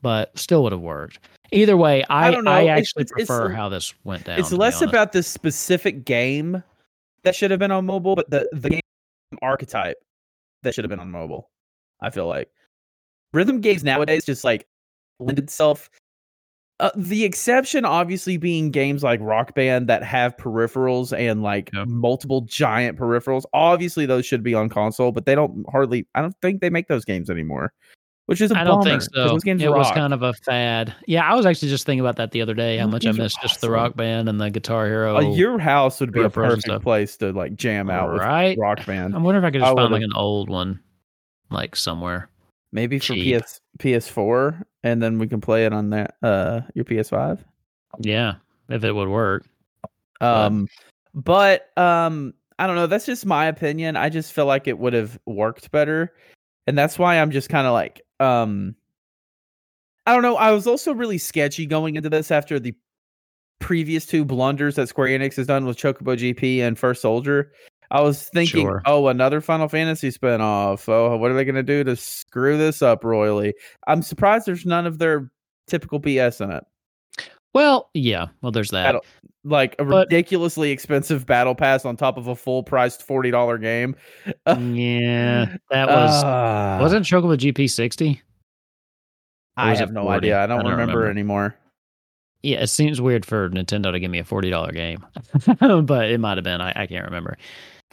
But 0.03 0.37
still 0.39 0.63
would 0.65 0.73
have 0.73 0.81
worked. 0.81 1.19
Either 1.53 1.77
way, 1.77 2.03
I, 2.11 2.29
I, 2.29 2.31
don't 2.31 2.45
know. 2.45 2.57
It's- 2.59 2.79
actually 2.79 3.03
it's- 3.03 3.21
it's 3.21 3.29
prefer 3.29 3.53
a- 3.53 3.57
how 3.57 3.69
this 3.69 3.95
went 4.05 4.25
down. 4.25 4.39
it's 4.39 4.53
less 4.53 4.81
about 4.83 5.13
the 5.13 5.23
specific 5.23 6.05
game 6.05 6.63
that 7.23 7.35
should 7.35 7.51
have 7.51 7.61
been 7.61 7.71
on 7.71 7.87
mobile, 7.87 8.17
but 8.17 8.29
the, 8.31 8.49
the 8.53 8.71
game 8.71 8.81
archetype 9.43 9.97
that 10.63 10.75
should 10.75 10.85
have 10.85 10.91
been 10.91 11.01
on 11.01 11.11
mobile. 11.11 11.51
I 12.01 12.11
feel 12.11 12.27
like 12.27 12.51
rhythm 13.33 13.61
games 13.61 13.85
nowadays 13.85 14.25
just 14.25 14.45
like 14.45 14.67
lend 15.21 15.39
itself. 15.39 15.91
Uh, 16.81 16.91
the 16.97 17.25
exception, 17.25 17.85
obviously, 17.85 18.37
being 18.37 18.71
games 18.73 19.05
like 19.05 19.21
Rock 19.23 19.55
Band 19.55 19.89
that 19.89 20.03
have 20.03 20.37
peripherals 20.37 21.17
and 21.17 21.41
like 21.43 21.71
Yep. 21.73 21.87
multiple 21.87 22.41
giant 22.43 22.99
peripherals. 22.99 23.45
Obviously, 23.53 24.07
those 24.07 24.27
should 24.27 24.43
be 24.43 24.55
on 24.55 24.69
console, 24.69 25.13
but 25.13 25.25
they 25.25 25.37
don't 25.37 25.65
hardly. 25.71 26.07
I 26.17 26.21
don't 26.23 26.35
think 26.43 26.61
they 26.61 26.71
make 26.71 26.89
those 26.89 27.05
games 27.05 27.31
anymore, 27.31 27.73
which 28.27 28.41
is 28.41 28.51
a 28.51 28.59
I 28.59 28.65
don't 28.65 28.83
think 28.83 29.03
so. 29.03 29.29
Those 29.29 29.45
games 29.45 29.63
It 29.63 29.71
was 29.71 29.89
kind 29.93 30.13
of 30.13 30.23
a 30.23 30.33
fad. 30.33 30.93
Yeah, 31.07 31.23
I 31.31 31.35
was 31.37 31.47
actually 31.47 31.69
just 31.69 31.87
thinking 31.87 32.01
about 32.01 32.17
that 32.17 32.33
the 32.33 32.43
other 32.43 32.55
day. 32.55 32.77
How 32.79 32.87
Those 32.87 32.93
much 32.93 33.05
I 33.07 33.09
games 33.11 33.19
are 33.19 33.23
missed 33.23 33.41
just 33.41 33.61
the. 33.61 33.71
Rock 33.71 33.95
Band 33.97 34.29
and 34.29 34.41
the 34.41 34.51
Guitar 34.51 34.87
Hero. 34.87 35.17
Uh, 35.19 35.21
your 35.21 35.61
house 35.61 36.01
would 36.01 36.11
be 36.13 36.23
a 36.23 36.29
perfect 36.31 36.63
stuff. 36.63 36.83
place 36.83 37.17
to 37.19 37.31
like 37.33 37.55
jam 37.55 37.89
out 37.89 38.13
with 38.13 38.21
right? 38.21 38.59
Rock 38.59 38.85
Band. 38.85 39.15
I 39.15 39.19
wonder 39.19 39.39
if 39.39 39.45
I 39.45 39.53
could 39.53 39.63
I 39.63 39.67
just 39.67 39.77
find 39.77 39.93
like 39.93 40.03
an 40.03 40.13
old 40.17 40.51
one, 40.51 40.81
like 41.51 41.77
somewhere. 41.77 42.31
Maybe 42.73 42.99
for 42.99 43.15
cheap. 43.15 43.41
PS 43.41 43.61
PS4, 43.79 44.65
and 44.85 45.03
then 45.03 45.19
we 45.19 45.27
can 45.27 45.41
play 45.41 45.65
it 45.65 45.73
on 45.73 45.91
that 45.91 46.15
uh 46.23 46.61
your 46.75 46.85
PS5. 46.85 47.41
Yeah, 47.99 48.35
if 48.69 48.85
it 48.85 48.93
would 48.93 49.09
work. 49.09 49.47
Um, 50.21 50.69
but 51.15 51.77
um, 51.77 52.35
I 52.59 52.67
don't 52.67 52.77
know. 52.77 52.87
That's 52.87 53.07
just 53.07 53.27
my 53.27 53.47
opinion. 53.47 53.97
I 53.97 54.09
just 54.11 54.33
feel 54.33 54.47
like 54.47 54.69
it 54.69 54.79
would 54.79 54.93
have 54.93 55.19
worked 55.27 55.71
better, 55.73 56.13
and 56.67 56.79
that's 56.79 56.99
why 56.99 57.19
I'm 57.19 57.33
just 57.33 57.49
kind 57.49 57.67
of 57.67 57.73
like 57.73 58.03
um. 58.21 58.77
I 60.07 60.13
don't 60.13 60.23
know. 60.23 60.37
I 60.37 60.51
was 60.51 60.67
also 60.67 60.93
really 60.93 61.17
sketchy 61.17 61.65
going 61.65 61.97
into 61.97 62.11
this 62.11 62.31
after 62.31 62.61
the 62.61 62.75
previous 63.59 64.05
two 64.05 64.23
blunders 64.23 64.75
that 64.75 64.91
Square 64.91 65.09
Enix 65.19 65.37
has 65.37 65.47
done 65.47 65.65
with 65.65 65.79
Chocobo 65.79 66.15
GP 66.15 66.59
and 66.59 66.79
First 66.79 67.01
Soldier. 67.01 67.53
I 67.95 68.01
was 68.01 68.29
thinking, 68.31 68.63
Sure. 68.67 68.83
oh, 68.87 69.07
another 69.09 69.41
Final 69.41 69.69
Fantasy 69.69 70.11
spinoff. 70.11 70.89
Oh, 70.89 71.17
what 71.17 71.31
are 71.31 71.35
they 71.35 71.45
going 71.45 71.55
to 71.55 71.63
do 71.63 71.85
to 71.85 71.95
screw 71.97 72.59
this 72.59 72.83
up 72.83 73.05
royally? 73.05 73.55
I'm 73.87 74.03
surprised 74.03 74.47
there's 74.47 74.67
none 74.67 74.87
of 74.87 74.99
their 74.99 75.31
typical 75.69 76.01
BS 76.01 76.41
in 76.41 76.51
it. 76.51 76.65
Well, 77.55 77.91
yeah. 77.95 78.27
Well, 78.43 78.51
there's 78.51 78.71
that. 78.73 78.85
Battle- 78.87 79.05
Like 79.45 79.77
a 79.79 79.85
But- 79.85 80.09
ridiculously 80.11 80.73
expensive 80.73 81.25
battle 81.25 81.55
pass 81.55 81.85
on 81.85 81.97
top 81.97 82.17
of 82.17 82.27
a 82.27 82.35
full 82.35 82.63
priced 82.65 83.03
forty 83.07 83.31
dollar 83.31 83.59
game. 83.59 83.95
yeah, 84.47 85.55
that 85.71 85.87
was 85.89 86.25
Ah, 86.25 86.79
wasn't 86.81 87.07
Chocobo 87.07 87.37
GP 87.37 87.71
sixty. 87.71 88.23
I 89.57 89.77
have 89.77 89.93
no 89.93 90.03
40? 90.03 90.17
idea. 90.17 90.43
I 90.43 90.47
don't, 90.49 90.61
I 90.61 90.63
don't 90.63 90.73
remember, 90.73 90.93
remember. 90.99 91.11
anymore. 91.11 91.55
Yeah, 92.43 92.63
it 92.63 92.67
seems 92.67 93.01
weird 93.01 93.25
for 93.25 93.49
Nintendo 93.51 93.93
to 93.93 94.01
give 94.01 94.11
me 94.11 94.19
a 94.19 94.25
forty 94.25 94.51
dollar 94.51 94.73
game, 94.73 95.05
but 95.61 96.11
it 96.11 96.19
might 96.19 96.37
have 96.39 96.45
been. 96.45 96.61
I, 96.61 96.73
I 96.75 96.87
can't 96.87 97.05
remember. 97.05 97.37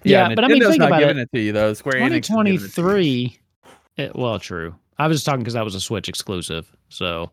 Yeah, 0.03 0.33
but 0.33 0.43
I 0.43 0.47
mean, 0.47 0.61
think 0.61 0.79
not 0.79 0.87
about 0.87 0.99
giving 0.99 1.17
it. 1.17 1.29
it. 1.33 1.37
to 1.37 1.41
you 1.43 1.51
though. 1.51 1.73
Square 1.73 1.95
Enix. 1.95 2.17
it 2.17 2.23
2023. 2.23 3.39
It, 3.97 4.15
well, 4.15 4.39
true. 4.39 4.75
I 4.97 5.07
was 5.07 5.17
just 5.17 5.25
talking 5.25 5.41
because 5.41 5.53
that 5.53 5.63
was 5.65 5.75
a 5.75 5.81
Switch 5.81 6.07
exclusive. 6.09 6.71
So, 6.89 7.31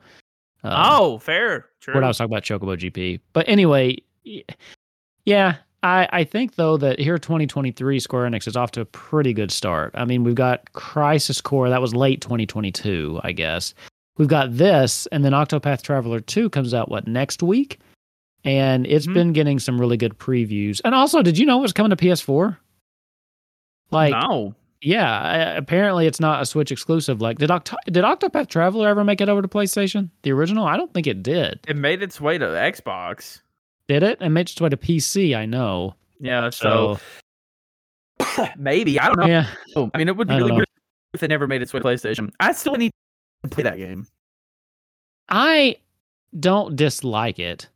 um, 0.65 0.73
Oh, 0.75 1.19
fair. 1.19 1.67
True. 1.81 1.95
what 1.95 2.05
I 2.05 2.09
was 2.09 2.19
talking 2.19 2.33
about 2.33 2.43
Chocobo 2.43 2.77
GP. 2.77 3.21
But 3.33 3.49
anyway, 3.49 3.97
yeah, 5.25 5.57
I 5.83 6.09
I 6.13 6.25
think 6.25 6.57
though 6.57 6.77
that 6.79 6.99
here 6.99 7.19
2023 7.19 8.01
Square 8.01 8.31
Enix 8.31 8.47
is 8.49 8.57
off 8.57 8.71
to 8.73 8.81
a 8.83 8.85
pretty 8.85 9.33
good 9.33 9.51
start. 9.51 9.93
I 9.95 10.05
mean, 10.05 10.25
we've 10.25 10.35
got 10.35 10.73
Crisis 10.73 11.41
Core 11.41 11.69
that 11.69 11.81
was 11.81 11.95
late 11.95 12.21
2022, 12.21 13.21
I 13.23 13.33
guess. 13.33 13.75
We've 14.17 14.29
got 14.29 14.57
this, 14.57 15.07
and 15.13 15.25
then 15.25 15.31
Octopath 15.33 15.83
Traveler 15.83 16.19
2 16.19 16.51
comes 16.51 16.75
out 16.75 16.91
what 16.91 17.07
next 17.07 17.41
week, 17.41 17.79
and 18.45 18.87
it's 18.87 19.07
Mhm. 19.07 19.15
been 19.15 19.33
getting 19.33 19.59
some 19.59 19.81
really 19.81 19.97
good 19.97 20.19
previews. 20.19 20.81
And 20.85 20.95
also, 20.95 21.23
did 21.23 21.39
you 21.39 21.47
know 21.47 21.59
it 21.59 21.63
was 21.63 21.73
coming 21.73 21.91
to 21.91 21.97
PS4? 21.97 22.59
Like, 23.91 24.13
no. 24.13 24.55
yeah, 24.81 25.57
apparently 25.57 26.07
it's 26.07 26.21
not 26.21 26.43
a 26.43 26.47
Switch 26.47 26.71
exclusive. 26.71 27.21
Like, 27.21 27.39
did 27.39 27.51
Oct- 27.51 27.75
did 27.87 28.05
Octopath 28.05 28.49
Traveler 28.49 28.89
ever 28.89 29.03
make 29.05 29.21
it 29.21 29.29
over 29.29 29.41
to 29.43 29.49
PlayStation? 29.49 30.11
The 30.23 30.33
original? 30.33 30.67
I 30.67 30.77
don't 30.77 30.93
think 30.93 31.07
it 31.07 31.23
did. 31.23 31.61
It 31.67 31.77
made 31.77 32.03
its 32.03 32.21
way 32.21 32.37
to 32.39 32.45
Xbox. 32.45 33.41
Did 33.89 34.03
it? 34.03 34.19
It 34.21 34.29
made 34.29 34.51
its 34.51 34.61
way 34.61 34.69
to 34.69 34.77
PC. 34.77 35.35
I 35.35 35.47
know. 35.47 35.95
Yeah. 36.21 36.51
So, 36.51 36.99
So 38.21 38.49
maybe 38.59 39.01
I 39.01 39.07
don't 39.07 39.19
know. 39.21 39.27
yeah, 39.27 39.47
I 39.95 39.97
mean, 39.99 40.09
it 40.09 40.17
would 40.17 40.29
be 40.29 40.35
really 40.37 40.51
know. 40.53 40.59
good 40.59 40.67
if 41.15 41.23
it 41.23 41.29
never 41.29 41.47
made 41.47 41.63
its 41.63 41.73
way 41.73 41.81
to 41.81 41.87
PlayStation. 41.87 42.31
I 42.39 42.53
still 42.53 42.75
need 42.75 42.91
to 43.45 43.49
play 43.49 43.63
that 43.65 43.79
game. 43.79 44.07
I 45.31 45.77
don't 46.39 46.77
dislike 46.77 47.39
it, 47.39 47.69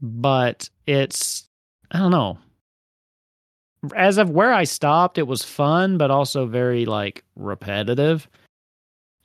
but 0.00 0.68
it's 0.86 1.44
I 1.90 1.98
don't 1.98 2.10
know. 2.10 2.38
As 3.94 4.18
of 4.18 4.30
where 4.30 4.52
I 4.52 4.64
stopped, 4.64 5.18
it 5.18 5.26
was 5.26 5.42
fun, 5.44 5.98
but 5.98 6.10
also 6.10 6.46
very 6.46 6.84
like 6.84 7.24
repetitive. 7.36 8.28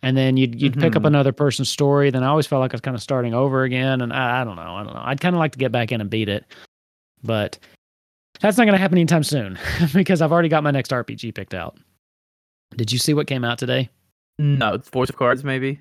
And 0.03 0.15
then 0.17 0.37
you'd 0.37 0.61
you'd 0.61 0.79
pick 0.79 0.95
up 0.95 1.03
Mhm. 1.03 1.07
another 1.07 1.31
person's 1.31 1.69
story. 1.69 2.09
Then 2.11 2.23
I 2.23 2.27
always 2.27 2.45
felt 2.45 2.59
like 2.59 2.73
I 2.73 2.75
was 2.75 2.81
kind 2.81 2.95
of 2.95 3.01
starting 3.01 3.33
over 3.33 3.63
again. 3.63 4.01
And 4.01 4.13
I, 4.13 4.41
I 4.41 4.43
don't 4.43 4.55
know. 4.57 4.75
I 4.75 4.83
don't 4.83 4.93
know. 4.93 5.01
I'd 5.03 5.21
kind 5.21 5.35
of 5.35 5.39
like 5.39 5.53
to 5.53 5.57
get 5.57 5.71
back 5.71 5.91
in 5.91 6.01
and 6.01 6.09
beat 6.09 6.29
it, 6.29 6.45
but 7.23 7.57
that's 8.41 8.57
not 8.57 8.65
going 8.65 8.73
to 8.73 8.79
happen 8.81 8.97
anytime 8.97 9.23
soon 9.23 9.57
because 9.93 10.21
I've 10.21 10.31
already 10.31 10.49
got 10.49 10.63
my 10.63 10.71
next 10.71 10.91
RPG 10.91 11.33
picked 11.33 11.53
out. 11.53 11.77
Did 12.75 12.91
you 12.91 12.99
see 12.99 13.13
what 13.13 13.27
came 13.27 13.43
out 13.45 13.57
today? 13.57 13.89
No, 14.39 14.77
Voice 14.91 15.09
of 15.09 15.15
Cards, 15.15 15.43
maybe. 15.43 15.79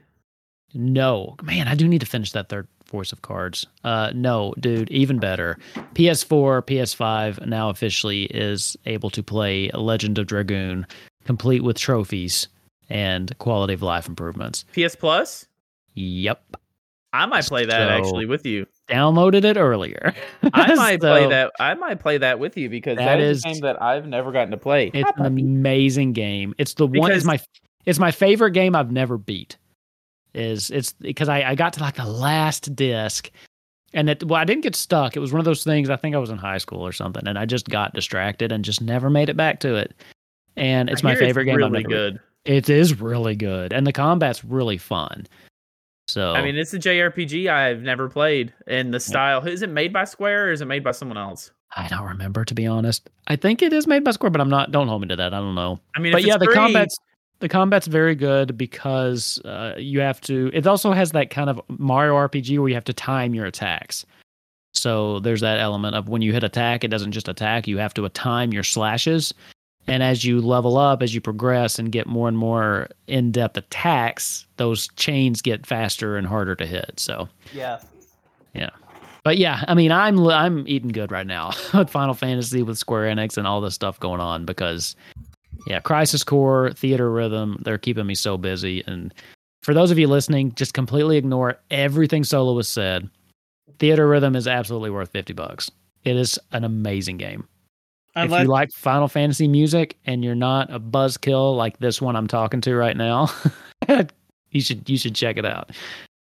No, 0.75 1.37
man, 1.43 1.67
I 1.69 1.75
do 1.75 1.89
need 1.89 2.01
to 2.01 2.07
finish 2.07 2.33
that 2.33 2.49
third 2.49 2.69
Voice 2.93 3.11
of 3.11 3.23
Cards. 3.23 3.67
Uh, 3.83 4.13
no, 4.15 4.55
dude, 4.61 4.91
even 4.91 5.19
better. 5.19 5.59
PS4, 5.95 6.63
PS5 6.63 7.47
now 7.47 7.71
officially 7.71 8.25
is 8.27 8.77
able 8.87 9.11
to 9.11 9.23
play 9.23 9.71
Legend 9.75 10.19
of 10.19 10.27
Dragoon, 10.27 10.87
complete 11.25 11.65
with 11.65 11.77
trophies 11.79 12.47
and 12.89 13.37
quality 13.39 13.73
of 13.75 13.83
life 13.83 14.07
improvements. 14.07 14.65
PS 14.75 14.95
Plus. 14.95 15.47
Yep. 15.95 16.57
I 17.15 17.27
might 17.27 17.45
play 17.45 17.67
that 17.67 17.89
So- 17.89 17.95
actually 17.95 18.27
with 18.27 18.47
you. 18.47 18.67
Downloaded 18.89 19.45
it 19.45 19.57
earlier. 19.57 20.13
I 20.53 20.75
might 20.75 21.01
play 21.01 21.27
that. 21.29 21.53
I 21.59 21.75
might 21.75 21.99
play 22.01 22.19
that 22.19 22.39
with 22.39 22.57
you 22.59 22.69
because 22.69 22.99
That 22.99 23.05
that 23.07 23.21
is, 23.21 23.39
is- 23.39 23.45
a 23.45 23.49
game 23.49 23.61
that 23.63 23.81
I've 23.83 24.07
never 24.07 24.33
gotten 24.33 24.51
to 24.51 24.57
play. 24.59 24.91
It's 24.93 25.11
an 25.17 25.25
amazing 25.27 26.13
game. 26.13 26.55
It's 26.59 26.75
the 26.75 26.87
one. 26.87 27.11
It's 27.13 27.25
my. 27.25 27.41
It's 27.85 27.99
my 27.99 28.11
favorite 28.13 28.53
game 28.53 28.77
I've 28.77 28.93
never 28.93 29.19
beat. 29.19 29.57
Is 30.35 30.71
it's 30.71 30.93
because 30.93 31.29
I 31.29 31.43
I 31.43 31.55
got 31.55 31.75
to 31.75 31.81
like 31.81 31.97
the 31.97 32.07
last 32.07 32.75
disc, 32.75 33.31
and 33.93 34.09
it 34.09 34.25
well 34.25 34.41
I 34.41 34.45
didn't 34.45 34.63
get 34.63 34.75
stuck. 34.75 35.17
It 35.17 35.21
was 35.21 35.33
one 35.33 35.41
of 35.41 35.45
those 35.45 35.65
things. 35.65 35.91
I 35.91 35.97
think 35.97 36.15
I 36.15 36.19
was 36.19 36.31
in 36.31 36.39
high 36.39 36.59
school 36.59 36.87
or 36.87 36.93
something, 36.93 37.27
and 37.27 37.39
I 37.39 37.45
just 37.45 37.69
got 37.69 37.95
distracted 37.95 38.51
and 38.51 38.65
just 38.65 38.81
never 38.81 39.11
made 39.11 39.29
it 39.29 39.37
back 39.37 39.61
to 39.61 39.75
it. 39.75 39.93
And 40.57 40.89
it's 40.89 41.05
I 41.05 41.11
my 41.11 41.17
favorite 41.17 41.45
game. 41.45 41.57
Really 41.57 41.83
good. 41.83 42.19
It 42.45 42.69
is 42.69 43.01
really 43.01 43.37
good, 43.37 43.73
and 43.73 43.87
the 43.87 43.93
combat's 43.93 44.45
really 44.45 44.79
fun. 44.79 45.27
So 46.09 46.33
I 46.33 46.43
mean, 46.43 46.57
it's 46.57 46.75
a 46.75 46.79
JRPG 46.79 47.49
I've 47.49 47.83
never 47.83 48.09
played, 48.09 48.53
and 48.67 48.93
the 48.93 49.01
style 49.01 49.47
is 49.47 49.63
it 49.63 49.71
made 49.71 49.93
by 49.93 50.05
Square 50.05 50.49
or 50.49 50.53
is 50.53 50.61
it 50.61 50.67
made 50.67 50.83
by 50.83 50.93
someone 50.93 51.19
else? 51.19 51.51
I 51.77 51.89
don't 51.89 52.07
remember 52.07 52.45
to 52.45 52.55
be 52.55 52.67
honest. 52.67 53.09
I 53.29 53.37
think 53.37 53.63
it 53.63 53.73
is 53.73 53.87
made 53.87 54.05
by 54.05 54.11
Square, 54.11 54.31
but 54.31 54.41
I'm 54.41 54.51
not. 54.51 54.73
Don't 54.73 54.89
hold 54.89 55.03
me 55.03 55.09
to 55.09 55.17
that. 55.17 55.33
I 55.33 55.39
don't 55.39 55.55
know. 55.55 55.81
I 55.97 56.01
mean, 56.01 56.13
but 56.13 56.23
yeah, 56.23 56.35
it's 56.35 56.41
the 56.41 56.47
free- 56.47 56.55
combat's 56.55 56.99
the 57.43 57.49
combat's 57.49 57.89
very 57.89 58.15
good 58.15 58.57
because 58.57 59.39
uh, 59.45 59.75
you 59.77 60.01
have 60.01 60.21
to. 60.23 60.49
It 60.55 60.65
also 60.65 60.93
has 60.93 61.11
that 61.11 61.31
kind 61.31 61.51
of 61.51 61.61
Mario 61.69 62.15
RPG 62.15 62.57
where 62.59 62.69
you 62.69 62.75
have 62.75 62.85
to 62.85 62.93
time 62.93 63.35
your 63.35 63.47
attacks. 63.47 64.07
So 64.73 65.19
there's 65.19 65.41
that 65.41 65.59
element 65.59 65.97
of 65.97 66.09
when 66.09 66.23
you 66.23 66.33
hit 66.33 66.45
attack, 66.45 66.85
it 66.85 66.89
doesn't 66.89 67.13
just 67.13 67.29
attack. 67.29 67.67
You 67.67 67.79
have 67.79 67.93
to 67.95 68.09
time 68.11 68.53
your 68.53 68.63
slashes, 68.63 69.35
and 69.89 70.05
as 70.05 70.25
you 70.25 70.41
level 70.41 70.79
up, 70.79 71.03
as 71.03 71.15
you 71.15 71.21
progress 71.21 71.81
and 71.81 71.91
get 71.91 72.07
more 72.07 72.29
and 72.29 72.39
more 72.39 72.89
in-depth 73.09 73.57
attacks, 73.57 74.47
those 74.57 74.87
chains 74.95 75.43
get 75.43 75.67
faster 75.67 76.17
and 76.17 76.27
harder 76.27 76.55
to 76.55 76.65
hit. 76.65 76.95
So 76.97 77.29
Yeah. 77.53 77.81
Yeah. 78.55 78.71
But 79.25 79.37
yeah, 79.37 79.65
I 79.67 79.75
mean, 79.75 79.91
I'm 79.91 80.27
I'm 80.29 80.67
eating 80.69 80.91
good 80.91 81.11
right 81.11 81.27
now 81.27 81.53
with 81.75 81.91
Final 81.91 82.15
Fantasy, 82.15 82.63
with 82.63 82.79
Square 82.79 83.15
Enix, 83.15 83.37
and 83.37 83.49
all 83.49 83.61
this 83.61 83.75
stuff 83.75 83.99
going 83.99 84.21
on 84.21 84.45
because, 84.45 84.95
yeah, 85.67 85.81
Crisis 85.81 86.25
Core, 86.25 86.71
Theatrhythm, 86.71 87.63
they're 87.63 87.79
keeping 87.79 88.07
me 88.07 88.15
so 88.15 88.37
busy. 88.37 88.83
And 88.87 89.13
for 89.63 89.75
those 89.75 89.91
of 89.91 89.99
you 89.99 90.09
listening, 90.09 90.53
just 90.55 90.75
completely 90.75 91.17
ignore 91.17 91.59
everything 91.71 92.25
Solo 92.25 92.57
has 92.57 92.69
said. 92.69 93.09
Theatrhythm 93.79 94.37
is 94.37 94.47
absolutely 94.47 94.91
worth 94.91 95.11
fifty 95.11 95.33
bucks. 95.33 95.71
It 96.05 96.17
is 96.17 96.39
an 96.53 96.65
amazing 96.65 97.17
game. 97.17 97.49
if 98.17 98.25
Unless 98.25 98.43
you 98.43 98.49
like 98.49 98.71
Final 98.73 99.09
Fantasy 99.09 99.47
music 99.47 99.97
and 100.05 100.25
you're 100.25 100.35
not 100.35 100.73
a 100.73 100.81
buzzkill 100.81 101.57
like 101.57 101.79
this 101.79 102.03
one 102.03 102.17
I'm 102.17 102.27
talking 102.27 102.61
to 102.63 102.75
right 102.75 102.97
now, 102.97 103.29
you 104.51 104.61
should 104.61 104.89
you 104.89 104.99
should 104.99 105.15
check 105.15 105.37
it 105.37 105.47
out. 105.47 105.71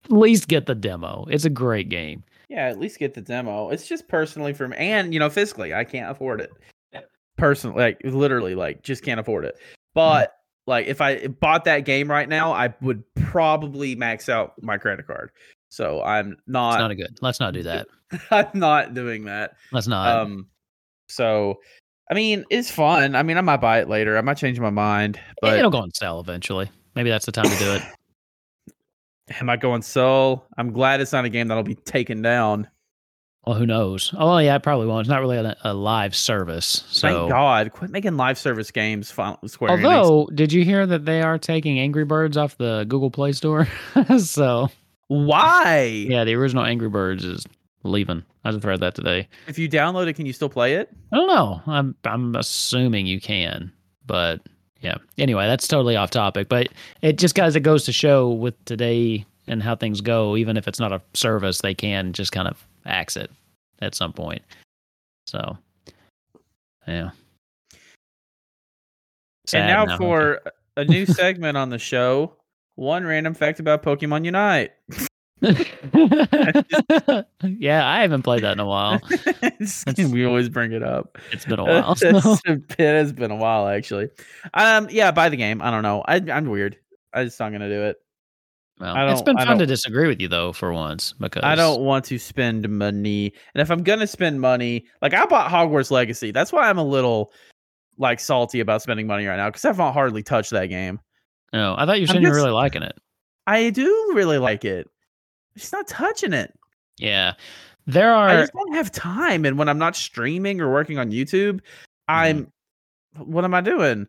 At 0.05 0.11
least 0.11 0.47
get 0.47 0.65
the 0.65 0.75
demo. 0.75 1.25
It's 1.29 1.45
a 1.45 1.49
great 1.49 1.89
game. 1.89 2.23
yeah, 2.49 2.67
at 2.67 2.79
least 2.79 2.99
get 2.99 3.13
the 3.13 3.21
demo. 3.21 3.69
It's 3.69 3.87
just 3.87 4.07
personally 4.07 4.53
for 4.53 4.67
me, 4.67 4.77
and 4.77 5.13
you 5.13 5.19
know, 5.19 5.29
physically, 5.29 5.73
I 5.73 5.83
can't 5.83 6.11
afford 6.11 6.41
it. 6.41 6.51
Personally, 7.41 7.81
like 7.81 8.01
literally, 8.03 8.53
like 8.53 8.83
just 8.83 9.03
can't 9.03 9.19
afford 9.19 9.45
it. 9.45 9.55
But 9.95 10.31
like, 10.67 10.85
if 10.85 11.01
I 11.01 11.25
bought 11.25 11.65
that 11.65 11.85
game 11.85 12.07
right 12.09 12.29
now, 12.29 12.53
I 12.53 12.71
would 12.81 13.03
probably 13.15 13.95
max 13.95 14.29
out 14.29 14.53
my 14.61 14.77
credit 14.77 15.07
card. 15.07 15.31
So 15.69 16.03
I'm 16.03 16.33
It's 16.33 16.41
not. 16.45 16.77
not 16.79 16.91
a 16.91 16.95
good. 16.95 17.17
Let's 17.19 17.39
not 17.39 17.55
do 17.55 17.63
that. 17.63 17.87
I'm 18.31 18.51
not 18.53 18.93
doing 18.93 19.25
that. 19.25 19.55
Let's 19.71 19.87
not. 19.87 20.19
Um, 20.19 20.49
so 21.09 21.59
I 22.11 22.13
mean, 22.13 22.45
it's 22.51 22.69
fun. 22.69 23.15
I 23.15 23.23
mean, 23.23 23.39
I 23.39 23.41
might 23.41 23.57
buy 23.57 23.79
it 23.79 23.89
later. 23.89 24.19
I 24.19 24.21
might 24.21 24.37
change 24.37 24.59
my 24.59 24.69
mind, 24.69 25.19
but 25.41 25.57
It'll 25.57 25.71
go 25.71 25.79
on 25.79 25.91
sale 25.95 26.19
eventually. 26.19 26.69
Maybe 26.93 27.09
that's 27.09 27.25
the 27.25 27.31
time 27.31 27.49
to 27.49 27.57
do 27.57 27.73
it. 27.73 27.81
am 29.41 29.49
I 29.49 29.57
going 29.57 29.81
so? 29.81 30.43
I'm 30.59 30.73
glad 30.73 31.01
it's 31.01 31.11
not 31.11 31.25
a 31.25 31.29
game 31.29 31.47
that'll 31.47 31.63
be 31.63 31.73
taken 31.73 32.21
down. 32.21 32.67
Well, 33.45 33.55
who 33.55 33.65
knows? 33.65 34.13
Oh, 34.15 34.37
yeah, 34.37 34.53
I 34.53 34.59
probably 34.59 34.85
won't. 34.85 35.01
It's 35.01 35.09
not 35.09 35.19
really 35.21 35.37
a, 35.37 35.57
a 35.63 35.73
live 35.73 36.15
service. 36.15 36.83
So, 36.89 37.07
Thank 37.07 37.29
God, 37.29 37.71
quit 37.71 37.89
making 37.89 38.15
live 38.15 38.37
service 38.37 38.69
games. 38.69 39.07
Square 39.07 39.39
Enix. 39.47 39.95
although, 39.95 40.27
did 40.27 40.53
you 40.53 40.63
hear 40.63 40.85
that 40.85 41.05
they 41.05 41.23
are 41.23 41.39
taking 41.39 41.79
Angry 41.79 42.05
Birds 42.05 42.37
off 42.37 42.57
the 42.57 42.85
Google 42.87 43.09
Play 43.09 43.31
Store? 43.31 43.67
so, 44.19 44.69
why? 45.07 45.85
yeah, 45.85 46.23
the 46.23 46.35
original 46.35 46.63
Angry 46.63 46.89
Birds 46.89 47.25
is 47.25 47.45
leaving. 47.83 48.23
I 48.43 48.51
just 48.51 48.63
read 48.63 48.79
that 48.81 48.93
today. 48.93 49.27
If 49.47 49.57
you 49.57 49.67
download 49.67 50.07
it, 50.07 50.13
can 50.13 50.25
you 50.27 50.33
still 50.33 50.49
play 50.49 50.75
it? 50.75 50.89
I 51.11 51.17
don't 51.17 51.27
know. 51.27 51.61
I'm 51.65 51.95
I'm 52.03 52.35
assuming 52.35 53.07
you 53.07 53.19
can, 53.19 53.71
but 54.05 54.41
yeah. 54.81 54.97
Anyway, 55.17 55.47
that's 55.47 55.67
totally 55.67 55.95
off 55.95 56.11
topic. 56.11 56.47
But 56.49 56.69
it 57.01 57.17
just 57.17 57.35
guys 57.35 57.55
it 57.55 57.61
goes 57.61 57.85
to 57.85 57.91
show 57.91 58.29
with 58.29 58.63
today 58.65 59.25
and 59.47 59.61
how 59.61 59.75
things 59.75 60.01
go. 60.01 60.35
Even 60.37 60.57
if 60.57 60.67
it's 60.67 60.79
not 60.79 60.91
a 60.91 61.01
service, 61.13 61.61
they 61.61 61.73
can 61.73 62.13
just 62.13 62.31
kind 62.31 62.47
of 62.47 62.67
axe 62.85 63.17
it 63.17 63.31
at 63.81 63.95
some 63.95 64.13
point. 64.13 64.41
So, 65.27 65.57
yeah. 66.87 67.11
and 67.11 67.13
Sad 69.47 69.87
now 69.87 69.97
for 69.97 70.41
a 70.77 70.85
new 70.85 71.05
segment 71.07 71.57
on 71.57 71.69
the 71.69 71.79
show. 71.79 72.35
One 72.75 73.05
random 73.05 73.33
fact 73.33 73.59
about 73.59 73.83
Pokemon 73.83 74.25
Unite. 74.25 74.71
yeah, 77.43 77.87
I 77.87 78.01
haven't 78.01 78.21
played 78.21 78.43
that 78.43 78.53
in 78.53 78.59
a 78.59 78.65
while. 78.65 78.99
We 79.97 80.25
always 80.25 80.49
bring 80.49 80.71
it 80.71 80.83
up. 80.83 81.17
It's 81.31 81.45
been 81.45 81.59
a 81.59 81.63
while. 81.63 81.95
so- 81.95 82.37
it 82.45 82.79
has 82.79 83.11
been 83.13 83.31
a 83.31 83.35
while, 83.35 83.67
actually. 83.67 84.09
Um, 84.53 84.87
yeah, 84.91 85.11
buy 85.11 85.29
the 85.29 85.37
game. 85.37 85.61
I 85.61 85.71
don't 85.71 85.83
know. 85.83 86.03
I, 86.07 86.15
I'm 86.15 86.49
weird. 86.49 86.77
I 87.13 87.23
just 87.25 87.39
not 87.39 87.51
gonna 87.51 87.69
do 87.69 87.83
it. 87.83 88.01
Well, 88.81 89.11
it's 89.11 89.21
been 89.21 89.37
fun 89.37 89.59
to 89.59 89.65
disagree 89.67 90.07
with 90.07 90.19
you 90.19 90.27
though 90.27 90.53
for 90.53 90.73
once 90.73 91.13
because 91.19 91.43
I 91.43 91.53
don't 91.55 91.81
want 91.81 92.03
to 92.05 92.17
spend 92.17 92.67
money, 92.67 93.31
and 93.53 93.61
if 93.61 93.69
I'm 93.69 93.83
gonna 93.83 94.07
spend 94.07 94.41
money, 94.41 94.85
like 95.01 95.13
I 95.13 95.25
bought 95.25 95.51
Hogwarts 95.51 95.91
Legacy. 95.91 96.31
That's 96.31 96.51
why 96.51 96.67
I'm 96.67 96.79
a 96.79 96.83
little 96.83 97.31
like 97.97 98.19
salty 98.19 98.59
about 98.59 98.81
spending 98.81 99.05
money 99.05 99.27
right 99.27 99.37
now 99.37 99.49
because 99.49 99.65
I've 99.65 99.77
not 99.77 99.93
hardly 99.93 100.23
touched 100.23 100.49
that 100.51 100.65
game. 100.67 100.99
No, 101.53 101.75
I 101.77 101.85
thought 101.85 101.99
you 101.99 102.07
said 102.07 102.23
you're 102.23 102.33
really 102.33 102.51
liking 102.51 102.81
it. 102.81 102.97
I 103.45 103.69
do 103.69 104.11
really 104.15 104.39
like 104.39 104.65
it. 104.65 104.89
Just 105.55 105.73
not 105.73 105.87
touching 105.87 106.33
it. 106.33 106.51
Yeah, 106.97 107.33
there 107.85 108.11
are 108.11 108.29
I 108.29 108.37
just 108.37 108.53
don't 108.53 108.73
have 108.73 108.91
time. 108.91 109.45
And 109.45 109.59
when 109.59 109.69
I'm 109.69 109.77
not 109.77 109.95
streaming 109.95 110.59
or 110.59 110.71
working 110.71 110.97
on 110.97 111.11
YouTube, 111.11 111.59
mm-hmm. 111.59 111.61
I'm 112.07 112.51
what 113.17 113.43
am 113.43 113.53
I 113.53 113.61
doing? 113.61 114.07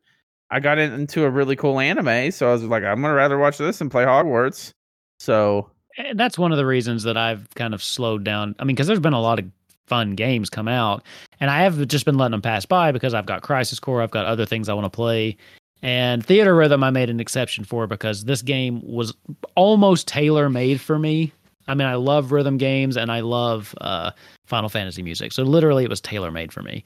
I 0.53 0.61
got 0.61 0.79
into 0.79 1.25
a 1.25 1.31
really 1.31 1.57
cool 1.57 1.81
anime, 1.81 2.31
so 2.31 2.49
I 2.49 2.53
was 2.53 2.63
like, 2.63 2.85
I'm 2.85 3.01
gonna 3.01 3.15
rather 3.15 3.39
watch 3.39 3.57
this 3.57 3.81
and 3.81 3.91
play 3.91 4.05
Hogwarts. 4.05 4.71
So 5.19 5.71
And 5.97 6.21
that's 6.21 6.39
one 6.39 6.53
of 6.53 6.59
the 6.59 6.67
reasons 6.67 7.03
that 7.05 7.17
I've 7.17 7.49
kind 7.55 7.73
of 7.73 7.83
slowed 7.83 8.23
down. 8.23 8.55
I 8.59 8.65
mean, 8.65 8.77
because 8.77 8.87
there's 8.87 9.01
been 9.01 9.15
a 9.15 9.21
lot 9.21 9.39
of 9.39 9.47
fun 9.87 10.15
games 10.15 10.51
come 10.51 10.69
out, 10.69 11.03
and 11.41 11.51
I 11.51 11.63
have 11.63 11.89
just 11.89 12.05
been 12.05 12.19
letting 12.19 12.33
them 12.33 12.43
pass 12.43 12.67
by 12.67 12.93
because 12.93 13.15
I've 13.15 13.27
got 13.27 13.41
Crisis 13.43 13.81
Core, 13.81 14.03
I've 14.03 14.11
got 14.11 14.27
other 14.27 14.45
things 14.45 14.69
I 14.69 14.75
want 14.75 14.85
to 14.85 14.91
play, 14.95 15.39
and 15.81 16.25
Theatrhythm 16.25 16.85
I 16.85 16.91
made 16.91 17.09
an 17.09 17.19
exception 17.19 17.65
for 17.65 17.87
because 17.87 18.25
this 18.25 18.43
game 18.43 18.83
was 18.85 19.15
almost 19.55 20.07
tailor 20.07 20.51
made 20.51 20.83
for 20.83 20.99
me. 20.99 21.33
I 21.67 21.75
mean, 21.75 21.89
I 21.89 21.95
love 21.95 22.31
rhythm 22.31 22.59
games 22.59 22.97
and 22.97 23.11
I 23.11 23.21
love 23.21 23.75
uh, 23.81 24.11
Final 24.47 24.69
Fantasy 24.69 25.03
music, 25.03 25.33
so 25.33 25.45
literally 25.45 25.85
it 25.85 25.91
was 25.91 26.01
tailor 26.01 26.31
made 26.31 26.53
for 26.53 26.63
me. 26.63 26.85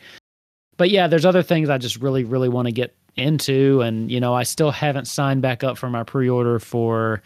But 0.76 0.90
yeah, 0.90 1.08
there's 1.08 1.24
other 1.24 1.42
things 1.42 1.68
I 1.68 1.78
just 1.78 1.96
really, 1.96 2.22
really 2.22 2.48
want 2.48 2.66
to 2.66 2.72
get 2.72 2.94
into, 3.16 3.80
and 3.82 4.10
you 4.10 4.20
know, 4.20 4.34
I 4.34 4.42
still 4.42 4.70
haven't 4.70 5.06
signed 5.06 5.42
back 5.42 5.64
up 5.64 5.78
for 5.78 5.88
my 5.90 6.02
pre-order 6.04 6.58
for 6.58 7.22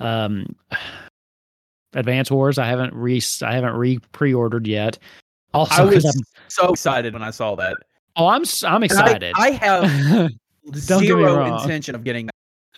um 0.00 0.46
Advance 1.94 2.30
Wars. 2.30 2.58
I 2.58 2.66
haven't 2.66 2.92
re 2.94 3.20
I 3.42 3.54
haven't 3.54 3.74
re 3.74 3.98
pre-ordered 4.12 4.66
yet. 4.66 4.98
Also, 5.54 5.82
I 5.82 5.84
was 5.86 6.04
I'm, 6.04 6.22
so 6.48 6.68
excited 6.72 7.14
when 7.14 7.22
I 7.22 7.30
saw 7.30 7.54
that. 7.56 7.76
oh, 8.16 8.26
I'm 8.26 8.44
i'm 8.64 8.82
And 8.82 8.92
I- 8.92 8.94
excited. 9.02 9.32
I, 9.36 9.50
have 9.52 9.82
Don't 10.86 11.02
get 11.02 11.16
me 11.16 11.24
zero 11.24 11.56
intention 11.60 11.94
of 11.94 12.04
getting 12.04 12.28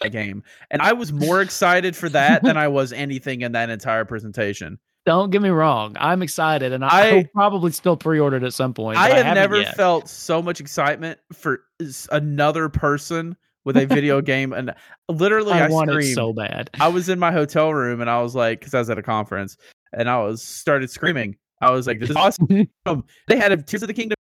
that 0.00 0.10
game, 0.10 0.44
and 0.70 0.80
I 0.80 0.92
was 0.92 1.12
more 1.12 1.42
excited 1.42 1.96
for 1.96 2.08
that 2.10 2.42
than 2.44 2.56
I 2.56 2.68
was 2.68 2.92
anything 2.92 3.40
in 3.42 3.50
that 3.52 3.68
entire 3.70 4.04
presentation. 4.04 4.78
Don't 5.10 5.30
get 5.30 5.42
me 5.42 5.48
wrong. 5.48 5.96
I'm 5.98 6.22
excited, 6.22 6.72
and 6.72 6.84
I, 6.84 6.88
I- 7.08 7.12
will 7.14 7.24
probably 7.34 7.72
still 7.72 7.96
pre-order 7.96 8.36
it 8.36 8.44
at 8.44 8.54
some 8.54 8.72
point. 8.72 8.96
I 8.96 9.08
have 9.08 9.16
haven't 9.16 9.34
never 9.34 9.60
yet. 9.60 9.74
felt 9.74 10.08
so 10.08 10.40
much 10.40 10.60
excitement 10.60 11.18
for 11.32 11.64
another 12.12 12.68
person 12.68 13.36
with 13.64 13.76
a 13.76 13.86
video 13.86 14.20
game, 14.32 14.52
and 14.52 14.72
literally, 15.08 15.54
I, 15.54 15.66
I 15.66 15.68
want 15.68 15.90
screamed. 15.90 16.12
it 16.12 16.14
so 16.14 16.32
bad. 16.32 16.70
I 16.78 16.86
was 16.86 17.08
in 17.08 17.18
my 17.18 17.32
hotel 17.32 17.74
room, 17.74 18.00
and 18.00 18.08
I 18.08 18.22
was 18.22 18.36
like, 18.36 18.60
because 18.60 18.72
I 18.72 18.78
was 18.78 18.88
at 18.88 18.98
a 18.98 19.02
conference, 19.02 19.56
and 19.92 20.08
I 20.08 20.22
was 20.22 20.42
started 20.42 20.92
screaming. 20.92 21.34
I 21.60 21.72
was 21.72 21.88
like, 21.88 21.98
"This 21.98 22.10
is 22.10 22.14
awesome!" 22.16 22.46
they 23.26 23.36
had 23.36 23.50
a 23.50 23.56
Tears 23.56 23.82
of 23.82 23.88
the 23.88 23.94
Kingdom 23.94 24.14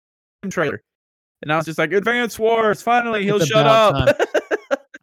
trailer, 0.49 0.81
and 1.43 1.53
I 1.53 1.57
was 1.57 1.67
just 1.67 1.77
like, 1.77 1.93
"Advance 1.93 2.39
Wars! 2.39 2.81
Finally, 2.81 3.25
he'll 3.25 3.37
shut 3.39 3.67
up." 3.67 4.19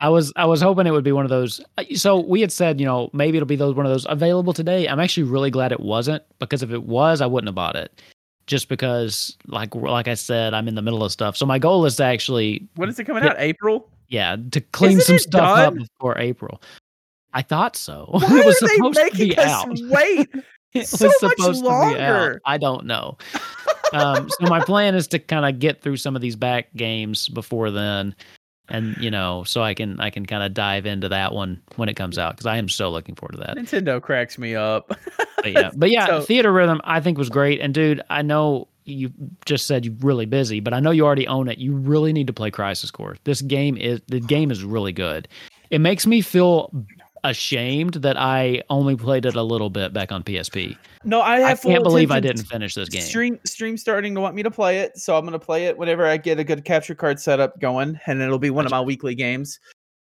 I 0.00 0.08
was 0.10 0.32
I 0.36 0.44
was 0.44 0.60
hoping 0.60 0.86
it 0.86 0.90
would 0.90 1.04
be 1.04 1.12
one 1.12 1.24
of 1.24 1.30
those. 1.30 1.60
uh, 1.78 1.84
So 1.94 2.20
we 2.20 2.40
had 2.42 2.52
said, 2.52 2.78
you 2.80 2.86
know, 2.86 3.08
maybe 3.12 3.38
it'll 3.38 3.46
be 3.46 3.56
those 3.56 3.74
one 3.74 3.86
of 3.86 3.92
those 3.92 4.06
available 4.08 4.52
today. 4.52 4.86
I'm 4.88 5.00
actually 5.00 5.22
really 5.24 5.50
glad 5.50 5.72
it 5.72 5.80
wasn't 5.80 6.22
because 6.38 6.62
if 6.62 6.70
it 6.70 6.82
was, 6.84 7.20
I 7.20 7.26
wouldn't 7.26 7.48
have 7.48 7.54
bought 7.54 7.76
it. 7.76 8.00
Just 8.46 8.68
because, 8.68 9.36
like 9.46 9.74
like 9.74 10.06
I 10.06 10.14
said, 10.14 10.54
I'm 10.54 10.68
in 10.68 10.74
the 10.74 10.82
middle 10.82 11.02
of 11.02 11.10
stuff. 11.12 11.36
So 11.36 11.46
my 11.46 11.58
goal 11.58 11.84
is 11.86 11.96
to 11.96 12.04
actually, 12.04 12.68
when 12.76 12.88
is 12.88 12.98
it 12.98 13.04
coming 13.04 13.24
Yeah. 13.24 13.30
out? 13.30 13.36
April. 13.38 13.88
yeah, 14.08 14.36
to 14.52 14.60
clean 14.60 14.98
Isn't 14.98 15.02
some 15.04 15.18
stuff 15.18 15.58
up 15.58 15.74
done? 15.74 15.78
before 15.98 16.18
April. 16.18 16.62
I 17.32 17.42
thought 17.42 17.74
so. 17.74 18.06
Why 18.10 18.40
it 18.40 18.46
was 18.46 18.62
are 18.62 18.68
they 18.68 18.74
supposed 18.76 18.98
to 18.98 19.02
making 19.04 19.28
be 19.30 19.36
us 19.38 19.46
out. 19.46 19.68
wait? 19.90 20.28
It 20.74 20.86
so 20.86 21.06
was 21.06 21.22
much 21.22 21.36
supposed 21.38 21.64
to 21.64 21.70
be 21.94 22.00
out. 22.00 22.36
I 22.44 22.56
don't 22.58 22.84
know. 22.86 23.16
um, 23.94 24.28
so 24.28 24.46
my 24.46 24.60
plan 24.62 24.94
is 24.94 25.08
to 25.08 25.18
kind 25.18 25.44
of 25.46 25.58
get 25.58 25.80
through 25.82 25.96
some 25.96 26.14
of 26.14 26.22
these 26.22 26.36
back 26.36 26.68
games 26.76 27.28
before 27.28 27.70
then, 27.70 28.14
and 28.68 28.96
you 28.98 29.10
know, 29.10 29.44
so 29.44 29.62
I 29.62 29.74
can 29.74 30.00
I 30.00 30.10
can 30.10 30.26
kind 30.26 30.42
of 30.42 30.54
dive 30.54 30.86
into 30.86 31.08
that 31.10 31.32
one 31.32 31.60
when 31.76 31.88
it 31.88 31.94
comes 31.94 32.18
out 32.18 32.34
because 32.36 32.46
I 32.46 32.56
am 32.56 32.68
so 32.68 32.90
looking 32.90 33.14
forward 33.14 33.32
to 33.32 33.38
that. 33.38 33.56
Nintendo 33.56 34.00
cracks 34.02 34.38
me 34.38 34.54
up. 34.54 34.92
But 35.42 35.52
yeah, 35.52 35.70
but 35.76 35.90
yeah, 35.90 36.06
So- 36.06 36.20
Theatrhythm 36.22 36.80
I 36.82 36.98
think 37.00 37.18
was 37.18 37.28
great. 37.28 37.60
And 37.60 37.72
dude, 37.72 38.00
I 38.10 38.22
know 38.22 38.66
you 38.84 39.12
just 39.44 39.66
said 39.66 39.84
you're 39.84 39.94
really 40.00 40.26
busy, 40.26 40.58
but 40.60 40.72
I 40.74 40.80
know 40.80 40.90
you 40.90 41.04
already 41.04 41.28
own 41.28 41.48
it. 41.48 41.58
You 41.58 41.74
really 41.76 42.12
need 42.12 42.26
to 42.26 42.32
play 42.32 42.50
Crisis 42.50 42.90
Core. 42.90 43.16
This 43.24 43.42
game 43.42 43.76
is 43.76 44.00
the 44.08 44.18
game 44.18 44.50
is 44.50 44.64
really 44.64 44.92
good. 44.92 45.28
It 45.70 45.80
makes 45.80 46.04
me 46.06 46.20
feel 46.20 46.72
ashamed 47.24 47.94
that 47.94 48.16
I 48.16 48.62
only 48.70 48.96
played 48.96 49.26
it 49.26 49.34
a 49.34 49.42
little 49.42 49.70
bit 49.70 49.92
back 49.92 50.12
on 50.12 50.22
PSP. 50.22 50.76
no, 51.04 51.20
I 51.20 51.50
I 51.50 51.54
can't 51.56 51.82
believe 51.82 52.10
I 52.10 52.20
didn't 52.20 52.44
finish 52.44 52.74
this 52.74 52.88
game. 52.88 53.02
Stream 53.02 53.40
stream 53.44 53.76
starting 53.76 54.14
to 54.14 54.20
want 54.20 54.34
me 54.34 54.42
to 54.42 54.50
play 54.50 54.78
it, 54.78 54.96
so 54.98 55.16
I'm 55.16 55.24
gonna 55.24 55.38
play 55.38 55.66
it 55.66 55.76
whenever 55.76 56.06
I 56.06 56.16
get 56.16 56.38
a 56.38 56.44
good 56.44 56.64
capture 56.64 56.94
card 56.94 57.20
setup 57.20 57.58
going, 57.60 57.98
and 58.06 58.20
it'll 58.20 58.38
be 58.38 58.50
one 58.50 58.64
of 58.64 58.70
my 58.70 58.80
weekly 58.80 59.14
games. 59.14 59.58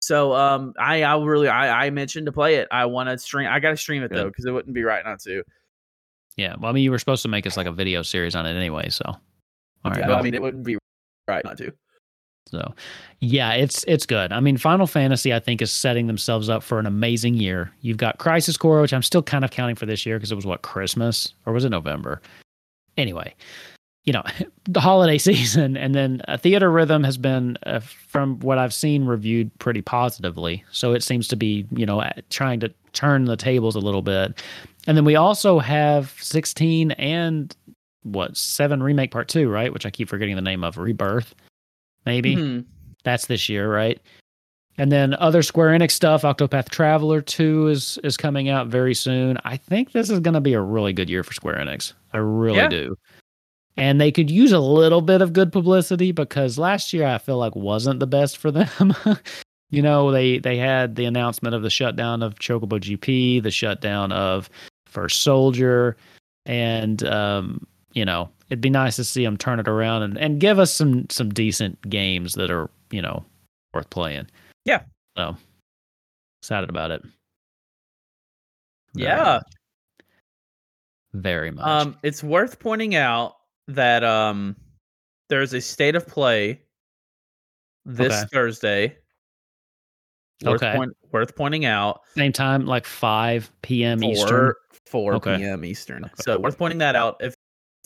So 0.00 0.34
um, 0.34 0.74
I 0.78 1.02
I 1.02 1.18
really 1.22 1.48
I 1.48 1.86
I 1.86 1.90
mentioned 1.90 2.26
to 2.26 2.32
play 2.32 2.56
it. 2.56 2.68
I 2.70 2.86
want 2.86 3.08
to 3.08 3.18
stream. 3.18 3.48
I 3.50 3.60
got 3.60 3.70
to 3.70 3.76
stream 3.76 4.02
it 4.02 4.10
though 4.10 4.28
because 4.28 4.44
it 4.44 4.52
wouldn't 4.52 4.74
be 4.74 4.82
right 4.82 5.04
not 5.04 5.20
to. 5.20 5.42
Yeah, 6.36 6.54
well, 6.60 6.70
I 6.70 6.72
mean, 6.72 6.84
you 6.84 6.92
were 6.92 7.00
supposed 7.00 7.22
to 7.22 7.28
make 7.28 7.48
us 7.48 7.56
like 7.56 7.66
a 7.66 7.72
video 7.72 8.02
series 8.02 8.36
on 8.36 8.46
it 8.46 8.54
anyway, 8.56 8.90
so. 8.90 9.02
All 9.06 9.18
right, 9.84 9.98
Yeah, 9.98 10.06
well, 10.06 10.18
I 10.18 10.22
mean, 10.22 10.34
it 10.34 10.40
wouldn't 10.40 10.64
be 10.64 10.78
right 11.26 11.44
not 11.44 11.58
to. 11.58 11.72
So, 12.50 12.74
yeah, 13.20 13.52
it's 13.52 13.84
it's 13.84 14.06
good. 14.06 14.32
I 14.32 14.40
mean, 14.40 14.56
Final 14.56 14.86
Fantasy 14.86 15.34
I 15.34 15.40
think 15.40 15.62
is 15.62 15.70
setting 15.70 16.06
themselves 16.06 16.48
up 16.48 16.62
for 16.62 16.78
an 16.78 16.86
amazing 16.86 17.34
year. 17.34 17.72
You've 17.80 17.96
got 17.96 18.18
Crisis 18.18 18.56
Core, 18.56 18.80
which 18.80 18.92
I'm 18.92 19.02
still 19.02 19.22
kind 19.22 19.44
of 19.44 19.50
counting 19.50 19.76
for 19.76 19.86
this 19.86 20.06
year 20.06 20.16
because 20.18 20.32
it 20.32 20.36
was 20.36 20.46
what 20.46 20.62
Christmas 20.62 21.32
or 21.46 21.52
was 21.52 21.64
it 21.64 21.70
November? 21.70 22.20
Anyway, 22.96 23.34
you 24.04 24.12
know, 24.12 24.22
the 24.64 24.80
holiday 24.80 25.18
season, 25.30 25.76
and 25.76 25.94
then 25.94 26.22
uh, 26.26 26.36
Theatrhythm 26.36 27.04
has 27.04 27.18
been, 27.18 27.58
uh, 27.66 27.80
from 27.80 28.40
what 28.40 28.58
I've 28.58 28.74
seen, 28.74 29.04
reviewed 29.04 29.56
pretty 29.58 29.82
positively. 29.82 30.64
So 30.72 30.92
it 30.94 31.02
seems 31.02 31.28
to 31.28 31.36
be, 31.36 31.66
you 31.70 31.86
know, 31.86 32.02
trying 32.30 32.60
to 32.60 32.72
turn 32.92 33.26
the 33.26 33.36
tables 33.36 33.76
a 33.76 33.80
little 33.80 34.02
bit. 34.02 34.42
And 34.86 34.96
then 34.96 35.04
we 35.04 35.16
also 35.16 35.58
have 35.58 36.14
16 36.18 36.92
and 36.92 37.54
what 38.02 38.36
seven 38.36 38.82
remake 38.82 39.10
part 39.10 39.28
two, 39.28 39.50
right? 39.50 39.72
Which 39.72 39.84
I 39.84 39.90
keep 39.90 40.08
forgetting 40.08 40.36
the 40.36 40.42
name 40.42 40.64
of 40.64 40.78
Rebirth, 40.78 41.34
maybe 42.08 42.34
Mhm. 42.36 42.64
that's 43.04 43.26
this 43.26 43.48
year, 43.48 43.72
right? 43.72 44.00
And 44.80 44.90
then 44.92 45.14
other 45.14 45.42
Square 45.42 45.76
Enix 45.78 45.90
stuff, 45.92 46.22
Octopath 46.22 46.68
Traveler 46.70 47.20
2 47.20 47.68
is 47.68 47.98
is 48.04 48.16
coming 48.16 48.48
out 48.48 48.68
very 48.68 48.94
soon. 48.94 49.36
I 49.44 49.56
think 49.56 49.92
this 49.92 50.08
is 50.10 50.20
going 50.20 50.34
to 50.34 50.40
be 50.40 50.54
a 50.54 50.60
really 50.60 50.92
good 50.92 51.10
year 51.10 51.22
for 51.24 51.32
Square 51.32 51.56
Enix. 51.56 51.92
I 52.12 52.18
really 52.18 52.56
Yeah. 52.58 52.68
do. 52.68 52.96
And 53.76 54.00
they 54.00 54.10
could 54.10 54.28
use 54.30 54.50
a 54.52 54.58
little 54.60 55.00
bit 55.02 55.22
of 55.22 55.32
good 55.32 55.52
publicity 55.52 56.10
because 56.12 56.58
last 56.58 56.92
year 56.92 57.06
I 57.06 57.18
feel 57.18 57.38
like 57.38 57.54
wasn't 57.54 58.00
the 58.00 58.06
best 58.08 58.36
for 58.38 58.50
them. 58.50 58.68
you 59.70 59.82
know, 59.82 60.10
they 60.12 60.38
they 60.38 60.56
had 60.56 60.94
the 60.96 61.04
announcement 61.06 61.54
of 61.54 61.62
the 61.62 61.70
shutdown 61.70 62.22
of 62.22 62.36
Chocobo 62.36 62.80
GP, 62.80 63.40
the 63.42 63.50
shutdown 63.50 64.12
of 64.12 64.48
First 64.86 65.22
Soldier, 65.22 65.96
and 66.46 67.02
um, 67.04 67.66
you 67.92 68.04
know, 68.04 68.30
it'd 68.48 68.60
be 68.60 68.70
nice 68.70 68.96
to 68.96 69.04
see 69.04 69.24
them 69.24 69.36
turn 69.36 69.60
it 69.60 69.68
around 69.68 70.02
and, 70.02 70.18
and 70.18 70.40
give 70.40 70.58
us 70.58 70.72
some 70.72 71.06
some 71.10 71.30
decent 71.30 71.80
games 71.88 72.34
that 72.34 72.50
are, 72.50 72.70
you 72.90 73.02
know, 73.02 73.24
worth 73.74 73.88
playing. 73.90 74.26
Yeah. 74.64 74.82
So 75.16 75.36
excited 76.42 76.70
about 76.70 76.90
it. 76.90 77.02
Very 78.94 79.06
Yeah. 79.08 79.16
much. 79.24 79.42
Very 81.14 81.50
much. 81.50 81.64
Um, 81.64 81.96
it's 82.02 82.22
worth 82.22 82.58
pointing 82.58 82.94
out 82.94 83.36
that 83.66 84.04
um, 84.04 84.54
there's 85.28 85.54
a 85.54 85.60
state 85.60 85.94
of 85.94 86.06
play 86.06 86.60
this 87.84 88.12
Okay. 88.12 88.26
Thursday. 88.32 88.96
Worth, 90.44 90.62
Okay. 90.62 90.76
point, 90.76 90.92
worth 91.10 91.34
poinning 91.34 91.64
out. 91.64 92.02
Same 92.14 92.32
time, 92.32 92.66
like 92.66 92.84
five 92.86 93.50
PM 93.62 94.00
four, 94.00 94.12
Eastern. 94.12 94.52
4 94.86 95.14
Okay. 95.14 95.36
p.m. 95.38 95.64
Eastern. 95.64 96.04
Okay. 96.04 96.14
So 96.20 96.38
worth 96.38 96.56
pointing 96.56 96.78
that 96.78 96.94
out. 96.94 97.16
If 97.20 97.34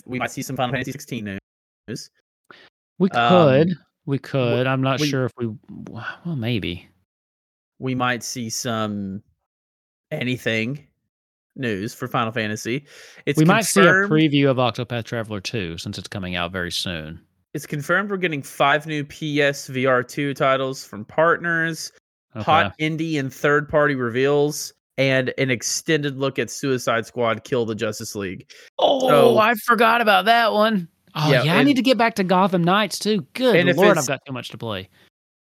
we 0.06 0.18
might 0.18 0.30
see 0.30 0.42
some 0.42 0.56
Final 0.56 0.72
Fantasy 0.74 0.92
16 0.92 1.38
news. 1.88 2.10
We 2.98 3.10
Um, 3.10 3.28
could. 3.68 3.74
we 4.06 4.18
could. 4.18 4.66
I'm 4.66 4.82
not 4.82 5.00
we- 5.00 5.08
sure 5.08 5.24
if 5.26 5.32
we 5.38 5.48
well 5.90 6.36
maybe. 6.36 6.88
We 7.78 7.94
might 7.94 8.22
see 8.22 8.48
some 8.50 9.22
anything 10.10 10.86
news 11.56 11.94
for 11.94 12.06
Final 12.08 12.32
Fantasy. 12.32 12.86
It's 13.26 13.38
we 13.38 13.44
might 13.44 13.64
see 13.64 13.80
a 13.80 13.84
preview 13.84 14.48
of 14.50 14.56
Octopath 14.58 15.04
Traveler 15.04 15.40
2 15.40 15.78
since 15.78 15.98
it's 15.98 16.08
coming 16.08 16.34
out 16.36 16.52
very 16.52 16.70
soon. 16.70 17.20
It's 17.54 17.66
confirmed 17.66 18.10
we're 18.10 18.16
getting 18.16 18.42
five 18.42 18.86
new 18.86 19.04
PS 19.04 19.68
VR2 19.68 20.34
titles 20.34 20.84
from 20.84 21.04
partners, 21.04 21.92
Okay. 22.34 22.44
hot 22.44 22.74
indie 22.78 23.18
and 23.18 23.32
third 23.32 23.68
party 23.68 23.94
reveals, 23.94 24.72
and 24.98 25.32
an 25.38 25.50
extended 25.50 26.18
look 26.18 26.38
at 26.38 26.50
Suicide 26.50 27.06
Squad 27.06 27.44
Kill 27.44 27.64
the 27.66 27.74
Justice 27.74 28.14
League. 28.14 28.50
Oh, 28.78 29.08
So- 29.08 29.38
I 29.38 29.54
forgot 29.66 30.00
about 30.00 30.26
that 30.26 30.52
one. 30.52 30.88
Oh 31.14 31.30
Yeah, 31.30 31.42
yeah, 31.42 31.56
I 31.56 31.62
need 31.62 31.76
to 31.76 31.82
get 31.82 31.98
back 31.98 32.14
to 32.14 32.24
Gotham 32.24 32.64
Knights 32.64 32.98
too. 32.98 33.26
Good 33.34 33.76
lord, 33.76 33.98
I've 33.98 34.06
got 34.06 34.20
too 34.26 34.32
much 34.32 34.48
to 34.50 34.58
play. 34.58 34.88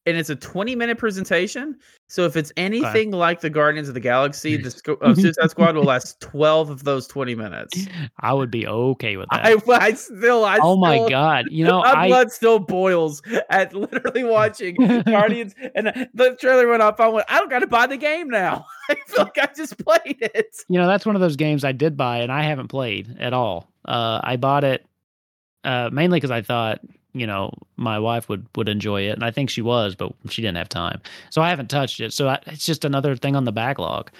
And 0.07 0.17
it's 0.17 0.31
a 0.31 0.35
20 0.35 0.75
minute 0.75 0.97
presentation. 0.97 1.77
So 2.09 2.25
if 2.25 2.35
it's 2.35 2.51
anything 2.57 3.11
like 3.11 3.41
the 3.41 3.51
Guardians 3.51 3.87
of 3.87 3.93
the 3.93 3.99
Galaxy, 3.99 4.57
the 4.57 4.97
uh, 5.01 5.13
Suicide 5.13 5.51
Squad 5.51 5.75
will 5.75 5.83
last 5.83 6.19
12 6.21 6.71
of 6.71 6.83
those 6.83 7.07
20 7.07 7.35
minutes. 7.35 7.85
I 8.19 8.33
would 8.33 8.49
be 8.49 8.67
okay 8.67 9.17
with 9.17 9.27
that. 9.31 9.45
I, 9.45 9.57
I 9.67 9.93
still, 9.93 10.43
I 10.43 10.57
oh 10.61 10.75
my 10.75 11.07
god! 11.07 11.45
You 11.51 11.65
know, 11.65 11.81
my 11.81 11.93
I 11.93 12.07
blood 12.07 12.31
still 12.31 12.57
boils 12.57 13.21
at 13.49 13.73
literally 13.73 14.23
watching 14.23 14.75
Guardians, 15.05 15.53
and 15.75 16.09
the 16.13 16.35
trailer 16.35 16.67
went 16.67 16.81
off. 16.81 16.99
I 16.99 17.07
went, 17.07 17.27
I 17.29 17.37
don't 17.37 17.49
got 17.49 17.59
to 17.59 17.67
buy 17.67 17.85
the 17.85 17.97
game 17.97 18.27
now. 18.27 18.65
I 18.89 18.95
feel 19.05 19.25
like 19.25 19.37
I 19.37 19.49
just 19.55 19.77
played 19.77 20.17
it. 20.19 20.55
you 20.67 20.79
know 20.79 20.87
that's 20.87 21.05
one 21.05 21.15
of 21.15 21.21
those 21.21 21.35
games 21.35 21.63
I 21.63 21.71
did 21.71 21.95
buy 21.95 22.17
and 22.17 22.31
I 22.31 22.41
haven't 22.43 22.69
played 22.69 23.17
at 23.19 23.33
all. 23.33 23.71
Uh, 23.85 24.19
I 24.23 24.35
bought 24.35 24.63
it 24.63 24.85
uh, 25.63 25.89
mainly 25.91 26.17
because 26.17 26.31
I 26.31 26.41
thought 26.41 26.81
you 27.13 27.27
know 27.27 27.53
my 27.77 27.99
wife 27.99 28.29
would 28.29 28.45
would 28.55 28.69
enjoy 28.69 29.01
it, 29.01 29.11
and 29.13 29.23
I 29.23 29.31
think 29.31 29.49
she 29.49 29.61
was, 29.61 29.95
but 29.95 30.13
she 30.29 30.41
didn't 30.41 30.57
have 30.57 30.69
time, 30.69 31.01
so 31.29 31.41
I 31.41 31.49
haven't 31.49 31.69
touched 31.69 31.99
it. 31.99 32.13
So 32.13 32.29
I, 32.29 32.39
it's 32.47 32.65
just 32.65 32.85
another 32.85 33.15
thing 33.15 33.35
on 33.35 33.45
the 33.45 33.51
backlog, 33.51 34.11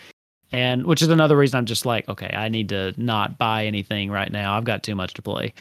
and 0.52 0.86
which 0.86 1.02
is 1.02 1.10
another 1.10 1.38
reason 1.38 1.58
I'm 1.58 1.66
just 1.66 1.86
like, 1.86 2.08
okay, 2.10 2.34
I 2.34 2.50
need 2.50 2.70
to 2.70 2.94
not 2.98 3.38
buy 3.38 3.66
anything 3.66 4.12
right 4.12 4.32
now. 4.32 4.58
I've 4.58 4.64
got 4.64 4.84
too 4.84 4.96
much 4.96 5.14
to 5.16 5.22
play, 5.22 5.54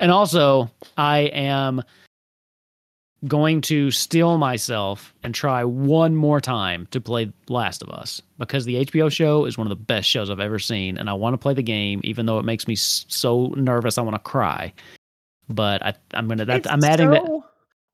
and 0.00 0.10
also 0.10 0.70
I 0.96 1.20
am 1.32 1.82
going 3.26 3.60
to 3.62 3.90
steel 3.90 4.36
myself 4.38 5.14
and 5.22 5.34
try 5.34 5.64
one 5.64 6.14
more 6.14 6.40
time 6.40 6.86
to 6.90 7.00
play 7.00 7.32
Last 7.48 7.82
of 7.82 7.88
Us 7.88 8.20
because 8.38 8.64
the 8.64 8.84
HBO 8.84 9.10
show 9.10 9.46
is 9.46 9.56
one 9.56 9.66
of 9.66 9.70
the 9.70 9.82
best 9.82 10.08
shows 10.08 10.28
I've 10.28 10.40
ever 10.40 10.58
seen, 10.58 10.98
and 10.98 11.08
I 11.08 11.14
want 11.14 11.34
to 11.34 11.38
play 11.38 11.54
the 11.54 11.62
game, 11.62 12.00
even 12.04 12.26
though 12.26 12.38
it 12.38 12.44
makes 12.44 12.68
me 12.68 12.76
so 12.76 13.54
nervous 13.56 13.98
I 13.98 14.02
want 14.02 14.14
to 14.14 14.30
cry. 14.30 14.72
But 15.48 15.84
I, 15.84 15.94
I'm 16.14 16.28
gonna. 16.28 16.44
That, 16.44 16.58
It's 16.58 16.66
I'm 16.68 16.82
adding 16.84 17.10
that. 17.10 17.40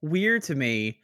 Weird 0.02 0.42
to 0.44 0.54
me 0.54 0.98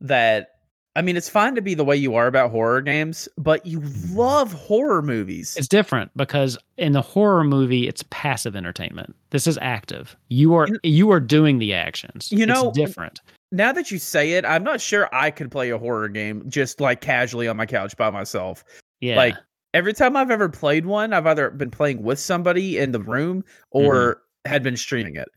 that 0.00 0.58
I 0.98 1.02
mean, 1.02 1.16
it's 1.16 1.28
fine 1.28 1.54
to 1.54 1.62
be 1.62 1.74
the 1.74 1.84
way 1.84 1.96
you 1.96 2.16
are 2.16 2.26
about 2.26 2.50
horror 2.50 2.82
games, 2.82 3.28
but 3.38 3.64
you 3.64 3.80
love 4.10 4.52
horror 4.52 5.00
movies. 5.00 5.56
It's 5.56 5.68
different 5.68 6.10
because 6.16 6.58
in 6.76 6.90
the 6.90 7.00
horror 7.00 7.44
movie, 7.44 7.86
it's 7.86 8.02
passive 8.10 8.56
entertainment. 8.56 9.14
This 9.30 9.46
is 9.46 9.56
active. 9.62 10.16
You 10.28 10.54
are 10.54 10.66
You- 10.82 11.12
are 11.12 11.20
doing 11.20 11.60
the 11.60 11.72
actions. 11.72 12.32
You 12.32 12.42
It's 12.42 12.48
know, 12.48 12.72
different. 12.72 13.20
now 13.52 13.70
that 13.72 13.92
you 13.92 13.98
say 13.98 14.32
it, 14.32 14.44
I'm 14.44 14.64
not 14.64 14.80
sure 14.80 15.08
I 15.14 15.30
could 15.30 15.52
play 15.52 15.70
a 15.70 15.78
horror 15.78 16.08
game 16.08 16.42
just 16.48 16.80
like 16.80 17.00
casually 17.00 17.46
on 17.46 17.56
my 17.56 17.66
couch 17.66 17.96
by 17.96 18.10
myself. 18.10 18.64
Yeah. 19.00 19.18
Like 19.18 19.36
every 19.74 19.92
time 19.92 20.16
I've 20.16 20.32
ever 20.32 20.48
played 20.48 20.84
one, 20.84 21.12
I've 21.12 21.28
either 21.28 21.50
been 21.50 21.70
playing 21.70 22.02
with 22.02 22.18
somebody 22.18 22.76
in 22.76 22.90
the 22.90 23.00
room 23.00 23.42
mm-hmm. 23.42 23.86
or 23.86 24.22
had 24.46 24.64
been 24.64 24.76
streaming 24.76 25.14
it. 25.14 25.28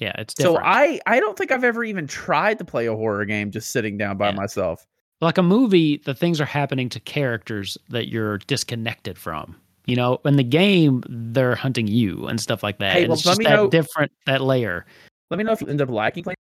Yeah, 0.00 0.12
it's 0.18 0.34
So. 0.38 0.58
I 0.58 1.00
I 1.06 1.20
don't 1.20 1.36
think 1.38 1.50
I've 1.52 1.64
ever 1.64 1.84
even 1.84 2.06
tried 2.06 2.58
to 2.58 2.64
play 2.64 2.86
a 2.86 2.94
horror 2.96 3.24
game 3.24 3.50
just 3.50 3.70
sitting 3.70 3.96
down 3.98 4.16
by 4.16 4.30
Yeah. 4.30 4.34
myself. 4.36 4.86
like 5.22 5.36
a 5.36 5.42
movie, 5.42 5.98
the 6.06 6.14
things 6.14 6.40
are 6.40 6.46
happening 6.46 6.88
to 6.88 6.98
characters 7.00 7.76
that 7.90 8.08
you're 8.08 8.38
disconnected 8.38 9.18
from. 9.18 9.54
You 9.84 9.96
know, 9.96 10.18
in 10.24 10.36
the 10.36 10.42
game, 10.44 11.02
they're 11.08 11.54
hunting 11.54 11.86
you 11.88 12.26
and 12.26 12.40
stuff 12.40 12.62
like 12.62 12.78
that. 12.78 12.94
Hey, 12.94 13.04
well, 13.04 13.14
it's 13.14 13.22
just 13.22 13.38
that 13.42 13.50
know- 13.50 13.68
different 13.68 14.12
that 14.26 14.40
layer. 14.40 14.86
Let 15.30 15.36
me 15.36 15.44
know 15.44 15.52
if 15.52 15.60
you 15.60 15.66
end 15.66 15.82
up 15.82 15.90
liking 15.90 16.24
playing 16.24 16.36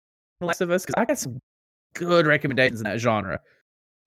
The 0.42 0.48
Last 0.48 0.60
of 0.62 0.72
Us 0.72 0.86
because 0.86 0.96
I 1.02 1.06
got 1.06 1.18
some 1.18 1.40
good 1.96 2.28
recommendations 2.28 2.82
in 2.82 2.84
that 2.86 3.00
genre. 3.00 3.40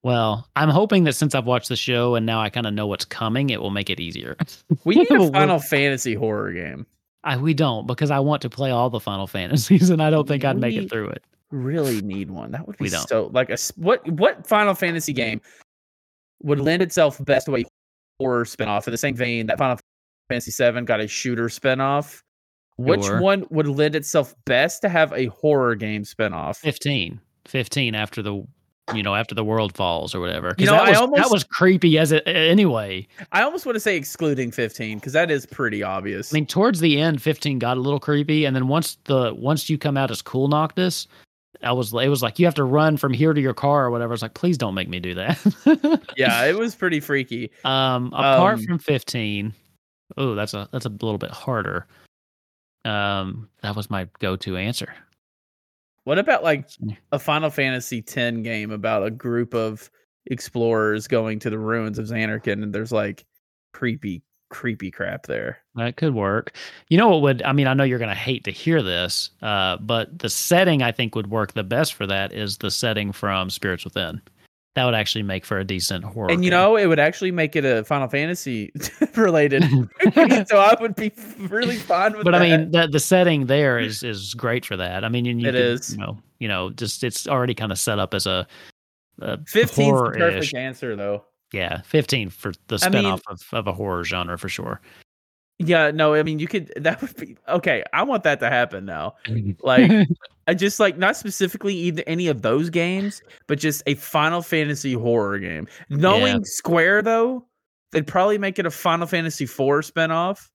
Well, 0.03 0.47
I'm 0.55 0.69
hoping 0.69 1.05
that 1.05 1.15
since 1.15 1.35
I've 1.35 1.47
watched 1.47 1.69
the 1.71 1.77
show 1.77 2.15
and 2.15 2.25
now 2.27 2.41
I 2.41 2.51
kind 2.51 2.67
of 2.67 2.75
know 2.75 2.87
what's 2.87 3.05
coming, 3.05 3.51
it 3.51 3.61
will 3.61 3.71
make 3.71 3.91
it 3.91 3.99
easier. 4.01 4.37
We 4.85 4.95
need 4.97 5.11
a 5.11 5.29
Final 5.33 5.59
Fantasy 5.59 6.15
horror 6.15 6.53
game. 6.53 6.87
I, 7.25 7.37
we 7.37 7.53
don't 7.55 7.87
because 7.87 8.11
I 8.11 8.21
want 8.21 8.43
to 8.43 8.51
play 8.51 8.71
all 8.71 8.91
the 8.91 9.01
Final 9.01 9.27
Fantasies 9.29 9.91
and 9.91 10.03
I 10.03 10.11
don't 10.11 10.27
think 10.29 10.45
I'd 10.45 10.59
make 10.59 10.75
it 10.77 10.89
through 10.91 11.09
it. 11.11 11.23
Really 11.51 12.01
need 12.03 12.31
one. 12.31 12.51
That 12.53 12.67
would 12.67 12.77
be 12.77 12.85
We 12.85 12.91
don't. 12.91 13.09
so 13.09 13.31
like 13.33 13.51
a 13.51 13.57
what 13.77 14.07
what 14.13 14.47
Final 14.47 14.75
Fantasy 14.75 15.13
game 15.13 15.41
would 16.43 16.61
lend 16.61 16.83
itself 16.83 17.23
best 17.25 17.47
to 17.47 17.57
a 17.57 17.65
horror 18.21 18.45
spinoff 18.45 18.87
in 18.87 18.91
the 18.93 18.99
same 18.99 19.17
vein 19.17 19.47
that 19.47 19.59
Final 19.59 19.79
Fantasy 20.29 20.53
VII 20.71 20.83
got 20.83 21.01
a 21.01 21.09
shooter 21.09 21.49
spinoff. 21.49 22.21
Which 22.77 23.03
Sure. 23.05 23.21
one 23.21 23.45
would 23.51 23.67
lend 23.67 23.97
itself 23.97 24.35
best 24.45 24.83
to 24.83 24.89
have 24.89 25.13
a 25.13 25.27
horror 25.27 25.75
game 25.75 26.05
spinoff? 26.05 26.59
15. 26.59 27.21
15 27.47 27.95
after 27.97 28.23
the 28.23 28.47
you 28.95 29.03
know 29.03 29.15
after 29.15 29.35
the 29.35 29.45
world 29.45 29.75
falls 29.75 30.15
or 30.15 30.21
whatever. 30.21 30.55
You 30.59 30.67
know, 30.67 30.73
that 30.73 30.83
I 30.83 30.91
was, 30.91 30.99
almost- 30.99 31.23
that 31.23 31.31
was 31.31 31.45
creepy 31.45 31.99
as 31.99 32.13
it 32.13 32.23
anyway. 32.27 33.07
I 33.33 33.43
almost 33.43 33.67
want 33.67 33.77
to 33.77 33.81
say 33.81 33.97
excluding 33.97 34.51
15 34.51 34.99
because 34.99 35.13
that 35.13 35.31
is 35.31 35.47
pretty 35.47 35.83
obvious. 35.83 36.33
I 36.33 36.35
mean, 36.35 36.47
towards 36.47 36.81
the 36.81 37.01
end, 37.01 37.21
15 37.23 37.59
got 37.59 37.77
a 37.77 37.81
little 37.81 38.01
creepy, 38.01 38.45
and 38.45 38.55
then 38.55 38.69
once 38.69 38.99
the 39.05 39.35
once 39.35 39.69
you 39.69 39.79
come 39.79 39.97
out 39.97 40.11
as 40.11 40.23
Cool 40.23 40.49
Noctis, 40.49 41.07
I 41.63 41.73
was 41.73 41.93
it 41.93 42.09
was 42.09 42.23
like 42.23 42.39
you 42.39 42.47
have 42.47 42.55
to 42.55 42.65
run 42.65 42.97
from 42.97 43.13
here 43.13 43.33
to 43.33 43.41
your 43.41 43.55
car 43.55 43.87
or 43.87 43.91
whatever. 43.91 44.15
It's 44.15 44.23
like 44.23 44.35
please 44.35 44.57
don't 44.59 44.75
make 44.75 44.89
me 44.89 45.01
do 45.01 45.15
that. 45.15 46.03
yeah, 46.17 46.45
it 46.47 46.57
was 46.57 46.75
pretty 46.75 47.01
freaky. 47.01 47.51
Um, 47.65 48.09
apart 48.09 48.59
Um, 48.59 48.65
from 48.65 48.79
15, 48.79 49.53
oh, 50.17 50.35
that's 50.35 50.55
a 50.55 50.69
that's 50.73 50.87
a 50.87 50.91
little 50.91 51.19
bit 51.19 51.31
harder. 51.31 51.87
Um, 52.85 53.49
that 53.63 53.75
was 53.77 53.91
my 53.91 54.09
go-to 54.21 54.57
answer. 54.57 54.95
What 56.09 56.19
about 56.19 56.43
like 56.43 56.71
a 57.13 57.19
Final 57.19 57.51
Fantasy 57.51 57.99
X 57.99 58.15
game 58.39 58.71
about 58.71 59.05
a 59.05 59.11
group 59.11 59.53
of 59.53 59.91
explorers 60.25 61.07
going 61.07 61.39
to 61.41 61.51
the 61.51 61.59
ruins 61.59 61.99
of 61.99 62.07
Zanarkand 62.07 62.63
and 62.63 62.73
there's 62.75 62.91
like 62.91 63.27
creepy, 63.75 64.23
creepy 64.49 64.91
crap 64.91 65.27
there. 65.27 65.59
That 65.75 65.99
could 65.99 66.15
work. 66.15 66.57
You 66.89 66.97
know 66.97 67.11
what 67.11 67.21
would 67.21 67.43
I 67.43 67.53
mean? 67.53 67.67
I 67.67 67.75
know 67.75 67.85
you're 67.85 67.99
gonna 67.99 68.15
hate 68.15 68.45
to 68.45 68.51
hear 68.51 68.83
this, 68.83 69.29
uh, 69.43 69.77
but 69.77 70.19
the 70.19 70.31
setting 70.31 70.83
I 70.83 70.93
think 70.93 71.15
would 71.15 71.27
work 71.27 71.53
the 71.53 71.63
best 71.63 71.93
for 71.93 72.07
that 72.07 72.33
is 72.33 72.57
the 72.57 72.71
setting 72.71 73.13
from 73.13 73.51
Spirits 73.51 73.85
Within. 73.85 74.23
That 74.79 74.85
would 74.85 74.95
actually 74.95 75.25
make 75.25 75.45
for 75.45 75.59
a 75.59 75.65
decent 75.65 76.05
horror. 76.05 76.31
and 76.31 76.45
you 76.45 76.51
game. 76.51 76.59
know, 76.59 76.77
it 76.77 76.87
would 76.87 77.01
actually 77.01 77.33
make 77.33 77.57
it 77.57 77.65
a 77.65 77.83
Final 77.85 78.07
Fantasy 78.09 78.73
related. 79.17 79.65
so 80.49 80.59
I 80.59 80.77
would 80.81 80.95
be 80.95 81.13
really 81.39 81.77
fine 81.77 82.13
with 82.13 82.21
that. 82.21 82.25
but 82.25 82.31
that. 82.31 82.43
I 82.43 82.57
mean, 82.57 82.71
the 82.71 82.87
the 82.87 83.01
setting 83.01 83.47
there 83.47 83.79
is 83.79 84.03
is 84.03 84.35
great 84.35 84.65
for 84.65 84.77
that. 84.77 85.05
I 85.05 85.09
mean, 85.09 85.27
and 85.27 85.41
you 85.41 85.49
It 85.49 85.53
could, 85.53 85.61
is. 85.61 85.93
You 85.93 85.99
know, 85.99 86.19
you 86.39 86.49
know, 86.49 86.71
just 86.71 87.03
it's 87.03 87.27
already 87.27 87.55
kind 87.55 87.73
of 87.73 87.79
set 87.79 87.99
up 87.99 88.15
as 88.15 88.27
a, 88.27 88.47
a 89.21 89.39
15 89.47 89.63
is 89.65 89.71
the 89.77 89.85
horror-ish. 89.85 90.21
perfect 90.21 90.55
answer 90.55 90.95
though. 90.97 91.25
Yeah, 91.53 91.81
fifteen 91.81 92.29
for 92.31 92.53
the 92.69 92.79
I 92.83 92.89
mean- 92.91 93.05
spinoff 93.05 93.21
of, 93.29 93.43
of 93.53 93.67
a 93.67 93.73
horror 93.73 94.05
genre 94.05 94.39
for 94.39 94.49
sure. 94.49 94.81
Yeah, 95.59 95.91
no, 95.91 96.15
I 96.15 96.23
mean 96.23 96.39
you 96.39 96.47
could 96.47 96.73
that 96.77 97.01
would 97.03 97.17
be 97.17 97.37
okay. 97.49 97.83
I 97.93 98.05
want 98.05 98.23
that 98.23 98.39
to 98.41 98.49
happen 98.49 98.85
now. 98.85 99.17
Like 99.61 99.91
I 100.49 100.55
just 100.55 100.81
like 100.81 100.97
not 100.99 101.17
specifically 101.17 101.75
either 101.75 102.03
any 102.09 102.27
of 102.27 102.43
those 102.43 102.71
games, 102.71 103.23
but 103.47 103.59
just 103.61 103.83
a 103.87 103.95
Final 103.95 104.43
Fantasy 104.43 104.95
horror 104.95 105.39
game. 105.39 105.69
Knowing 105.91 106.45
Square 106.45 107.03
though, 107.03 107.47
they'd 107.93 108.07
probably 108.07 108.39
make 108.39 108.59
it 108.59 108.67
a 108.67 108.71
Final 108.71 109.07
Fantasy 109.07 109.45
IV 109.45 109.51
spinoff 109.85 110.49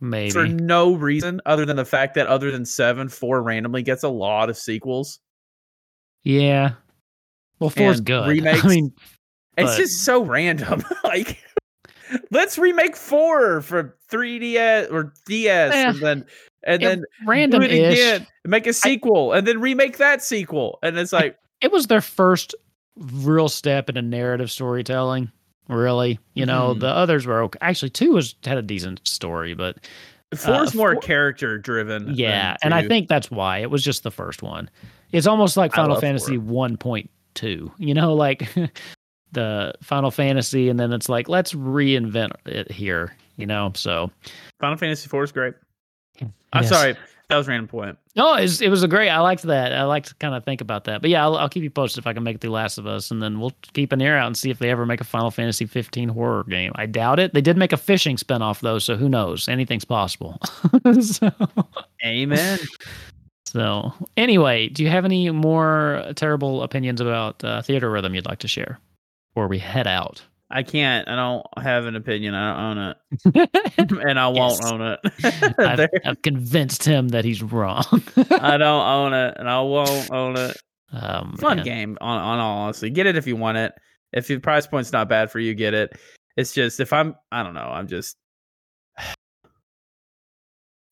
maybe 0.00 0.30
for 0.30 0.46
no 0.48 0.94
reason 0.94 1.40
other 1.44 1.66
than 1.66 1.76
the 1.76 1.84
fact 1.84 2.14
that 2.14 2.26
other 2.26 2.50
than 2.50 2.64
seven, 2.64 3.08
four 3.08 3.42
randomly 3.42 3.82
gets 3.82 4.02
a 4.02 4.08
lot 4.08 4.48
of 4.50 4.56
sequels. 4.56 5.20
yeah. 6.22 6.72
Well, 7.58 7.68
four's 7.70 8.00
good. 8.00 8.26
remakes. 8.30 8.64
I 8.64 8.68
mean, 8.68 8.92
It's 9.58 9.72
But- 9.72 9.76
just 9.76 10.02
so 10.02 10.24
random. 10.24 10.82
like 11.04 11.36
let's 12.30 12.58
remake 12.58 12.96
four 12.96 13.60
for 13.62 13.96
3DS 14.10 14.90
or 14.92 15.12
DS 15.26 15.72
Eh, 15.74 15.88
and 15.88 15.98
then 15.98 16.26
and 16.64 16.82
then 16.82 17.04
random 17.26 17.60
do 17.62 17.66
it 17.66 17.92
again, 17.92 18.26
make 18.44 18.66
a 18.66 18.72
sequel, 18.72 19.32
and 19.32 19.46
then 19.46 19.60
remake 19.60 19.96
that 19.98 20.22
sequel, 20.22 20.78
and 20.82 20.98
it's 20.98 21.12
like 21.12 21.36
It 21.60 21.72
was 21.72 21.86
their 21.88 22.00
first 22.00 22.54
real 22.96 23.48
step 23.48 23.88
into 23.88 24.02
narrative 24.02 24.50
storytelling. 24.50 25.30
Really, 25.68 26.18
you 26.34 26.44
know, 26.46 26.74
Mhm. 26.74 26.80
the 26.80 26.88
others 26.88 27.26
were 27.26 27.42
okay. 27.44 27.58
Actually, 27.62 27.90
two 27.90 28.12
was 28.12 28.34
had 28.44 28.58
a 28.58 28.62
decent 28.62 29.00
story, 29.06 29.54
but 29.54 29.76
four 30.34 30.54
four's 30.56 30.74
more 30.74 30.92
four- 30.94 31.00
character 31.02 31.58
driven. 31.58 32.12
yeah, 32.14 32.56
and 32.62 32.74
I 32.74 32.86
think 32.88 33.08
that's 33.08 33.30
why 33.30 33.58
it 33.58 33.70
was 33.70 33.84
just 33.84 34.02
the 34.02 34.10
first 34.10 34.42
one. 34.42 34.68
It's 35.12 35.26
almost 35.28 35.56
like 35.56 35.72
Final 35.72 36.00
Fantasy 36.00 36.38
1.2. 36.38 37.70
You 37.78 37.94
know, 37.94 38.14
like 38.14 38.48
the 39.32 39.72
Final 39.82 40.10
Fantasy, 40.10 40.68
and 40.68 40.78
then 40.78 40.92
it's 40.92 41.08
like 41.08 41.28
let's 41.28 41.52
reinvent 41.52 42.32
it 42.46 42.70
here. 42.70 43.14
You 43.36 43.46
know, 43.46 43.72
so 43.74 44.10
Final 44.60 44.76
Fantasy 44.76 45.08
Four 45.08 45.24
is 45.24 45.32
great. 45.32 45.54
I'm 46.52 46.62
Yes. 46.62 46.68
sorry, 46.68 46.96
that 47.28 47.36
was 47.36 47.46
a 47.46 47.50
random 47.50 47.68
point. 47.68 47.96
No, 48.16 48.34
it 48.34 48.42
was, 48.42 48.60
it 48.60 48.68
was 48.68 48.82
a 48.82 48.88
great. 48.88 49.08
I 49.08 49.20
liked 49.20 49.44
that. 49.44 49.72
I 49.72 49.84
like 49.84 50.04
to 50.06 50.14
kind 50.16 50.34
of 50.34 50.44
think 50.44 50.60
about 50.60 50.84
that. 50.84 51.00
But 51.00 51.10
yeah, 51.10 51.22
I'll, 51.22 51.36
I'll 51.36 51.48
keep 51.48 51.62
you 51.62 51.70
posted 51.70 52.02
if 52.02 52.06
I 52.08 52.12
can 52.12 52.22
make 52.24 52.34
it 52.34 52.40
through 52.40 52.50
Last 52.50 52.76
of 52.76 52.86
Us, 52.88 53.10
and 53.12 53.22
then 53.22 53.38
we'll 53.40 53.52
keep 53.72 53.92
an 53.92 54.00
ear 54.02 54.16
out 54.16 54.26
and 54.26 54.36
see 54.36 54.50
if 54.50 54.58
they 54.58 54.68
ever 54.68 54.84
make 54.84 55.00
a 55.00 55.04
Final 55.04 55.30
Fantasy 55.30 55.64
15 55.64 56.08
horror 56.08 56.44
game. 56.44 56.72
I 56.74 56.86
doubt 56.86 57.18
it. 57.20 57.32
They 57.32 57.40
did 57.40 57.56
make 57.56 57.72
a 57.72 57.76
fishing 57.76 58.16
spinoff 58.16 58.60
though, 58.60 58.78
so 58.80 58.96
who 58.96 59.08
knows? 59.08 59.48
Anything's 59.48 59.84
possible. 59.84 60.38
so, 61.00 61.30
Amen. 62.04 62.58
so 63.46 63.92
anyway, 64.16 64.68
do 64.68 64.82
you 64.82 64.90
have 64.90 65.04
any 65.04 65.30
more 65.30 66.12
terrible 66.16 66.62
opinions 66.62 67.00
about 67.00 67.42
uh, 67.44 67.62
Theatrhythm 67.62 68.14
you'd 68.14 68.26
like 68.26 68.40
to 68.40 68.48
share, 68.48 68.78
before 69.34 69.48
we 69.48 69.58
head 69.58 69.86
out? 69.86 70.22
I 70.52 70.64
can't. 70.64 71.08
I 71.08 71.14
don't 71.14 71.46
have 71.64 71.86
an 71.86 71.94
opinion. 71.94 72.34
I 72.34 72.74
don't 72.74 72.78
own 72.78 72.94
it, 73.36 73.92
and 74.08 74.18
I 74.18 74.26
won't 74.28 74.64
own 74.64 74.80
it. 74.82 75.00
I've, 75.58 75.88
I've 76.04 76.22
convinced 76.22 76.82
him 76.84 77.08
that 77.08 77.24
he's 77.24 77.40
wrong. 77.42 77.84
I 78.30 78.56
don't 78.56 78.86
own 78.86 79.12
it, 79.12 79.36
and 79.38 79.48
I 79.48 79.60
won't 79.60 80.10
own 80.10 80.36
it. 80.36 80.56
um, 80.92 81.36
Fun 81.38 81.58
man. 81.58 81.64
game. 81.64 81.98
On, 82.00 82.18
on 82.18 82.38
all 82.40 82.58
honesty, 82.62 82.90
get 82.90 83.06
it 83.06 83.16
if 83.16 83.28
you 83.28 83.36
want 83.36 83.58
it. 83.58 83.72
If 84.12 84.26
the 84.26 84.38
price 84.38 84.66
point's 84.66 84.90
not 84.92 85.08
bad 85.08 85.30
for 85.30 85.38
you, 85.38 85.54
get 85.54 85.72
it. 85.72 85.96
It's 86.36 86.52
just 86.52 86.80
if 86.80 86.92
I'm, 86.92 87.14
I 87.30 87.44
don't 87.44 87.54
know. 87.54 87.60
I'm 87.60 87.86
just. 87.86 88.16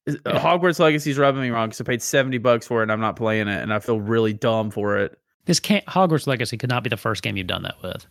Yeah. 0.07 0.41
Hogwarts 0.41 0.79
Legacy's 0.79 1.19
rubbing 1.19 1.43
me 1.43 1.51
wrong 1.51 1.69
because 1.69 1.83
I 1.83 1.85
paid 1.85 2.01
seventy 2.01 2.39
bucks 2.39 2.67
for 2.67 2.81
it 2.81 2.85
and 2.85 2.93
I'm 2.93 3.01
not 3.01 3.17
playing 3.17 3.47
it, 3.49 3.61
and 3.61 3.75
I 3.75 3.79
feel 3.79 4.01
really 4.01 4.33
dumb 4.33 4.71
for 4.71 4.97
it. 4.97 5.19
This 5.45 5.61
can't 5.61 5.85
Hogwarts 5.85 6.27
Legacy 6.27 6.57
could 6.57 6.71
not 6.71 6.83
be 6.83 6.89
the 6.89 6.97
first 6.97 7.23
game 7.23 7.37
you've 7.37 7.47
done 7.47 7.65
that 7.65 7.75
with. 7.83 8.07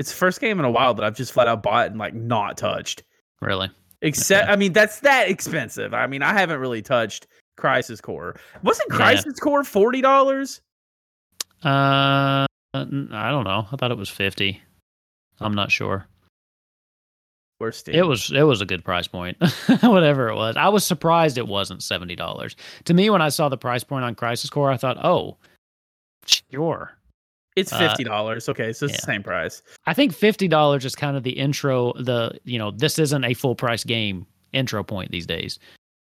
It's 0.00 0.10
the 0.10 0.16
first 0.16 0.40
game 0.40 0.58
in 0.58 0.64
a 0.64 0.70
while 0.70 0.94
that 0.94 1.04
I've 1.04 1.14
just 1.14 1.30
flat 1.32 1.46
out 1.46 1.62
bought 1.62 1.88
and 1.90 1.98
like 1.98 2.14
not 2.14 2.56
touched. 2.56 3.02
Really? 3.42 3.70
Except, 4.00 4.44
Okay. 4.44 4.52
I 4.52 4.56
mean, 4.56 4.72
that's 4.72 5.00
that 5.00 5.28
expensive. 5.28 5.92
I 5.92 6.06
mean, 6.06 6.22
I 6.22 6.32
haven't 6.32 6.58
really 6.58 6.80
touched 6.80 7.26
Crisis 7.58 8.00
Core. 8.00 8.34
Wasn't 8.62 8.88
Yeah. 8.90 8.96
Crisis 8.96 9.38
Core 9.38 9.62
forty 9.62 10.00
dollars? 10.00 10.62
Uh, 11.62 12.46
I 12.72 12.86
don't 13.30 13.44
know. 13.44 13.66
I 13.70 13.76
thought 13.76 13.90
it 13.90 13.98
was 13.98 14.08
fifty. 14.08 14.62
I'm 15.38 15.54
not 15.54 15.70
sure. 15.70 16.06
Steam? 17.70 17.94
It 17.94 18.06
was 18.06 18.32
it 18.32 18.44
was 18.44 18.62
a 18.62 18.66
good 18.66 18.82
price 18.82 19.06
point, 19.06 19.36
whatever 19.82 20.30
it 20.30 20.34
was. 20.34 20.56
I 20.56 20.70
was 20.70 20.82
surprised 20.82 21.36
it 21.36 21.46
wasn't 21.46 21.82
seventy 21.82 22.16
dollars. 22.16 22.56
To 22.86 22.94
me, 22.94 23.10
when 23.10 23.20
I 23.20 23.28
saw 23.28 23.50
the 23.50 23.58
price 23.58 23.84
point 23.84 24.06
on 24.06 24.14
Crisis 24.14 24.48
Core, 24.48 24.70
I 24.70 24.78
thought, 24.78 24.96
oh, 25.04 25.36
sure. 26.24 26.96
It's 27.56 27.72
uh, 27.72 27.78
fifty 27.78 28.04
dollars. 28.04 28.48
okay, 28.48 28.72
so 28.72 28.86
it's 28.86 28.96
the 28.96 29.02
same 29.02 29.22
price. 29.22 29.62
I 29.86 29.94
think 29.94 30.12
fifty 30.12 30.48
dollars 30.48 30.84
is 30.84 30.94
kind 30.94 31.16
of 31.16 31.22
the 31.22 31.32
intro. 31.32 31.92
The 31.94 32.38
you 32.44 32.58
know 32.58 32.70
this 32.70 32.98
isn't 32.98 33.24
a 33.24 33.34
full 33.34 33.54
price 33.54 33.84
game 33.84 34.26
intro 34.52 34.82
point 34.84 35.10
these 35.10 35.26
days. 35.26 35.58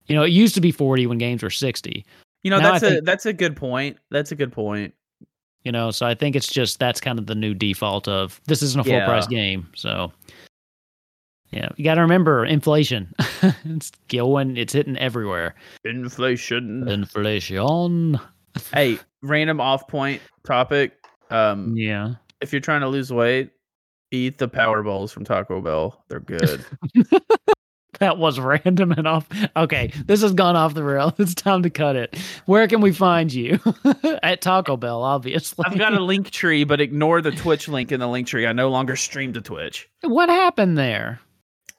You 0.08 0.16
know, 0.16 0.24
it 0.24 0.30
used 0.32 0.56
to 0.56 0.62
be 0.62 0.72
forty 0.72 1.08
when 1.08 1.18
games 1.18 1.44
were 1.44 1.50
sixty. 1.50 2.06
You 2.44 2.52
know, 2.52 2.60
Now 2.60 2.74
that's 2.74 2.84
a 2.84 2.90
think- 2.92 3.06
that's 3.06 3.26
a 3.26 3.34
good 3.34 3.56
point. 3.56 3.98
That's 4.12 4.32
a 4.32 4.36
good 4.36 4.52
point. 4.52 4.94
You 5.64 5.72
know, 5.72 5.90
so 5.92 6.06
I 6.06 6.14
think 6.14 6.36
it's 6.36 6.48
just 6.48 6.78
that's 6.80 7.02
kind 7.02 7.18
of 7.18 7.26
the 7.26 7.34
new 7.36 7.54
default 7.56 8.08
of 8.08 8.40
this 8.46 8.62
isn't 8.62 8.80
a 8.82 8.84
full 8.84 9.02
price 9.06 9.26
game. 9.26 9.68
So 9.76 10.12
yeah, 11.52 11.70
you 11.76 11.84
got 11.84 11.96
to 11.96 12.02
remember 12.02 12.46
inflation. 12.46 13.14
it's 13.66 13.92
going, 14.10 14.58
it's 14.58 14.74
hitting 14.74 14.98
everywhere. 14.98 15.56
Inflation. 15.86 16.88
Inflation. 16.88 18.20
hey, 18.74 19.00
random 19.22 19.60
off 19.62 19.88
point 19.88 20.22
topic. 20.46 20.94
Um, 21.30 21.76
Yeah. 21.76 22.16
if 22.42 22.52
you're 22.54 22.60
trying 22.62 22.82
to 22.82 22.88
lose 22.88 23.12
weight, 23.12 23.52
eat 24.12 24.38
the 24.38 24.48
Power 24.48 24.84
Bowls 24.84 25.12
from 25.12 25.26
Taco 25.26 25.62
Bell. 25.62 26.04
They're 26.10 26.20
good. 26.20 26.64
That 28.00 28.18
was 28.18 28.38
random 28.42 28.92
and 28.92 29.08
off. 29.08 29.26
Okay, 29.56 29.94
this 30.06 30.22
has 30.22 30.34
gone 30.34 30.58
off 30.58 30.74
the 30.74 30.84
rail. 30.84 31.16
It's 31.20 31.34
time 31.34 31.64
to 31.64 31.70
cut 31.70 31.96
it. 31.96 32.18
Where 32.46 32.68
can 32.68 32.82
we 32.82 32.92
find 32.92 33.34
you? 33.34 33.58
At 34.22 34.42
Taco 34.42 34.76
Bell, 34.76 35.02
obviously. 35.02 35.64
I've 35.66 35.78
got 35.78 35.94
a 35.94 36.02
link 36.04 36.30
tree, 36.30 36.66
but 36.66 36.82
ignore 36.82 37.22
the 37.22 37.32
Twitch 37.32 37.70
link 37.70 37.94
in 37.94 38.02
the 38.02 38.08
link 38.08 38.28
tree. 38.28 38.46
I 38.46 38.52
no 38.52 38.70
longer 38.70 38.98
stream 38.98 39.32
to 39.34 39.42
Twitch. 39.42 39.88
What 40.02 40.28
happened 40.28 40.78
there? 40.78 41.22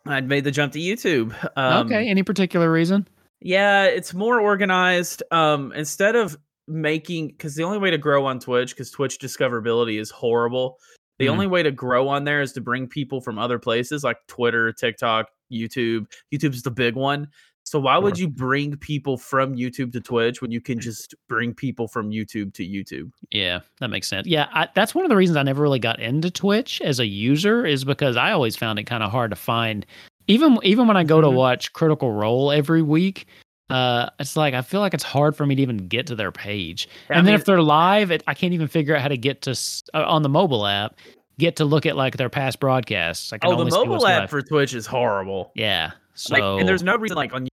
I'd 0.07 0.27
made 0.27 0.45
the 0.45 0.51
jump 0.51 0.73
to 0.73 0.79
YouTube. 0.79 1.35
Um, 1.55 1.87
okay, 1.87 2.09
any 2.09 2.23
particular 2.23 2.73
reason? 2.73 3.07
Yeah, 3.41 3.85
it's 3.85 4.15
more 4.15 4.41
organized. 4.41 5.23
Um, 5.31 5.73
instead 5.73 6.17
of 6.17 6.39
making, 6.69 7.29
because 7.29 7.55
the 7.55 7.63
only 7.65 7.79
way 7.79 7.91
to 7.91 7.99
grow 7.99 8.27
on 8.27 8.39
Twitch, 8.41 8.71
because 8.71 8.91
Twitch 8.91 9.19
discoverability 9.19 10.01
is 10.01 10.11
horrible. 10.11 10.79
The 11.19 11.27
Mhm. 11.27 11.31
only 11.31 11.47
way 11.47 11.63
to 11.63 11.71
grow 11.71 12.09
on 12.09 12.25
there 12.25 12.43
is 12.43 12.53
to 12.55 12.61
bring 12.61 12.87
people 12.87 13.21
from 13.21 13.39
other 13.39 13.59
places 13.59 14.05
like 14.05 14.19
Twitter, 14.29 14.73
TikTok, 14.73 15.29
YouTube. 15.53 16.07
YouTube's 16.35 16.63
the 16.63 16.71
big 16.71 16.95
one. 16.95 17.29
So 17.65 17.81
why 17.81 17.99
would 17.99 18.17
you 18.17 18.29
bring 18.29 18.77
people 18.77 19.17
from 19.17 19.57
YouTube 19.57 19.91
to 19.95 20.01
Twitch 20.01 20.41
when 20.41 20.53
you 20.53 20.61
can 20.61 20.79
just 20.79 21.17
bring 21.29 21.53
people 21.53 21.89
from 21.89 22.11
YouTube 22.11 22.55
to 22.55 22.63
YouTube? 22.65 23.11
Yeah, 23.33 23.59
that 23.81 23.89
makes 23.89 24.07
sense. 24.07 24.27
Yeah, 24.29 24.47
I, 24.53 24.69
that's 24.75 24.95
one 24.95 25.05
of 25.05 25.09
the 25.09 25.17
reasons 25.17 25.37
I 25.37 25.43
never 25.43 25.63
really 25.63 25.81
got 25.81 25.99
into 25.99 26.31
Twitch 26.31 26.81
as 26.81 27.01
a 27.01 27.07
user 27.07 27.67
is 27.67 27.85
because 27.85 28.17
I 28.17 28.31
always 28.31 28.55
found 28.55 28.79
it 28.79 28.85
kind 28.85 29.03
of 29.03 29.11
hard 29.11 29.31
to 29.31 29.37
find. 29.37 29.85
Even 30.29 30.59
even 30.63 30.87
when 30.87 30.97
I 30.97 31.03
go 31.03 31.21
to 31.21 31.27
Mhm. 31.27 31.35
watch 31.35 31.73
Critical 31.73 32.13
Role 32.13 32.53
every 32.53 32.83
week, 32.83 33.27
uh, 33.71 34.11
it's 34.21 34.37
like 34.37 34.55
I 34.55 34.63
feel 34.63 34.81
like 34.81 34.95
it's 34.95 35.03
hard 35.05 35.37
for 35.37 35.45
me 35.47 35.55
to 35.57 35.63
even 35.63 35.89
get 35.89 36.07
to 36.09 36.15
their 36.15 36.31
page. 36.33 36.89
I 37.11 37.15
and 37.15 37.27
then 37.27 37.33
mean- 37.33 37.41
if 37.41 37.45
they're 37.47 37.63
live, 37.63 38.11
it, 38.11 38.23
I 38.27 38.35
can't 38.35 38.53
even 38.55 38.69
figure 38.69 38.95
out 38.95 39.03
how 39.03 39.09
to 39.09 39.17
get 39.17 39.43
to 39.43 39.51
uh, 39.95 40.05
on 40.07 40.23
the 40.23 40.29
mobile 40.29 40.67
app. 40.67 40.97
Get 41.39 41.57
to 41.57 41.65
look 41.67 41.85
at 41.85 41.97
like 41.97 42.17
their 42.17 42.31
past 42.31 42.61
broadcasts. 42.61 43.33
I 43.33 43.39
can 43.39 43.53
Oh, 43.53 43.57
the 43.63 43.71
mobile 43.71 43.97
app 44.07 44.21
left. 44.21 44.31
for 44.31 44.41
Twitch 44.41 44.73
is 44.75 44.87
horrible. 44.87 45.53
yeah. 45.55 45.91
So 46.15 46.33
Like, 46.35 46.43
and 46.61 46.67
there's 46.67 46.83
no 46.83 46.97
reason 46.97 47.15
like 47.17 47.35
on 47.35 47.47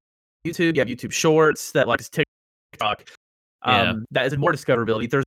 YouTube, 0.47 0.75
you 0.75 0.79
have 0.79 0.87
YouTube 0.87 1.11
Shorts 1.11 1.71
that 1.73 1.87
like 1.87 1.99
is 1.99 2.09
TikTok. 2.09 3.03
Um, 3.63 3.73
Yeah. 3.75 3.93
that 4.11 4.25
is 4.27 4.37
more 4.37 4.53
discoverability. 4.53 5.09
There's 5.09 5.25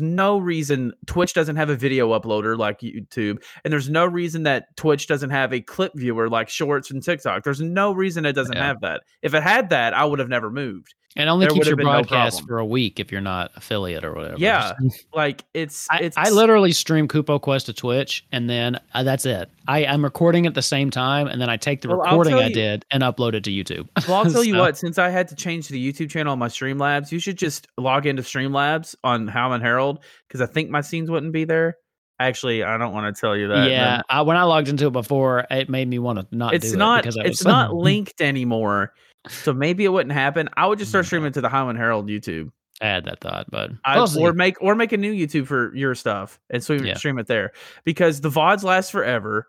no 0.00 0.38
reason 0.38 0.92
Twitch 1.06 1.34
doesn't 1.34 1.56
have 1.56 1.70
a 1.70 1.76
video 1.76 2.18
uploader 2.18 2.56
like 2.56 2.80
YouTube, 2.80 3.42
and 3.64 3.72
there's 3.72 3.88
no 3.90 4.04
reason 4.06 4.44
that 4.44 4.76
Twitch 4.76 5.06
doesn't 5.06 5.30
have 5.30 5.52
a 5.52 5.60
clip 5.60 5.92
viewer 5.94 6.28
like 6.28 6.48
Shorts 6.48 6.90
and 6.90 7.02
TikTok. 7.02 7.44
There's 7.44 7.60
no 7.60 7.92
reason 7.92 8.24
it 8.26 8.32
doesn't 8.32 8.56
Yeah. 8.56 8.66
have 8.66 8.80
that. 8.82 9.02
If 9.22 9.34
it 9.34 9.42
had 9.42 9.70
that, 9.70 9.94
I 9.94 10.04
would 10.04 10.18
have 10.18 10.28
never 10.28 10.50
moved. 10.50 10.94
And 11.16 11.28
only 11.30 11.46
keeps 11.46 11.66
your 11.66 11.76
been 11.76 11.86
no 11.86 11.92
broadcast 11.92 12.46
for 12.46 12.58
a 12.58 12.64
week 12.64 12.98
if 12.98 13.12
you're 13.12 13.20
not 13.20 13.50
affiliate 13.56 14.04
or 14.04 14.12
whatever. 14.14 14.36
Yeah, 14.38 14.72
Like 15.14 15.44
it's 15.54 15.86
I, 15.90 15.98
it's 15.98 16.16
I 16.16 16.30
literally 16.30 16.72
stream 16.72 17.06
Kupo 17.08 17.40
Quest 17.40 17.66
to 17.66 17.72
Twitch, 17.72 18.26
and 18.32 18.48
then 18.50 18.80
uh, 18.94 19.02
that's 19.02 19.24
it. 19.26 19.50
I, 19.68 19.86
I'm 19.86 20.02
recording 20.04 20.46
at 20.46 20.54
the 20.54 20.62
same 20.62 20.90
time, 20.90 21.26
and 21.26 21.40
then 21.40 21.48
I 21.48 21.56
take 21.56 21.80
the 21.82 21.88
Well, 21.88 21.98
recording 21.98 22.34
I 22.34 22.48
you- 22.48 22.54
did 22.54 22.84
and 22.90 23.02
upload 23.02 23.34
it 23.34 23.44
to 23.44 23.50
YouTube. 23.50 23.88
Well, 24.08 24.18
I'll 24.18 24.24
tell 24.32 24.44
you 24.44 24.56
what. 24.56 24.76
Since 24.76 24.98
I 24.98 25.08
had 25.10 25.28
to 25.28 25.34
change 25.34 25.68
the 25.68 25.92
YouTube 25.92 26.10
channel 26.10 26.32
on 26.32 26.38
my 26.38 26.48
Streamlabs, 26.48 27.12
you 27.12 27.18
should 27.18 27.38
just 27.38 27.68
log 27.78 28.06
into 28.06 28.22
Streamlabs 28.22 28.94
on 29.04 29.28
Howman 29.28 29.60
Herald 29.62 30.00
because 30.28 30.40
I 30.40 30.46
think 30.46 30.70
my 30.70 30.80
scenes 30.80 31.10
wouldn't 31.10 31.32
be 31.32 31.44
there. 31.44 31.76
Actually, 32.20 32.62
I 32.62 32.78
don't 32.78 32.92
want 32.92 33.14
to 33.14 33.20
tell 33.20 33.36
you 33.36 33.48
that. 33.48 33.68
yeah, 33.68 34.00
I, 34.08 34.22
when 34.22 34.36
I 34.36 34.44
logged 34.44 34.68
into 34.68 34.86
it 34.86 34.92
before, 34.92 35.46
it 35.50 35.68
made 35.68 35.88
me 35.88 35.98
want 35.98 36.20
to 36.30 36.36
not. 36.36 36.54
it's 36.54 36.70
do 36.70 36.76
not. 36.76 37.00
It 37.00 37.02
because 37.02 37.16
I 37.18 37.22
it's 37.22 37.44
not 37.46 37.74
linked 37.74 38.20
anymore, 38.20 38.92
so 39.28 39.52
maybe 39.52 39.84
it 39.84 39.88
wouldn't 39.88 40.12
happen. 40.12 40.48
I 40.56 40.66
would 40.66 40.78
just 40.78 40.90
start 40.90 41.06
streaming 41.06 41.32
to 41.32 41.40
the 41.40 41.48
Highland 41.48 41.78
Herald 41.78 42.08
YouTube, 42.08 42.50
I 42.82 42.86
had 42.86 43.04
that 43.04 43.20
thought, 43.20 43.50
but 43.50 43.70
I, 43.84 43.96
we'll 43.96 44.18
or 44.18 44.32
make 44.32 44.60
or 44.60 44.74
make 44.74 44.92
a 44.92 44.96
new 44.96 45.12
YouTube 45.12 45.46
for 45.46 45.74
your 45.76 45.94
stuff 45.94 46.40
and 46.50 46.62
so 46.62 46.74
Yeah. 46.74 46.94
stream 46.94 47.18
it 47.18 47.26
there 47.28 47.52
because 47.84 48.20
the 48.20 48.30
vods 48.30 48.64
last 48.64 48.90
forever. 48.90 49.46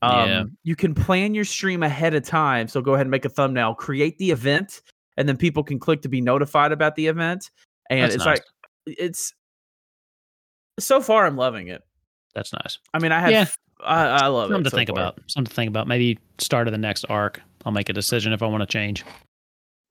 Um, 0.00 0.28
Yeah. 0.28 0.44
You 0.64 0.74
can 0.76 0.94
plan 0.94 1.34
your 1.34 1.44
stream 1.44 1.82
ahead 1.82 2.14
of 2.14 2.24
time. 2.24 2.66
So 2.68 2.80
go 2.80 2.94
ahead 2.94 3.06
and 3.06 3.10
make 3.10 3.24
a 3.24 3.28
thumbnail, 3.28 3.74
create 3.74 4.18
the 4.18 4.30
event, 4.32 4.80
and 5.16 5.28
then 5.28 5.36
people 5.36 5.62
can 5.62 5.78
click 5.78 6.02
to 6.02 6.08
be 6.08 6.20
notified 6.20 6.72
about 6.72 6.96
the 6.96 7.06
event. 7.06 7.50
And 7.90 8.00
That's 8.02 8.14
it's 8.16 8.24
nice. 8.24 8.38
like 8.38 8.44
it's 8.98 9.32
so 10.80 11.00
far 11.00 11.26
I'm 11.26 11.36
loving 11.36 11.68
it. 11.68 11.82
that's 12.34 12.52
nice. 12.52 12.78
I 12.94 12.98
mean, 12.98 13.12
I 13.12 13.20
have 13.20 13.30
Yeah. 13.30 13.46
I, 13.84 14.06
I 14.06 14.26
love 14.28 14.48
Something 14.48 14.60
it. 14.60 14.64
to 14.64 14.70
so 14.70 14.76
think 14.76 14.88
far. 14.90 14.96
about. 14.98 15.20
Something 15.26 15.50
to 15.50 15.54
think 15.54 15.68
about. 15.68 15.86
Maybe 15.88 16.18
start 16.38 16.68
of 16.68 16.72
the 16.72 16.78
next 16.78 17.04
arc. 17.08 17.40
I'll 17.64 17.72
make 17.72 17.88
a 17.88 17.92
decision 17.92 18.32
if 18.32 18.42
I 18.42 18.46
want 18.46 18.62
to 18.62 18.66
change. 18.66 19.04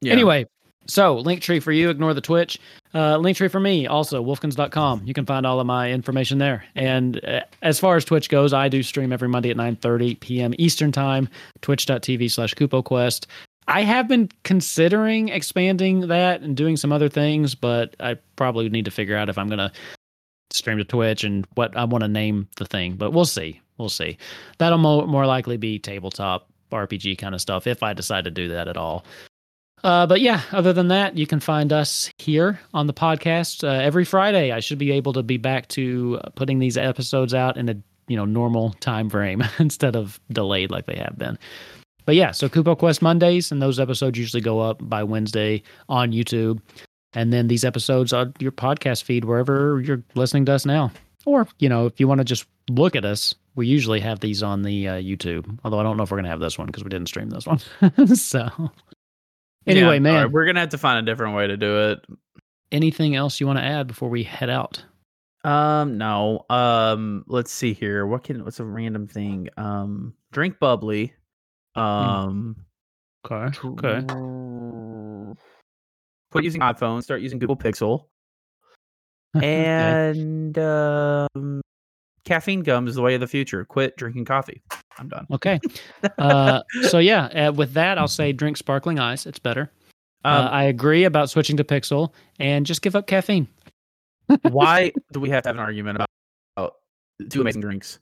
Yeah. 0.02 0.14
Anyway, 0.14 0.46
so 0.88 1.24
Linktree 1.24 1.62
for 1.62 1.72
you, 1.72 1.90
ignore 1.90 2.14
the 2.14 2.22
Twitch. 2.22 2.60
Uh, 2.94 3.18
Linktree 3.18 3.52
for 3.52 3.60
me, 3.60 3.88
also 3.88 4.24
wolfkins.com. 4.24 5.04
You 5.06 5.14
can 5.14 5.26
find 5.26 5.46
all 5.46 5.60
of 5.60 5.68
my 5.68 5.92
information 5.92 6.38
there. 6.38 6.66
And 6.76 7.24
uh, 7.24 7.42
as 7.62 7.80
far 7.80 7.96
as 7.96 8.06
Twitch 8.06 8.30
goes, 8.30 8.54
I 8.54 8.68
do 8.68 8.84
stream 8.84 9.14
every 9.14 9.30
Monday 9.30 9.52
at 9.52 9.58
9.30 9.58 10.20
p.m. 10.20 10.54
Eastern 10.58 10.92
Time, 10.92 11.30
twitch.tv 11.62 12.32
slash 12.32 12.56
KupoQuest. 12.56 13.26
I 13.68 13.84
have 13.84 14.08
been 14.08 14.30
considering 14.44 15.30
expanding 15.30 16.08
that 16.08 16.42
and 16.42 16.58
doing 16.58 16.76
some 16.78 16.92
other 16.92 17.10
things, 17.10 17.56
but 17.56 17.96
I 18.00 18.18
probably 18.36 18.68
need 18.70 18.86
to 18.86 18.92
figure 18.92 19.16
out 19.16 19.30
if 19.30 19.38
I'm 19.38 19.48
going 19.48 19.60
to 19.60 19.72
stream 20.50 20.80
to 20.80 20.84
Twitch 20.84 21.24
and 21.24 21.48
what 21.54 21.78
I 21.78 21.86
want 21.86 22.04
to 22.04 22.08
name 22.08 22.50
the 22.58 22.66
thing. 22.66 22.96
But 22.96 23.12
we'll 23.12 23.26
see. 23.26 23.62
We'll 23.78 23.90
see. 23.90 24.18
That'll 24.58 24.78
mo- 24.78 25.06
more 25.06 25.26
likely 25.26 25.58
be 25.58 25.80
tabletop 25.80 26.51
RPG 26.72 27.18
kind 27.18 27.36
of 27.36 27.42
stuff 27.42 27.68
if 27.68 27.84
I 27.84 27.94
decide 27.94 28.26
to 28.26 28.32
do 28.32 28.50
that 28.50 28.68
at 28.68 28.78
all. 28.78 29.06
Uh, 29.84 30.06
but 30.06 30.22
yeah, 30.22 30.42
other 30.52 30.74
than 30.74 30.90
that, 30.90 31.18
you 31.18 31.26
can 31.26 31.40
find 31.40 31.74
us 31.74 32.12
here 32.18 32.60
on 32.74 32.88
the 32.88 32.94
podcast 32.94 33.64
uh, 33.64 33.72
every 33.72 34.06
Friday. 34.06 34.52
I 34.52 34.60
should 34.60 34.78
be 34.78 34.92
able 34.92 35.14
to 35.14 35.24
be 35.24 35.38
back 35.38 35.68
to 35.70 36.20
uh, 36.24 36.30
putting 36.30 36.60
these 36.60 36.78
episodes 36.78 37.34
out 37.34 37.58
in 37.58 37.70
a 37.70 37.76
you 38.08 38.16
know 38.16 38.26
normal 38.26 38.72
time 38.80 39.10
frame 39.10 39.44
instead 39.60 39.96
of 39.96 40.20
delayed 40.32 40.72
like 40.72 40.86
they 40.86 40.98
have 40.98 41.18
been. 41.18 41.38
But 42.06 42.16
yeah, 42.16 42.32
so 42.32 42.50
Kupo 42.50 42.78
Quest 42.78 43.02
Mondays, 43.02 43.52
and 43.52 43.62
those 43.62 43.80
episodes 43.80 44.18
usually 44.18 44.42
go 44.42 44.60
up 44.60 44.78
by 44.82 45.04
Wednesday 45.04 45.64
on 45.88 46.12
YouTube, 46.12 46.60
and 47.14 47.32
then 47.32 47.48
these 47.48 47.64
episodes 47.64 48.14
on 48.14 48.34
your 48.40 48.52
podcast 48.52 49.04
feed 49.04 49.26
wherever 49.26 49.82
you're 49.82 50.04
listening 50.16 50.46
to 50.46 50.54
us 50.54 50.66
now. 50.66 50.92
Or 51.26 51.48
you 51.60 51.70
know, 51.70 51.86
if 51.88 52.00
you 52.00 52.08
want 52.08 52.20
to 52.20 52.26
just 52.26 52.46
look 52.70 52.96
at 52.96 53.06
us, 53.06 53.34
we 53.56 53.68
usually 53.68 54.00
have 54.00 54.20
these 54.20 54.42
on 54.44 54.62
the 54.62 54.88
uh, 54.88 54.94
YouTube. 54.96 55.60
Although 55.64 55.80
I 55.80 55.84
don't 55.84 55.98
know 55.98 56.04
if 56.04 56.12
we're 56.12 56.18
gonna 56.18 56.30
have 56.30 56.40
this 56.40 56.58
one 56.58 56.68
because 56.68 56.84
we 56.84 56.90
didn't 56.90 57.08
stream 57.08 57.30
this 57.30 57.46
one. 57.46 57.60
so 58.16 58.48
anyway, 59.68 59.96
Yeah, 59.96 60.00
man, 60.00 60.16
right, 60.24 60.32
we're 60.32 60.46
gonna 60.46 60.60
have 60.62 60.70
to 60.70 60.78
find 60.78 61.00
a 61.00 61.12
different 61.12 61.36
way 61.36 61.48
to 61.48 61.58
do 61.58 61.90
it. 61.92 62.06
anything 62.72 63.16
else 63.16 63.40
you 63.40 63.48
want 63.48 63.60
to 63.60 63.64
add 63.66 63.88
before 63.88 64.10
we 64.10 64.24
head 64.24 64.50
out? 64.50 64.84
Um, 65.44 65.98
no. 65.98 66.46
Um, 66.50 67.24
let's 67.28 67.52
see 67.52 67.74
here. 67.74 68.06
What 68.06 68.24
can 68.24 68.44
what's 68.46 68.60
a 68.60 68.64
random 68.66 69.08
thing? 69.08 69.50
Um, 69.58 70.14
drink 70.32 70.60
bubbly. 70.60 71.14
Um, 71.76 72.56
Okay. 73.26 73.56
Okay. 73.64 74.00
Quit 76.32 76.44
using 76.44 76.62
iPhone. 76.62 77.04
Start 77.04 77.22
using 77.22 77.40
Google 77.40 77.58
Pixel. 77.58 78.06
And 79.42 80.58
um, 80.58 81.62
caffeine 82.26 82.62
gum 82.62 82.88
is 82.88 82.96
the 82.96 83.02
way 83.02 83.16
of 83.16 83.22
the 83.22 83.28
future. 83.28 83.66
Quit 83.66 83.98
drinking 83.98 84.26
coffee. 84.26 84.62
I'm 84.98 85.10
done. 85.10 85.28
Okay. 85.32 85.60
Uh, 86.18 86.62
so 86.90 87.00
yeah, 87.00 87.26
uh, 87.26 87.52
with 87.52 87.74
that, 87.74 87.98
I'll 87.98 88.08
say 88.08 88.32
drink 88.32 88.58
sparkling 88.58 89.00
ice. 89.00 89.26
It's 89.26 89.40
better. 89.40 89.72
Um, 90.24 90.46
uh, 90.46 90.50
I 90.50 90.64
agree 90.64 91.04
about 91.04 91.30
switching 91.30 91.58
to 91.58 91.64
Pixel 91.64 92.14
and 92.40 92.66
just 92.66 92.82
give 92.82 92.96
up 92.96 93.08
caffeine. 93.08 93.48
why 94.50 94.92
do 95.12 95.20
we 95.20 95.30
have 95.30 95.44
to 95.44 95.50
have 95.50 95.56
an 95.56 95.62
argument 95.62 95.98
about, 95.98 96.10
about 96.58 96.74
two 97.30 97.42
amazing 97.42 97.62
drinks? 97.62 98.00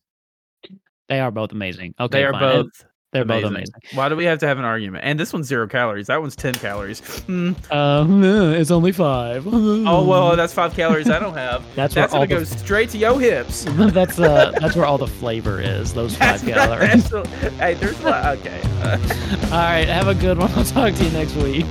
They 1.07 1.19
are 1.19 1.31
both 1.31 1.51
amazing. 1.51 1.95
Okay, 1.99 2.19
they 2.19 2.25
are 2.25 2.33
fine. 2.33 2.41
Both. 2.41 2.85
They're 3.11 3.23
amazing. 3.23 3.41
both 3.43 3.51
amazing. 3.51 3.73
Why 3.95 4.07
do 4.09 4.15
we 4.15 4.25
have 4.25 4.37
to 4.39 4.47
have 4.47 4.59
an 4.59 4.65
argument? 4.65 5.03
And 5.03 5.19
this 5.19 5.33
one's 5.33 5.47
zero 5.47 5.67
calories. 5.67 6.07
That 6.07 6.21
one's 6.21 6.35
ten 6.35 6.53
calories. 6.53 6.99
Hmm. 7.21 7.53
Um, 7.71 8.23
it's 8.23 8.69
only 8.69 8.91
five. 8.91 9.47
Oh 9.47 10.05
well, 10.05 10.35
that's 10.35 10.53
five 10.53 10.73
calories 10.75 11.09
I 11.09 11.17
don't 11.19 11.33
have. 11.33 11.63
That's 11.75 11.95
where 11.95 12.03
That's 12.03 12.13
all 12.13 12.27
gonna 12.27 12.41
the- 12.45 12.55
go 12.55 12.57
straight 12.63 12.89
to 12.91 12.97
your 12.99 13.19
hips. 13.19 13.63
that's 13.69 14.19
uh, 14.19 14.51
that's 14.59 14.75
where 14.75 14.85
all 14.85 14.97
the 14.99 15.07
flavor 15.07 15.59
is. 15.59 15.93
Those 15.93 16.15
five 16.15 16.41
That's 16.41 16.43
calories. 16.43 17.11
right. 17.11 17.23
That's- 17.25 17.53
hey, 17.55 17.73
there's 17.75 17.99
a 18.01 18.03
lot. 18.03 18.37
Okay. 18.37 18.61
Uh, 18.81 18.97
All 19.45 19.49
right, 19.59 19.87
have 19.87 20.07
a 20.07 20.15
good 20.15 20.37
one. 20.37 20.51
I'll 20.51 20.63
talk 20.63 20.93
to 20.93 21.03
you 21.03 21.11
next 21.11 21.35
week. 21.37 21.65